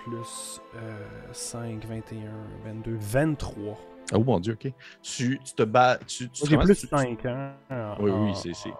[0.05, 2.18] plus euh, 5, 21,
[2.64, 3.78] 22, 23.
[4.12, 4.72] Oh mon dieu, ok.
[5.03, 5.98] Tu, tu te bats.
[6.07, 8.72] Tu, tu te J'ai plus 5 hein, en- Oui, oui, c'est- c'est-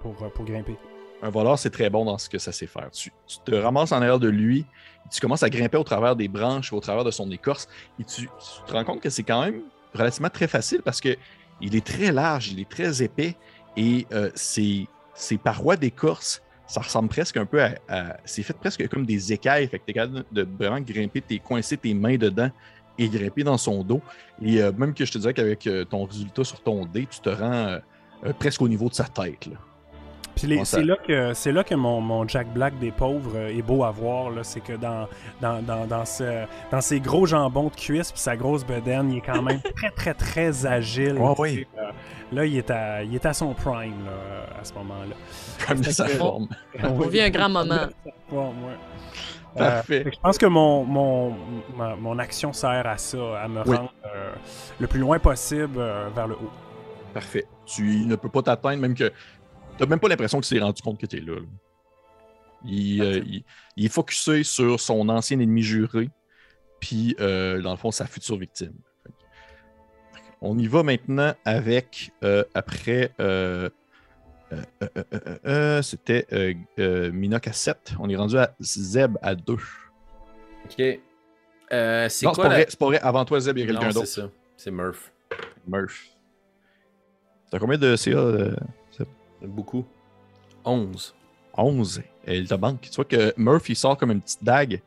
[0.00, 0.76] Pour, euh, pour grimper.
[1.22, 2.90] Un voleur, c'est très bon dans ce que ça sait faire.
[2.90, 4.66] Tu, tu te ramasses en arrière de lui,
[5.10, 7.68] tu commences à grimper au travers des branches, au travers de son écorce,
[7.98, 8.28] et tu,
[8.66, 9.62] te rends compte que c'est quand même
[9.94, 11.16] relativement très facile parce que
[11.62, 13.34] il est très large, il est très épais,
[13.78, 14.86] et euh, ses,
[15.16, 18.16] ses parois d'écorce, ça ressemble presque un peu à.
[18.24, 21.38] c'est fait presque comme des écailles, fait que tu es capable de vraiment grimper, t'es
[21.38, 22.50] coincé tes mains dedans
[22.98, 24.00] et grimper dans son dos.
[24.42, 27.20] Et euh, même que je te dirais qu'avec euh, ton résultat sur ton dé, tu
[27.20, 27.78] te rends
[28.24, 29.48] euh, presque au niveau de sa tête.
[30.36, 32.92] Puis les- Comment ça- c'est là que c'est là que mon, mon Jack Black des
[32.92, 34.30] pauvres euh, est beau à voir.
[34.30, 34.44] là.
[34.44, 35.08] C'est que dans,
[35.40, 39.18] dans, dans, dans, ce, dans ses gros jambons de cuisse puis sa grosse bedaine, il
[39.18, 41.16] est quand même très, très, très agile.
[41.18, 41.64] Euh,
[42.32, 45.16] là, il est, à, il est à son prime là, à ce moment-là.
[45.66, 46.48] Comme de sa que- forme.
[46.84, 47.86] On vit un grand moment.
[48.30, 48.76] Bon, ouais.
[49.58, 51.34] Euh, je pense que mon, mon,
[51.74, 53.74] ma- mon action sert à ça, à me Oui.
[53.74, 54.32] rendre euh,
[54.78, 56.50] le plus loin possible euh, vers le haut.
[57.14, 57.46] Parfait.
[57.64, 59.10] Tu ne peux pas t'atteindre, même que.
[59.76, 61.34] Tu n'as même pas l'impression qu'il s'est rendu compte que tu es là.
[61.36, 61.46] là.
[62.64, 63.44] Il, euh, il-
[63.76, 66.08] il est focusé sur son ancien ennemi juré,
[66.80, 68.72] puis euh, dans le fond, sa future victime.
[70.40, 73.10] On y va maintenant avec, euh, après,
[75.82, 76.26] c'était
[77.12, 77.94] Minoc à 7.
[77.98, 79.54] On est rendu à Zeb à 2.
[80.64, 80.82] Ok.
[81.72, 82.58] Euh, c'est Non, quoi la...
[82.68, 83.00] c'est pas vrai.
[83.00, 84.06] Avant toi, Zeb, il y a quelqu'un d'autre.
[84.06, 84.30] c'est ça.
[84.56, 85.12] C'est Murph.
[85.66, 86.06] Murph.
[87.50, 88.30] T'as combien de CA
[89.42, 89.84] Beaucoup.
[90.64, 91.14] 11.
[91.56, 92.02] 11.
[92.26, 92.80] Et il te manque.
[92.82, 94.82] Tu vois que Murph, il sort comme une petite dague,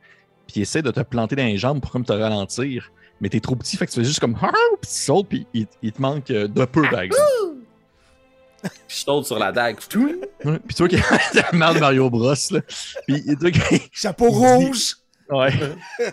[0.48, 2.92] puis il essaie de te planter dans les jambes pour comme te ralentir.
[3.22, 4.34] Mais t'es trop petit, fait que tu fais juste comme.
[4.36, 4.50] Puis
[4.84, 7.22] tu sautes, puis il, il te manque de peu, par exemple.
[8.88, 9.78] Je saute sur la dague.
[9.78, 11.20] Puis tu vois qu'il y a
[11.52, 12.34] la merde de Mario Bros.
[12.52, 12.62] Là.
[13.08, 14.96] Puis tu vois qu'il- Chapeau rouge!
[15.30, 15.52] Ouais.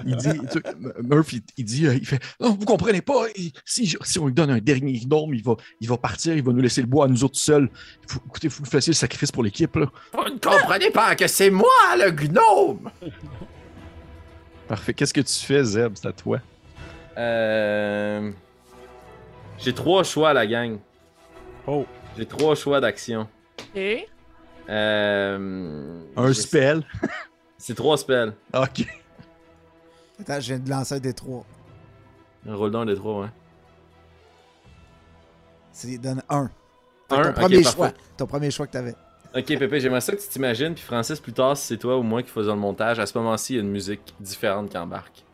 [0.05, 0.63] Il dit, tu sais,
[1.03, 4.19] Murph, il, il dit, euh, il fait, non, vous comprenez pas, il- si, je- si
[4.19, 6.83] on lui donne un dernier gnome, il va, il va partir, il va nous laisser
[6.83, 7.71] le bois à nous autres seuls.
[8.07, 9.87] Faut, écoutez, vous fassiez le sacrifice pour l'équipe, là.
[10.13, 11.67] Vous ne comprenez pas que c'est moi
[11.99, 12.91] le gnome
[14.69, 14.93] Parfait.
[14.95, 15.93] Qu'est-ce que tu fais, Zeb?
[15.95, 16.41] C'est à toi.
[17.17, 18.31] Euh...
[19.59, 20.79] J'ai trois choix, la gang.
[21.67, 21.87] Oh,
[22.19, 23.29] J'ai trois choix d'action.
[23.75, 23.83] Ok.
[24.69, 26.01] Euh...
[26.17, 26.83] Un spell.
[27.59, 28.35] C'est trois spells.
[28.55, 28.87] Ok.
[30.21, 31.45] Attends, je viens de lancer un des trois.
[32.49, 33.29] Un rôle d'un des trois, ouais.
[35.73, 36.45] C'est donne un.
[36.45, 36.51] Un,
[37.09, 37.77] ton ok, premier parfait.
[37.77, 37.93] choix.
[38.17, 38.95] Ton premier choix que t'avais.
[39.37, 42.03] Ok, Pépé, j'aimerais ça que tu t'imagines, puis Francis, plus tard, si c'est toi ou
[42.03, 44.79] moi qui faisons le montage, à ce moment-ci, il y a une musique différente qui
[44.79, 45.25] embarque.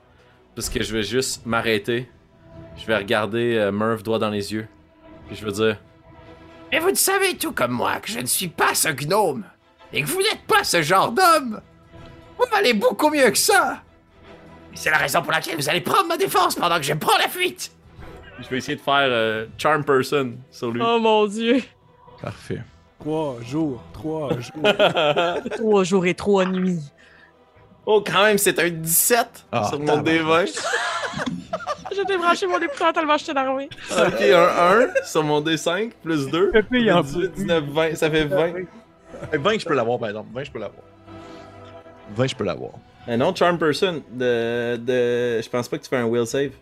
[0.57, 2.11] Parce que je vais juste m'arrêter,
[2.77, 4.67] je vais regarder euh, Murph droit dans les yeux,
[5.29, 5.81] puis je vais dire
[6.73, 9.45] Mais vous ne savez tout comme moi que je ne suis pas ce gnome
[9.93, 11.61] et que vous n'êtes pas ce genre d'homme.
[12.37, 13.83] Vous valez beaucoup mieux que ça.
[14.75, 17.29] C'est la raison pour laquelle vous allez prendre ma défense pendant que je prends la
[17.29, 17.71] fuite.
[18.41, 20.81] Je vais essayer de faire euh, Charm Person sur lui.
[20.85, 21.63] Oh mon dieu.
[22.21, 22.61] Parfait.
[22.99, 25.51] trois jours, trois jours.
[25.57, 26.81] Trois jours et trois nuits.
[27.85, 30.57] Oh, quand même, c'est un 17 Ah, sur mon D20.
[31.95, 33.69] J'ai débranché mon écouteur tellement j'étais énervé.
[33.91, 36.51] Ok, un 1 sur mon D5, plus 2.
[36.51, 38.53] Pépé, il en 18, peut 19, 20, ça fait 20.
[39.35, 40.29] 20, je peux l'avoir, par exemple.
[40.33, 40.83] 20, je peux l'avoir.
[42.17, 42.73] 20, je peux l'avoir.
[43.09, 45.41] Un non, Charm Person, de, de...
[45.43, 46.53] Je pense pas que tu fais un will save.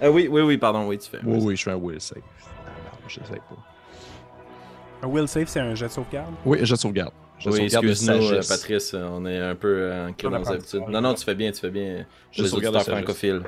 [0.00, 1.18] Ah oui, oui, oui, pardon, oui, tu fais.
[1.18, 2.22] un Oui, oui, je fais un will save.
[2.46, 5.02] Ah, Je sais pas.
[5.02, 6.32] Un will save, c'est un jet de sauvegarde?
[6.44, 7.12] Oui, je sauvegarde.
[7.38, 8.40] Je Oui, sauvegarde de excuse-nous, euh.
[8.48, 10.82] Patrice, on est un peu euh, ancré On dans nos habitudes.
[10.88, 12.06] Non, non, tu fais bien, tu fais bien.
[12.30, 13.42] Je les sauvegarde auditeurs de francophiles.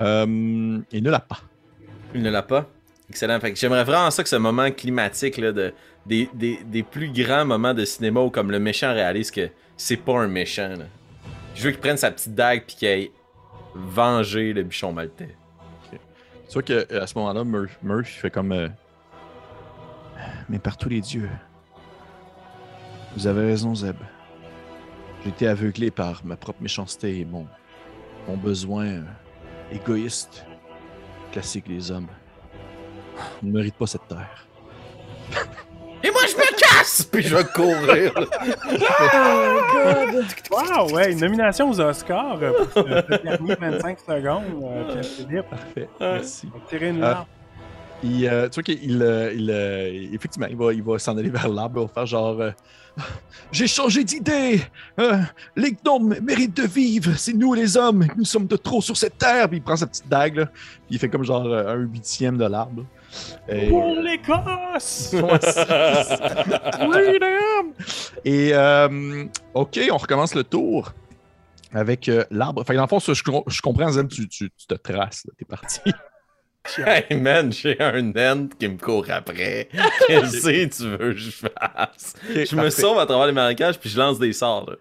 [0.00, 0.24] Euh,
[0.90, 1.38] il ne l'a pas.
[2.14, 2.66] Il ne l'a pas.
[3.08, 3.38] Excellent.
[3.40, 5.72] Fait que j'aimerais vraiment ça que ce moment climatique là, de,
[6.06, 9.48] des, des, des plus grands moments de cinéma où comme le méchant réalise que
[9.82, 10.74] c'est pas un méchant.
[11.54, 13.10] Je veux qu'il prenne sa petite dague puis qu'il aille
[13.74, 15.34] venger le bichon maltais.
[15.90, 18.52] Tu vois qu'à ce moment-là, Murph, Murph fait comme.
[18.52, 18.68] euh,
[20.48, 21.28] Mais par tous les dieux.
[23.16, 23.96] Vous avez raison, Zeb.
[25.24, 27.46] J'ai été aveuglé par ma propre méchanceté et mon,
[28.28, 29.02] mon besoin euh,
[29.72, 30.44] égoïste,
[31.32, 32.08] classique des hommes.
[33.42, 34.46] On ne mérite pas cette terre.
[36.96, 37.04] Casse.
[37.10, 38.12] Puis je vais courir.
[38.16, 40.24] Oh god.
[40.50, 45.48] Wow, ouais, une nomination aux Oscars euh, pour ce ce dernier 25 secondes, euh, Pierre-Philippe.
[45.50, 45.88] Parfait.
[46.00, 46.48] Merci.
[46.54, 47.10] On va tirer une Ah.
[47.10, 47.24] larme.
[48.04, 51.30] Il, euh, tu vois qu'il euh, il, euh, effectivement, il va, il va s'en aller
[51.30, 52.50] vers l'arbre, il va faire genre euh,
[53.52, 54.60] J'ai changé d'idée!
[54.98, 55.18] Euh,
[55.54, 59.18] les gnomes méritent de vivre, c'est nous les hommes, nous sommes de trop sur cette
[59.18, 59.48] terre!
[59.48, 60.56] Puis il prend sa petite dague, là, puis
[60.90, 62.84] il fait comme genre euh, un huitième de l'arbre.
[63.48, 65.10] Et, Pour l'Écosse!
[65.14, 65.18] oui,
[67.20, 67.72] madame!
[68.24, 70.92] Et euh, ok, on recommence le tour
[71.72, 72.64] avec euh, l'arbre.
[72.64, 75.24] Fait que dans le fond, ça, je, je comprends, Zem, tu, tu, tu te traces,
[75.26, 75.80] là, t'es parti.
[76.86, 79.68] hey man, j'ai un naine qui me court après.
[80.06, 82.14] Qu'est-ce que tu veux que je fasse?
[82.28, 84.70] Je me sauve à travers les marécages puis je lance des sorts.
[84.70, 84.76] Là.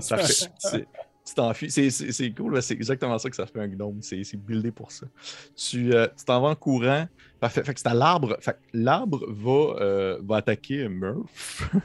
[0.00, 0.86] Ça fait- c'est-
[1.28, 1.70] Tu t'enfuis.
[1.70, 4.00] C'est- cool, mais c'est exactement ça que ça fait un gnome.
[4.00, 5.06] C'est c'est buildé pour ça.
[5.54, 7.06] Tu euh, tu t'en vas en courant.
[7.38, 7.62] Parfait.
[7.64, 8.38] Fait que c'est à l'arbre.
[8.40, 11.70] Fait que l'arbre va, euh, va attaquer Murph.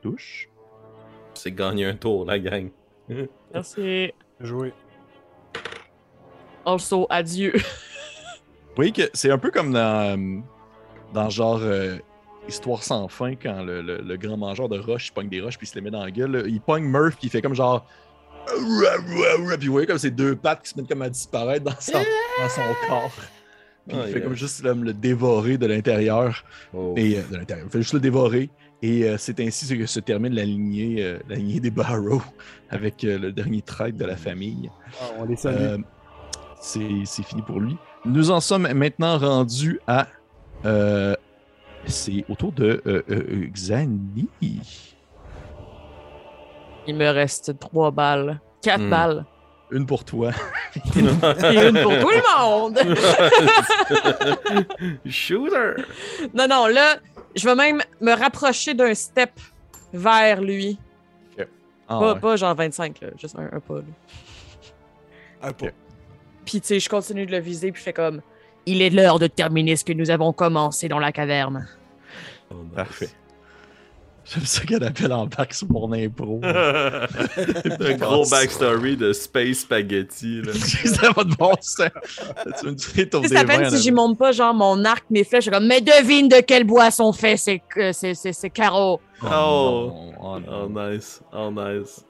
[0.00, 0.48] Touche.
[1.34, 2.70] C'est gagner un tour, la gang.
[3.52, 4.12] Merci.
[4.40, 4.72] Joué.
[6.64, 7.52] Also, adieu.
[7.56, 10.40] Vous voyez que c'est un peu comme dans, euh,
[11.12, 11.98] dans genre euh,
[12.48, 15.56] Histoire sans fin, quand le, le- le grand mangeur de roches il pogne des roches
[15.56, 16.30] puis il se les met dans la gueule.
[16.32, 16.42] là.
[16.46, 17.86] Il pogne Murph puis il fait comme genre.
[18.46, 21.92] Puis vous voyez comme ces deux pattes qui se mettent comme à disparaître dans son,
[21.92, 23.10] dans son corps.
[23.88, 26.44] Puis il fait comme juste là, le dévorer de l'intérieur.
[26.74, 26.94] Oh.
[26.96, 27.66] Et euh, de l'intérieur.
[27.66, 28.50] Il fait juste le dévorer.
[28.82, 32.20] Et euh, c'est ainsi que se termine la lignée, euh, la lignée des Barrow
[32.68, 34.70] avec euh, le dernier traître de la famille.
[35.00, 35.56] Ah, on les salue.
[35.56, 35.78] Euh,
[36.60, 37.76] c'est c'est fini pour lui.
[38.04, 40.06] Nous en sommes maintenant rendus à.
[40.66, 41.14] euh,
[41.86, 44.28] c'est autour de euh, euh, Xani.
[46.86, 48.40] Il me reste trois balles.
[48.62, 48.90] Quatre Hmm.
[48.90, 49.24] balles.
[49.70, 50.30] Une pour toi.
[50.76, 52.78] Et une pour tout le monde.
[55.06, 55.74] Shooter!
[56.34, 56.96] non, non, là,
[57.34, 59.30] je vais même me rapprocher d'un step
[59.92, 60.78] vers lui.
[61.86, 62.20] Ah, pas, ouais.
[62.20, 63.74] pas genre 25, là, juste un, un pas.
[63.76, 63.82] là.
[65.42, 65.66] Un pas.
[66.46, 68.22] Puis, tu sais, je continue de le viser, puis je fais comme
[68.66, 71.68] Il est l'heure de terminer ce que nous avons commencé dans la caverne.
[72.74, 73.10] Parfait.
[74.24, 76.40] J'aime ça qu'elle appelle en bac sur mon impro.
[76.44, 80.40] Un gros backstory de Space Spaghetti.
[80.40, 80.52] Là.
[80.84, 81.90] ça va de bon sens.
[82.58, 85.44] Tu me à les peine mains si j'y monte pas, genre, mon arc, mes flèches,
[85.44, 88.48] je suis comme Mais devine de quel bois sont faits ces, euh, ces, ces, ces
[88.48, 88.98] carreaux.
[89.22, 89.90] Oh.
[90.22, 90.70] Oh, non.
[90.74, 91.20] Oh, nice.
[91.30, 92.06] Oh, nice.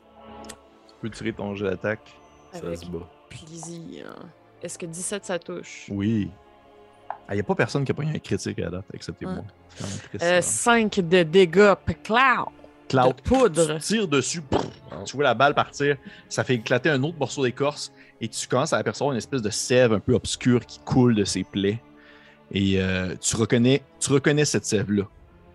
[0.89, 2.15] Tu peux tirer ton jeu d'attaque.
[2.53, 3.11] Ça se bat.
[3.29, 4.15] plaisir.
[4.63, 5.87] Est-ce que 17 ça touche?
[5.91, 6.31] Oui.
[7.31, 9.45] Il n'y a pas personne qui a pas eu un critique à date, excepté moi.
[9.69, 10.41] C'est quand même triste, euh.
[10.41, 11.75] 5 de dégâts.
[12.03, 12.49] Cloud.
[12.89, 13.17] Cloud.
[13.17, 13.75] De poudre.
[13.79, 14.43] Tu tires dessus,
[15.07, 15.97] tu vois la balle partir,
[16.29, 19.51] ça fait éclater un autre morceau d'écorce et tu commences à apercevoir une espèce de
[19.51, 21.81] sève un peu obscure qui coule de ses plaies.
[22.53, 25.05] Et euh, tu, reconnais, tu reconnais cette sève-là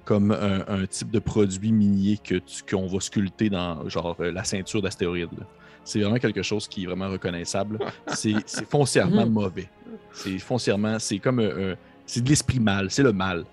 [0.06, 4.44] comme un, un type de produit minier que qu'on va sculpter dans genre euh, la
[4.44, 5.30] ceinture d'astéroïdes.
[5.90, 7.80] C'est vraiment quelque chose qui est vraiment reconnaissable.
[8.14, 8.36] C'est
[8.70, 9.34] foncièrement Mhm.
[9.34, 9.70] mauvais.
[10.14, 11.76] C'est foncièrement, c'est comme euh, euh,
[12.06, 13.46] c'est de l'esprit mal, c'est le mal,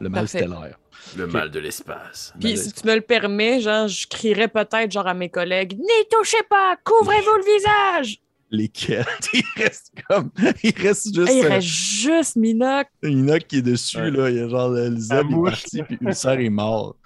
[0.00, 0.38] le mal Parfait.
[0.38, 0.76] stellaire.
[1.16, 2.32] Le mal de l'espace.
[2.40, 6.08] Puis si tu me le permets, genre, je crierais peut-être genre à mes collègues N'y
[6.10, 8.18] touchez pas, couvrez-vous le visage.
[8.50, 9.04] lesquels?
[9.34, 10.30] Il reste comme
[10.62, 12.86] il reste juste il euh, reste juste Minoc.
[13.02, 14.10] Inoc qui est dessus Ouais.
[14.10, 16.96] là il y a genre le Zeb La est parti puis Ulcer est mort.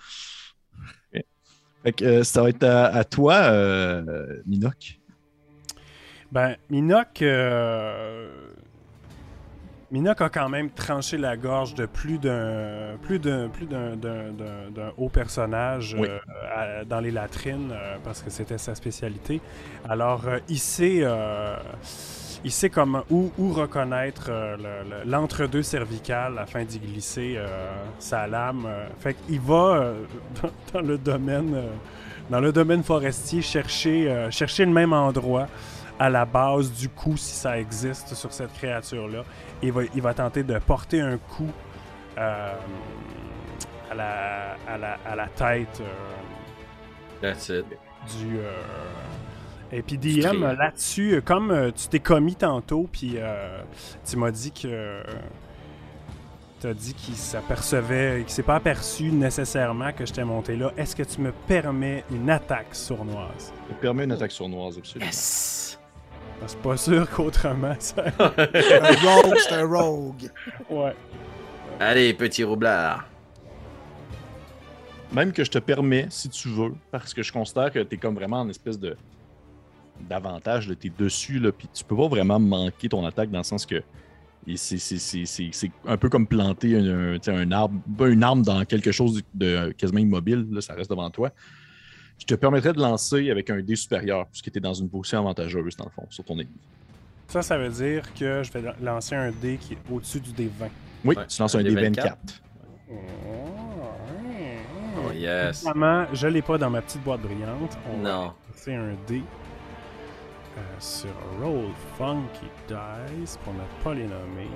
[1.85, 4.99] Fait que euh, ça va être à, à toi euh, Minoc
[6.33, 7.23] Ben, Minoc.
[7.23, 8.29] euh,
[9.91, 14.33] Minoc a quand même tranché la gorge de plus d'un plus d'un plus d'un d'un-
[14.33, 16.09] d'un- d'un haut personnage Oui.
[16.09, 16.19] euh,
[16.55, 19.41] à- dans les latrines euh, parce que c'était sa spécialité.
[19.89, 21.01] Alors euh, il sait
[22.45, 27.47] il sait comment où, où reconnaître euh, le- le- l'entre-deux cervical afin d'y glisser euh,
[27.99, 28.65] sa lame.
[28.67, 28.87] euh.
[29.01, 29.93] fait qu'il va
[30.43, 30.51] dans,
[30.81, 31.63] dans le domaine
[32.31, 35.47] dans le domaine forestier chercher chercher le même endroit
[35.99, 39.25] à la base du coup si ça existe sur cette créature-là.
[39.63, 41.51] Il va, il va tenter de porter un coup
[42.19, 42.53] euh,
[43.91, 45.85] à, la, à, la, à la tête euh,
[47.21, 47.65] That's it.
[48.17, 48.39] du...
[48.39, 48.53] euh,
[49.71, 53.61] Et puis DM, là-dessus, euh, comme euh, tu t'es commis tantôt, puis euh,
[54.09, 55.03] tu m'as dit que...
[56.61, 60.73] T'as dit qu'il s'apercevait, qu'il s'est pas aperçu nécessairement que j'étais monté là.
[60.77, 63.53] Est-ce que tu me permets une attaque sournoise?
[63.69, 65.79] ça te permet une attaque sournoise absolument Yes!
[66.41, 68.07] Parce que pas sûr qu'autrement, ça...
[68.19, 70.31] Un rogue, c'est un rogue.
[70.69, 70.97] ouais.
[71.79, 73.07] Allez, petit roublard.
[75.13, 77.99] même que je te permets si tu veux parce que je considère que tu es
[77.99, 78.97] comme vraiment en espèce de
[80.09, 83.45] d'avantage tu es dessus là puis tu peux pas vraiment manquer ton attaque dans le
[83.45, 83.83] sens que
[84.57, 88.43] c'est- c'est c'est- c'est- c'est un peu comme planter un, un- arbre, pas une arme
[88.43, 91.31] dans quelque chose de quasiment immobile, là, ça reste devant toi.
[92.19, 95.19] Je te permettrais de lancer avec un dé supérieur, puisque tu es dans une position
[95.19, 96.49] avantageuse, dans le fond, sur ton ennemi.
[97.29, 100.33] Ça, ça veut dire que je vais lan- lancer un dé qui est au-dessus du
[100.33, 100.69] dé 20.
[101.05, 102.17] Oui, Ouais, tu lances un un dé dé 24.
[102.89, 102.99] 24.
[104.97, 105.63] Oh yes.
[105.65, 107.77] Évidemment, je l'ai pas dans ma petite boîte brillante.
[107.93, 108.33] On Non.
[108.53, 109.23] lancer un dé
[110.79, 111.11] sur
[111.41, 114.49] Roll Funky Dice pour ne pas les nommer.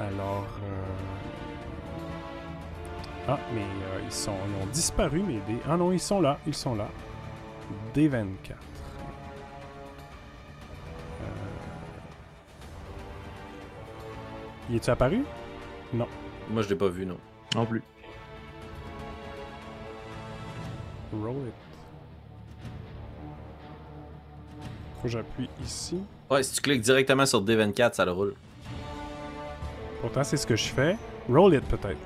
[0.00, 0.46] Alors.
[0.64, 0.86] euh,
[3.28, 5.60] Ah, mais euh, ils, sont, ils ont disparu, mes dés.
[5.68, 6.88] Ah non, ils sont là, ils sont là.
[7.94, 8.26] D24.
[11.20, 11.26] Euh...
[14.70, 15.24] Y est-tu apparu?
[15.92, 17.18] Moi, je l'ai pas vu, non.
[17.54, 17.82] Non plus.
[21.12, 21.54] Roll it.
[25.02, 25.98] Faut que j'appuie ici.
[26.30, 28.34] Ouais, si tu cliques directement sur D24, ça le roule.
[30.00, 30.96] Pourtant, c'est ce que je fais.
[31.28, 31.98] Roll it, peut-être.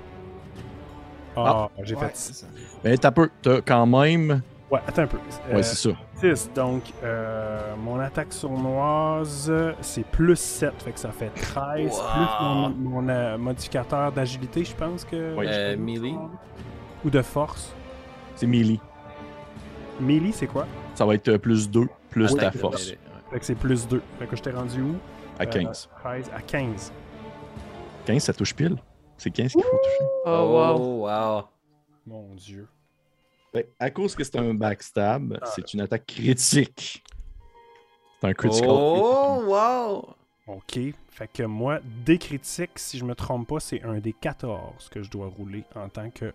[1.37, 2.47] Ah, j'ai Ouais, fait ça.
[2.83, 4.41] Mais t'as peu, t'as quand même.
[4.71, 5.19] Ouais, attends un peu.
[5.19, 5.97] Ouais, Euh, c'est ça.
[6.21, 9.53] 6, donc euh, mon attaque sournoise,
[9.83, 11.99] c'est plus 7, fait que ça fait 13, Wow.
[12.15, 15.15] plus mon, mon, euh, modificateur d'agilité, je pense que...
[15.15, 16.17] Euh, melee.
[17.05, 17.73] Ou de force.
[18.35, 18.81] C'est melee.
[20.01, 20.67] Melee, c'est quoi?
[20.95, 21.87] Ça va être euh, plus 2,
[22.17, 22.93] plus ta force.
[23.31, 24.03] Fait que c'est plus 2.
[24.19, 24.97] Fait que je t'ai rendu où?
[25.39, 25.89] À Euh, 15.
[26.03, 26.93] 13 à 15.
[28.07, 28.77] 15, ça touche pile.
[29.19, 30.11] C'est 15 qu'il faut toucher.
[30.25, 30.77] Oh, wow.
[30.79, 31.43] Oh, wow.
[32.07, 32.69] Mon dieu.
[33.53, 37.03] Fait, à cause que c'est un backstab, c'est une attaque critique.
[38.21, 38.71] C'est un critical.
[38.71, 40.09] Oh, wow.
[40.47, 40.79] Ok,
[41.11, 45.03] fait que moi, des critiques, si je me trompe pas, c'est un des 14 que
[45.03, 46.33] je dois rouler en tant que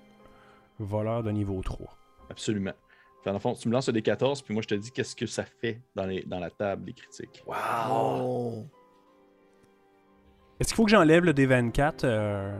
[0.80, 1.88] voleur de niveau 3.
[2.30, 2.74] Absolument.
[3.24, 5.28] Dans le fond, tu me lances des 14, puis moi, je te dis qu'est-ce que
[5.28, 7.44] ça fait dans, les, dans la table des critiques.
[7.46, 8.66] Wow!
[10.60, 12.60] Est-ce qu'il faut que j'enlève le D24 euh,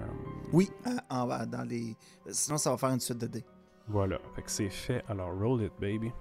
[0.54, 1.96] Oui, euh, en bas, dans les.
[2.30, 3.46] Sinon, ça va faire une suite de dés.
[3.88, 5.04] Voilà, fait que c'est fait.
[5.08, 6.12] Alors, roll it, baby.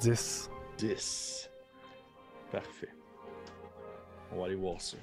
[0.00, 0.50] 10.
[0.78, 1.50] 10.
[2.52, 2.94] Parfait.
[4.32, 4.96] On va aller voir ça.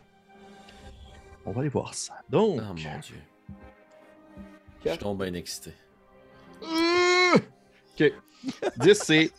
[1.46, 2.14] On va aller voir ça.
[2.30, 2.90] Donc, Oh mon dieu.
[4.84, 5.74] Je suis donc bien excité.
[8.00, 8.14] OK.
[8.78, 9.32] 10, c'est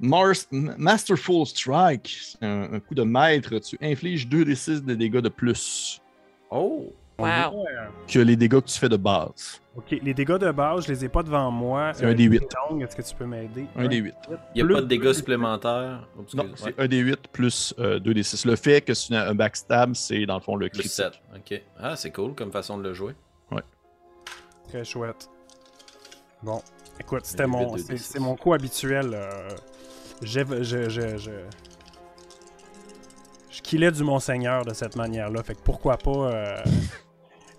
[0.00, 2.36] Masterful Strike.
[2.40, 3.58] Un, un coup de maître.
[3.58, 6.00] Tu infliges 2 des 6 de dégâts de plus
[6.50, 6.92] Oh!
[7.20, 7.64] Wow.
[8.06, 9.60] que les dégâts que tu fais de base.
[9.74, 11.90] Ok, les dégâts de base, je les ai pas devant moi.
[11.92, 12.40] C'est un D8.
[12.70, 13.66] Long, Est-ce que tu peux m'aider?
[13.74, 14.14] Un des 8.
[14.28, 16.08] Il n'y a Plus- pas de dégâts supplémentaires?
[16.16, 16.50] Oh, Non, ouais.
[16.54, 18.44] c'est un des 8 plus 2 des 6.
[18.46, 20.92] Le fait que c'est un backstab, c'est dans le fond le critique.
[20.92, 21.14] 7.
[21.34, 21.60] Ok.
[21.80, 23.14] Ah, c'est cool comme façon de le jouer.
[24.68, 25.28] Très chouette.
[26.44, 26.62] Bon,
[27.00, 27.98] écoute, c'était mon, D8 de c'est, D6.
[27.98, 29.10] c'est mon coup habituel.
[29.14, 29.48] euh,
[30.22, 31.30] je, je, je,
[33.50, 35.42] je killais du Monseigneur de cette manière-là.
[35.42, 36.56] Fait que pourquoi pas euh,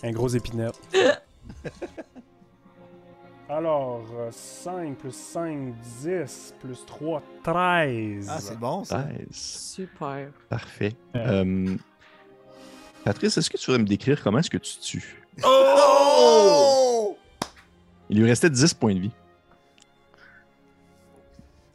[0.03, 0.79] un gros épinette.
[3.49, 8.27] Alors, euh, 5 plus 5, 10, plus 3, 13.
[8.29, 9.03] Ah, c'est bon, ça.
[9.03, 9.27] 13.
[9.31, 10.29] Super.
[10.49, 10.93] Parfait.
[11.15, 11.75] Euh,
[13.03, 15.23] Patrice, est-ce que tu voudrais me décrire comment est-ce que tu tues?
[15.43, 17.17] Oh!
[18.09, 19.11] Il lui restait 10 points de vie.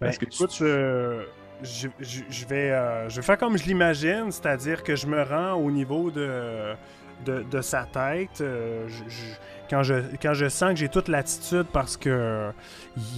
[0.05, 1.25] Ben, Est-ce que tu- écoute, euh,
[1.63, 5.23] je, je- je vais, euh, je vais faire comme je l'imagine, c'est-à-dire que je me
[5.23, 6.75] rends au niveau de,
[7.25, 8.41] de, de sa tête.
[8.41, 9.05] euh, je-
[9.71, 12.51] quand, je, quand je sens que j'ai toute l'attitude parce que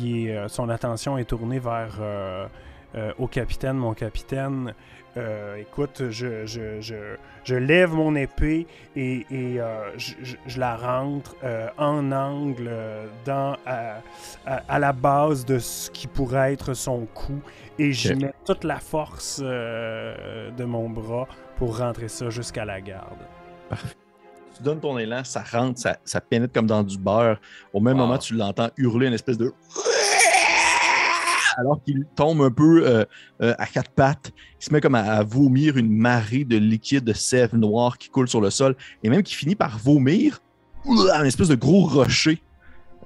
[0.00, 1.98] il est, son attention est tournée vers
[3.18, 4.72] au capitaine, mon capitaine.
[5.16, 8.66] Euh, écoute, je, je, je, je lève mon épée
[8.96, 12.70] et, et, euh, je, la rentre euh, en angle
[13.24, 14.00] dans, à,
[14.46, 17.40] à, à la base de ce qui pourrait être son coup
[17.78, 21.26] et j'y mets toute la force de mon bras
[21.56, 23.18] pour rentrer ça jusqu'à la garde.
[24.56, 27.38] Tu donnes ton élan, ça rentre, ça, ça pénètre comme dans du beurre.
[27.74, 28.06] Au même Wow.
[28.06, 29.52] moment, tu l'entends hurler une espèce de.
[31.56, 33.04] Alors qu'il tombe un peu euh,
[33.40, 37.04] euh, à quatre pattes, il se met comme à, à vomir une marée de liquide
[37.04, 40.40] de sève noire qui coule sur le sol et même qui finit par vomir
[41.14, 42.42] un espèce de gros rocher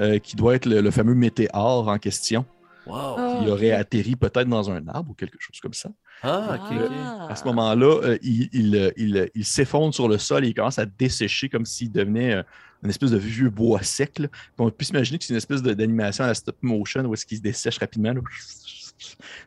[0.00, 2.44] euh, qui doit être le, le fameux météore en question,
[2.86, 2.96] Wow!
[2.96, 5.90] Ah, qui aurait atterri peut-être dans un arbre ou quelque chose comme ça.
[6.22, 6.58] Ah.
[6.58, 7.26] Ah.
[7.30, 10.86] À ce moment-là, il, il, il, il s'effondre sur le sol et il commence à
[10.86, 12.42] dessécher comme s'il devenait
[12.82, 14.18] une espèce de vieux bois sec.
[14.18, 14.28] là.
[14.28, 17.26] Puis On peut s'imaginer que c'est une espèce d'animation à la stop motion où est-ce
[17.26, 18.12] qu'il se dessèche rapidement.
[18.12, 18.20] là.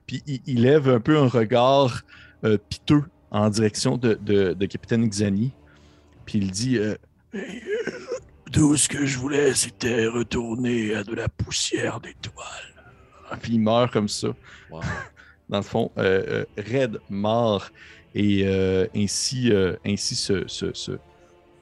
[0.08, 2.02] Puis il, il lève un peu un regard
[2.44, 5.52] euh, piteux en direction de, de, de Capitaine Xani.
[6.26, 6.96] Puis il dit euh,
[8.52, 12.46] Tout ce que je voulais, c'était retourner à de la poussière d'étoiles.
[13.42, 14.30] Puis il meurt comme ça
[14.70, 14.82] Wow.
[15.50, 17.70] dans le fond, euh, euh, raide, mort,
[18.16, 21.00] et euh, ainsi, euh, ainsi, se, se- se-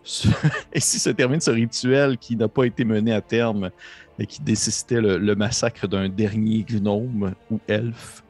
[0.04, 0.28] se-
[0.76, 3.70] ainsi se termine ce rituel qui n'a pas été mené à terme
[4.20, 8.24] et qui nécessitait le, le massacre d'un dernier gnome ou elfe?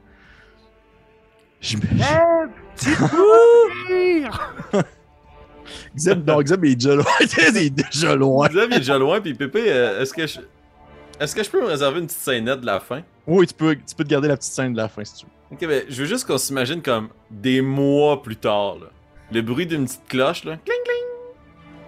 [1.60, 2.04] J'imagine.
[5.96, 7.06] Xeb, non, Xeb est déjà loin.
[7.20, 8.48] il est déjà loin.
[8.52, 10.40] Il est déjà loin, puis Pépé, euh, est-ce que je.
[11.20, 13.04] Est-ce que je peux me réserver une petite scénette de la fin?
[13.28, 15.26] Oui, tu peux, tu peux te garder la petite scène de la fin si tu
[15.26, 15.32] veux.
[15.56, 18.88] Ok, ben, je veux juste qu'on s'imagine comme des mois plus tard, là.
[19.32, 20.58] Le bruit d'une petite cloche, là.
[20.66, 21.01] Cling, cling!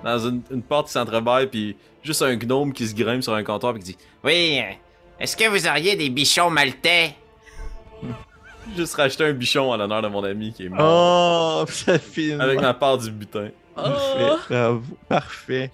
[0.04, 3.44] Dans une, une porte qui s'entrebâille, puis juste un gnome qui se grimpe sur un
[3.44, 4.74] comptoir, puis qui dit Oui, euh,
[5.20, 7.16] est-ce que vous auriez des bichons maltais?
[8.78, 11.66] Juste racheter un bichon à l'honneur de mon ami qui est mort.
[11.66, 12.40] Oh, ça filme.
[12.40, 13.50] Avec ma part du butin.
[13.76, 15.72] Parfait, Oh, bravo, parfait.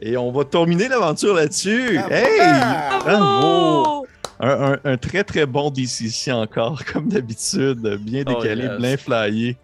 [0.00, 1.96] Et on va terminer l'aventure là-dessus.
[2.10, 2.38] Hey!
[2.40, 4.06] Ah, Bravo!
[4.40, 8.78] Un, un- un très très bon DC encore, comme d'habitude, bien Oh, décalé, yes.
[8.78, 9.56] bien flyé.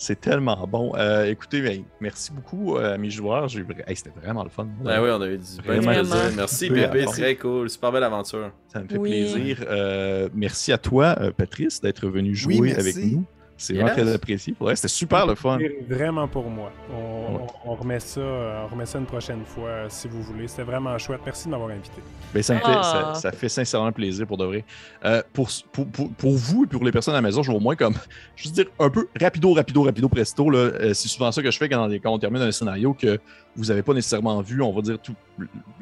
[0.00, 0.92] C'est tellement bon.
[0.96, 3.48] Euh, écoutez, ben, merci beaucoup euh, à mes joueurs.
[3.48, 4.68] J'ai vra- hey, C'était vraiment le fun.
[4.84, 5.92] Ben oui, on a eu du bien Vraiment.
[5.92, 6.32] plaisir.
[6.36, 6.68] Merci
[7.04, 7.10] fond.
[7.10, 7.68] très cool.
[7.68, 8.52] Super belle aventure.
[8.72, 9.10] Ça me fait Oui.
[9.10, 9.64] plaisir.
[9.68, 13.24] Euh, merci à toi, euh, Patrice, d'être venu jouer Oui, avec nous.
[13.60, 13.82] C'est Yes.
[13.82, 14.54] vraiment très apprécié.
[14.58, 15.58] Vrai, C'était super le fun.
[15.88, 16.70] Vraiment pour moi.
[16.90, 16.94] On,
[17.34, 17.40] Ouais.
[17.64, 20.46] on- on remet ça, euh, on remet ça une prochaine fois euh, si vous voulez.
[20.48, 21.20] C'était vraiment chouette.
[21.26, 22.00] Merci de m'avoir invité.
[22.32, 23.12] Ben, ça me fait, Ah.
[23.14, 24.64] ça, ça fait sincèrement plaisir pour de vrai.
[25.04, 27.56] Euh, pour, pour, pour, pour vous et pour les personnes à la maison, je vais
[27.56, 27.94] au moins comme,
[28.36, 30.48] je veux dire, un peu rapido, rapido, rapido, presto.
[30.50, 30.58] là.
[30.58, 33.18] Euh, c'est souvent ça que je fais quand, quand on termine un scénario que
[33.58, 35.14] vous n'avez pas nécessairement vu, on va dire, tout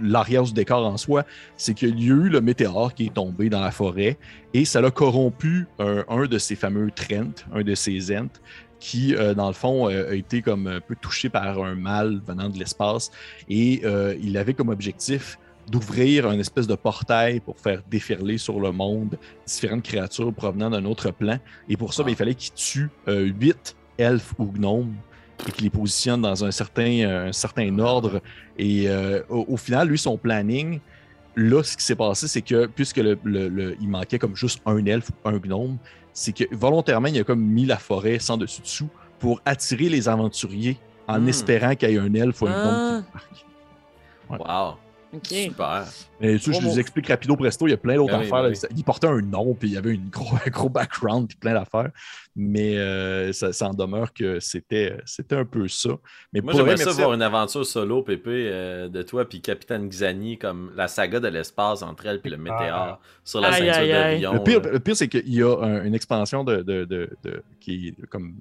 [0.01, 1.25] l'arrière du décor en soi.
[1.57, 4.19] C'est qu'il y a eu le météore qui est tombé dans la forêt
[4.55, 8.41] et ça l'a corrompu un, un de ces fameux Trent, un de ces Ents,
[8.81, 12.21] qui, euh, dans le fond, euh, a été comme un peu touché par un mal
[12.27, 13.11] venant de l'espace
[13.49, 15.39] et euh, il avait comme objectif
[15.71, 20.85] d'ouvrir un espèce de portail pour faire déferler sur le monde différentes créatures provenant d'un
[20.85, 21.39] autre plan.
[21.69, 24.95] Et pour ça, ben, il fallait qu'il tue euh, huit elfes ou gnomes
[25.49, 28.21] et qu'il les positionne dans un certain, euh, un certain ordre.
[28.59, 30.81] Et euh, au, au final, lui, son planning,
[31.37, 34.61] là, ce qui s'est passé, c'est que puisque le, le- le- il manquait comme juste
[34.67, 35.77] un elfe ou un gnome,
[36.13, 38.89] c'est que volontairement, il a comme mis la forêt sans dessus-dessous
[39.19, 41.29] pour attirer les aventuriers en Hmm.
[41.29, 44.41] espérant qu'il y ait un elfe ou un gnome qui Ah.
[44.41, 44.49] débarque.
[44.49, 44.77] Wow.
[45.23, 45.85] Super.
[46.21, 48.27] Mais tu sais, je vous explique rapido presto, il y a plein d'autres Ben oui,
[48.27, 48.43] affaires.
[48.69, 48.77] ben.
[48.77, 51.53] Il portait un nom, puis il y avait une gros, un gros background, puis plein
[51.55, 51.91] d'affaires.
[52.35, 55.91] Mais euh, ça, ça en demeure que c'était c'était un peu ça.
[56.33, 59.89] Mais Moi, pour j'aimerais ça voir une aventure solo, Pépé, euh, de toi puis Capitaine
[59.89, 63.75] Xani, comme la saga de l'espace entre elle puis le météore sur la Aïe, ceinture
[63.83, 64.21] aïe, aïe.
[64.23, 64.33] d'avion.
[64.35, 67.89] Le pire, pire, c'est qu'il y a un- une expansion de, de- de- de- qui
[67.89, 68.35] est comme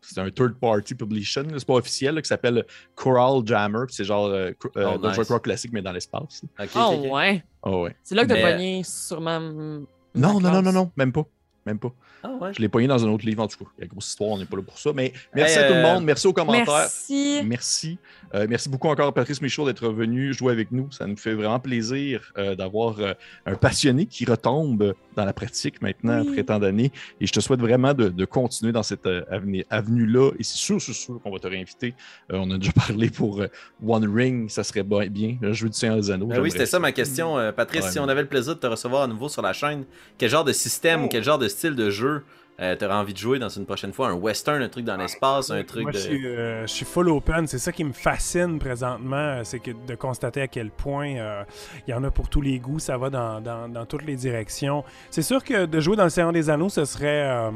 [0.00, 2.64] c'est un third party publication, c'est pas officiel, là, qui s'appelle
[2.94, 3.84] Coral Jammer.
[3.88, 5.26] C'est genre euh, euh, Oh, Dungeon nice.
[5.28, 6.42] Crawl classique, mais dans l'espace.
[6.76, 7.44] Oh, ouais?
[7.62, 7.96] Oh, ouais.
[8.02, 9.40] C'est là que t'as Mais- pogné sûrement.
[9.40, 11.24] Non, non, non, non, non, même pas.
[11.66, 11.92] Même pas.
[12.22, 12.54] Ah ouais.
[12.54, 13.70] Je l'ai pogné dans un autre livre, en tout cas.
[13.76, 14.90] Il y a une grosse histoire, on n'est pas là pour ça.
[14.94, 16.64] Mais merci Hey, à tout le euh, monde, merci aux commentaires.
[16.66, 17.40] Merci.
[17.44, 17.98] Merci.
[18.34, 20.90] Euh, merci beaucoup encore à Patrice Michaud d'être venu jouer avec nous.
[20.92, 23.12] Ça nous fait vraiment plaisir euh, d'avoir euh,
[23.46, 26.28] un passionné qui retombe dans la pratique maintenant Oui.
[26.30, 26.90] après tant d'années.
[27.20, 30.30] Et je te souhaite vraiment de, de continuer dans cette euh, avenue- avenue-là.
[30.38, 31.94] Et c'est sûr, c'est sûr qu'on va te réinviter.
[32.32, 33.48] Euh, on a déjà parlé pour euh,
[33.86, 35.36] One Ring, ça serait bien.
[35.40, 36.26] Le jeu du Seigneur des Anneaux.
[36.26, 37.84] Ben oui, c'était ça ma question, euh, Patrice.
[37.84, 39.84] Ouais, si on avait le plaisir de te recevoir à nouveau sur la chaîne,
[40.16, 41.04] quel genre de système Oh.
[41.06, 42.22] ou quel genre de style de jeu
[42.58, 45.50] euh, t'aurais envie de jouer dans une prochaine fois Un western, un truc dans l'espace,
[45.50, 45.98] un truc Moi, de.
[45.98, 47.46] je, suis, euh, je suis full open.
[47.46, 49.16] C'est ça qui me fascine présentement.
[49.16, 51.44] euh, C'est que de constater à quel point euh,
[51.86, 52.78] il y en a pour tous les goûts.
[52.78, 54.84] Ça va dans, dans- dans toutes les directions.
[55.10, 57.50] C'est sûr que de jouer dans le Seigneur des Anneaux, ce serait.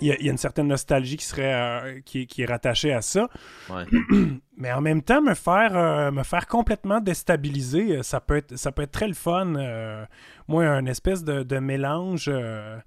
[0.00, 2.46] Il y, a, il y a une certaine nostalgie qui serait euh, qui, qui est
[2.46, 3.28] rattachée à ça.
[3.68, 3.84] Ouais.
[4.56, 8.56] Mais en même temps, me faire, euh, me faire complètement déstabiliser, euh, ça peut être,
[8.56, 9.54] ça peut être très le fun.
[9.56, 10.04] euh,
[10.48, 12.78] moi, un espèce de, de mélange euh,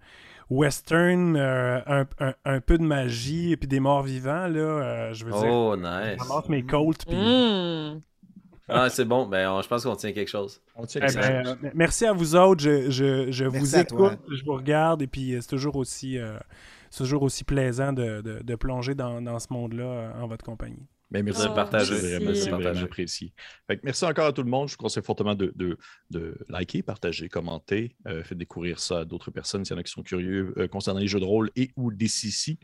[0.49, 5.13] western, euh, un, un- un peu de magie et puis des morts vivants, là, euh,
[5.13, 5.45] je veux dire.
[5.45, 5.79] Oh, Je
[6.13, 6.21] nice.
[6.21, 7.05] ramasse mes colts.
[7.07, 8.01] puis- Mm.
[8.69, 9.25] Ah, c'est bon.
[9.27, 10.61] Ben, on- je pense qu'on tient quelque chose.
[10.75, 11.19] On tient Eh que ça.
[11.21, 12.63] ben, euh, merci à vous autres.
[12.63, 16.37] Je, je- je vous écoute, je vous regarde et puis c'est toujours aussi, euh,
[16.93, 20.87] c'est toujours aussi plaisant de, de- plonger dans, dans ce monde-là euh, en votre compagnie.
[21.13, 21.95] Ben, merci Oh, de partager.
[21.95, 22.41] C'est vraiment, merci.
[22.41, 22.83] c'est vraiment Partager.
[22.85, 23.33] apprécié.
[23.67, 24.67] Fait que merci encore à tout le monde.
[24.67, 25.77] Je vous conseille fortement de, de,
[26.09, 27.95] de liker, partager, commenter.
[28.07, 30.67] Euh, faites découvrir ça à d'autres personnes s'il y en a qui sont curieux euh,
[30.67, 32.57] concernant les jeux de rôle et ou des CC.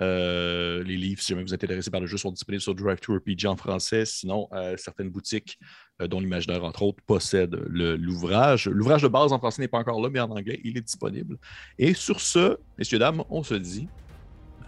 [0.00, 2.98] Euh, les livres, si jamais vous êtes intéressé par le jeu, sont disponibles sur Drive
[2.98, 4.04] to RPG en français.
[4.04, 5.58] Sinon, euh, certaines boutiques,
[6.00, 8.66] euh, dont l'imaginaire, entre autres, possèdent l'ouvrage.
[8.68, 11.36] L'ouvrage de base en français n'est pas encore là, mais en anglais, il est disponible.
[11.78, 13.86] Et sur ce, messieurs, dames, on se dit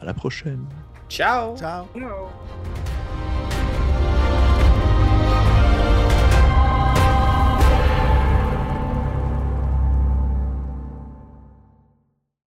[0.01, 0.65] à la prochaine.
[1.09, 1.57] Ciao!
[1.57, 1.87] Ciao.